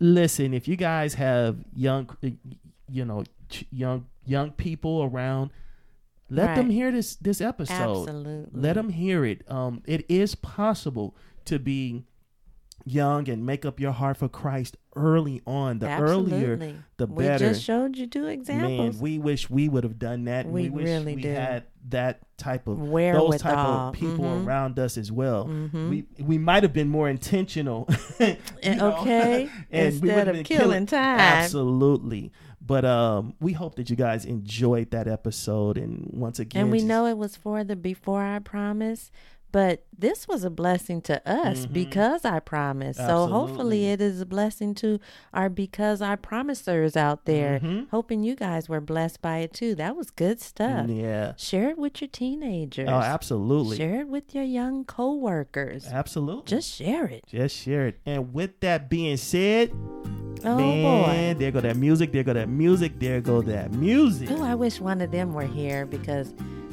listen 0.00 0.52
if 0.52 0.66
you 0.68 0.76
guys 0.76 1.14
have 1.14 1.56
young 1.74 2.08
you 2.90 3.04
know 3.04 3.22
young 3.70 4.04
young 4.26 4.50
people 4.50 5.02
around 5.04 5.50
let 6.34 6.54
them 6.56 6.70
hear 6.70 6.90
this 6.92 7.16
this 7.16 7.40
episode 7.40 7.74
Absolutely. 8.08 8.60
let 8.60 8.74
them 8.74 8.88
hear 8.90 9.24
it 9.24 9.42
um 9.50 9.82
it 9.86 10.04
is 10.08 10.34
possible 10.34 11.16
to 11.44 11.58
be 11.58 12.04
young 12.86 13.30
and 13.30 13.46
make 13.46 13.64
up 13.64 13.80
your 13.80 13.92
heart 13.92 14.16
for 14.18 14.28
Christ 14.28 14.76
early 14.94 15.40
on 15.46 15.78
the 15.78 15.88
earlier 15.88 16.52
Absolutely. 16.52 16.76
the 16.98 17.06
we 17.06 17.24
better 17.24 17.48
just 17.48 17.62
showed 17.64 17.96
you 17.96 18.06
two 18.06 18.26
examples. 18.26 18.94
man 18.96 19.02
we 19.02 19.18
wish 19.18 19.48
we 19.48 19.68
would 19.70 19.84
have 19.84 19.98
done 19.98 20.24
that 20.24 20.44
We 20.46 20.64
we, 20.64 20.70
wish 20.70 20.84
really 20.84 21.14
we 21.16 21.22
do. 21.22 21.30
had 21.30 21.64
that 21.88 22.20
type 22.36 22.66
of 22.68 22.78
those 22.78 22.88
Wherewithal. 22.88 23.38
type 23.38 23.56
of 23.58 23.94
people 23.94 24.24
Mhm. 24.26 24.44
around 24.46 24.78
us 24.78 24.98
as 24.98 25.10
well 25.10 25.46
Mhm. 25.46 25.88
we 25.88 26.04
we 26.22 26.36
might 26.36 26.62
have 26.62 26.74
been 26.74 26.88
more 26.88 27.08
intentional 27.08 27.88
know, 28.20 28.36
okay. 29.00 29.48
and 29.70 30.00
we 30.02 30.10
Instead 30.10 30.28
of 30.28 30.34
been 30.34 30.44
killing 30.44 30.86
time. 30.86 31.20
absolutely 31.20 32.32
But 32.66 32.84
um, 32.84 33.34
we 33.40 33.52
hope 33.52 33.74
that 33.76 33.90
you 33.90 33.96
guys 33.96 34.24
enjoyed 34.24 34.90
that 34.92 35.06
episode. 35.06 35.76
And 35.76 36.08
once 36.12 36.38
again, 36.38 36.62
And 36.62 36.70
we 36.72 36.78
just- 36.78 36.88
know 36.88 37.06
it 37.06 37.18
was 37.18 37.36
for 37.36 37.62
the 37.64 37.76
before 37.76 38.22
I 38.22 38.38
promise, 38.38 39.10
but 39.52 39.84
this 39.96 40.26
was 40.26 40.42
a 40.42 40.50
blessing 40.50 41.00
to 41.02 41.22
us 41.30 41.66
because 41.66 42.24
I 42.24 42.40
promised. 42.40 42.98
So 42.98 43.28
hopefully 43.28 43.82
Mm-hmm. 43.82 43.92
It 43.92 44.00
is 44.00 44.20
a 44.20 44.26
blessing 44.26 44.74
to 44.76 44.98
our 45.32 45.48
because 45.48 46.02
I 46.02 46.16
promisers 46.16 46.96
out 46.96 47.24
there. 47.26 47.60
Mm-hmm. 47.60 47.84
Hoping 47.92 48.24
you 48.24 48.34
guys 48.34 48.68
were 48.68 48.80
blessed 48.80 49.22
by 49.22 49.38
it 49.38 49.52
too. 49.52 49.76
That 49.76 49.94
was 49.94 50.10
good 50.10 50.40
stuff. 50.40 50.88
yeah. 50.88 51.34
Share 51.36 51.70
it 51.70 51.78
with 51.78 52.00
your 52.00 52.08
teenagers. 52.08 52.88
Oh, 52.88 52.94
absolutely, 52.94 53.76
Share 53.76 54.00
it 54.00 54.08
with 54.08 54.34
your 54.34 54.42
young 54.42 54.84
coworkers. 54.86 55.86
absolutely. 55.86 56.48
Just 56.50 56.74
share 56.74 57.04
it. 57.06 57.24
Just 57.28 57.56
share 57.56 57.86
it. 57.86 58.00
And 58.06 58.34
with 58.34 58.58
that 58.60 58.90
being 58.90 59.16
said, 59.18 59.70
Oh 60.44 60.56
man, 60.56 61.34
boy. 61.34 61.38
there 61.38 61.50
go 61.50 61.60
that 61.60 61.76
music. 61.76 62.12
There 62.12 62.22
go 62.22 62.32
that 62.34 62.48
music. 62.48 62.98
There 62.98 63.20
go 63.20 63.40
that 63.42 63.72
music. 63.72 64.28
Oh, 64.30 64.42
I 64.42 64.54
wish 64.54 64.80
one 64.80 65.00
of 65.00 65.10
them 65.10 65.32
were 65.32 65.46
here 65.46 65.86
because 65.86 66.32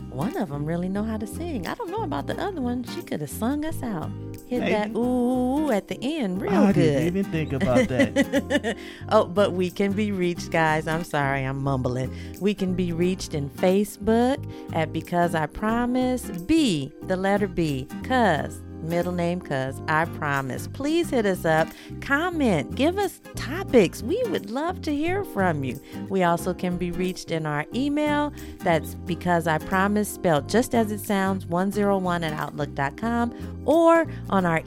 one 0.10 0.36
of 0.36 0.50
them 0.50 0.66
really 0.66 0.90
know 0.90 1.04
how 1.04 1.18
to 1.18 1.26
sing. 1.26 1.68
I 1.68 1.74
don't 1.74 1.90
know 1.90 2.04
about 2.04 2.28
the 2.28 2.38
other 2.40 2.60
one. 2.62 2.84
She 2.84 3.02
could 3.02 3.22
have 3.22 3.30
sung 3.30 3.64
us 3.64 3.82
out. 3.82 4.12
Hit 4.48 4.60
that 4.60 4.90
Maybe. 4.90 5.00
ooh 5.00 5.72
at 5.72 5.88
the 5.88 5.98
end 6.04 6.42
real 6.42 6.52
I 6.52 6.74
good. 6.74 6.82
didn't 6.82 7.08
even 7.08 7.32
think 7.32 7.54
about 7.54 7.88
that. 7.88 8.78
oh, 9.10 9.26
but 9.26 9.54
we 9.54 9.70
can 9.72 9.94
be 9.94 10.12
reached, 10.12 10.52
guys. 10.52 10.88
I'm 10.88 11.06
sorry, 11.06 11.46
I'm 11.46 11.64
mumbling. 11.64 12.14
We 12.42 12.54
can 12.54 12.74
be 12.74 12.92
reached 12.92 13.34
in 13.34 13.50
Facebook 13.50 14.44
at 14.74 14.92
Because 14.92 15.34
I 15.34 15.46
Promise. 15.46 16.24
B, 16.42 16.92
the 17.04 17.16
letter 17.16 17.48
B, 17.48 17.88
cuz, 18.04 18.62
middle 18.82 19.12
name 19.12 19.42
cuz, 19.42 19.82
I 19.88 20.06
promise. 20.06 20.68
Please 20.68 21.10
hit 21.10 21.26
us 21.26 21.46
up, 21.46 21.68
comment, 22.02 22.76
give 22.76 22.98
us 22.98 23.22
topics. 23.36 24.04
We 24.04 24.22
would 24.28 24.50
love 24.50 24.82
to 24.84 24.96
hear 24.96 25.24
from 25.24 25.64
you. 25.64 25.80
We 26.10 26.24
also 26.24 26.54
can 26.54 26.78
be 26.78 26.92
reached 26.92 27.32
in 27.32 27.46
our 27.46 27.66
email. 27.74 28.34
That's 28.60 28.96
Because 28.96 29.48
I 29.48 29.58
Promise, 29.58 30.10
spelled 30.10 30.50
just 30.50 30.76
as 30.76 30.92
it 30.92 31.00
sounds, 31.00 31.46
101 31.46 32.24
at 32.24 32.34
outlook.com, 32.34 33.64
or 33.66 34.08
on 34.30 34.46
our 34.46 34.62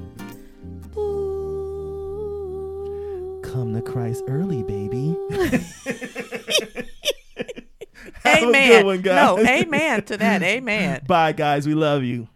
Ooh. 0.96 1.28
Come 3.44 3.74
to 3.74 3.82
Christ 3.82 4.22
early, 4.28 4.62
baby. 4.62 5.14
Have 8.24 8.42
amen 8.44 8.86
one, 8.86 9.02
no 9.02 9.38
amen 9.38 10.04
to 10.04 10.16
that 10.16 10.42
amen 10.42 11.02
Bye, 11.06 11.32
guys. 11.32 11.66
We 11.66 11.74
love 11.74 12.02
you. 12.04 12.28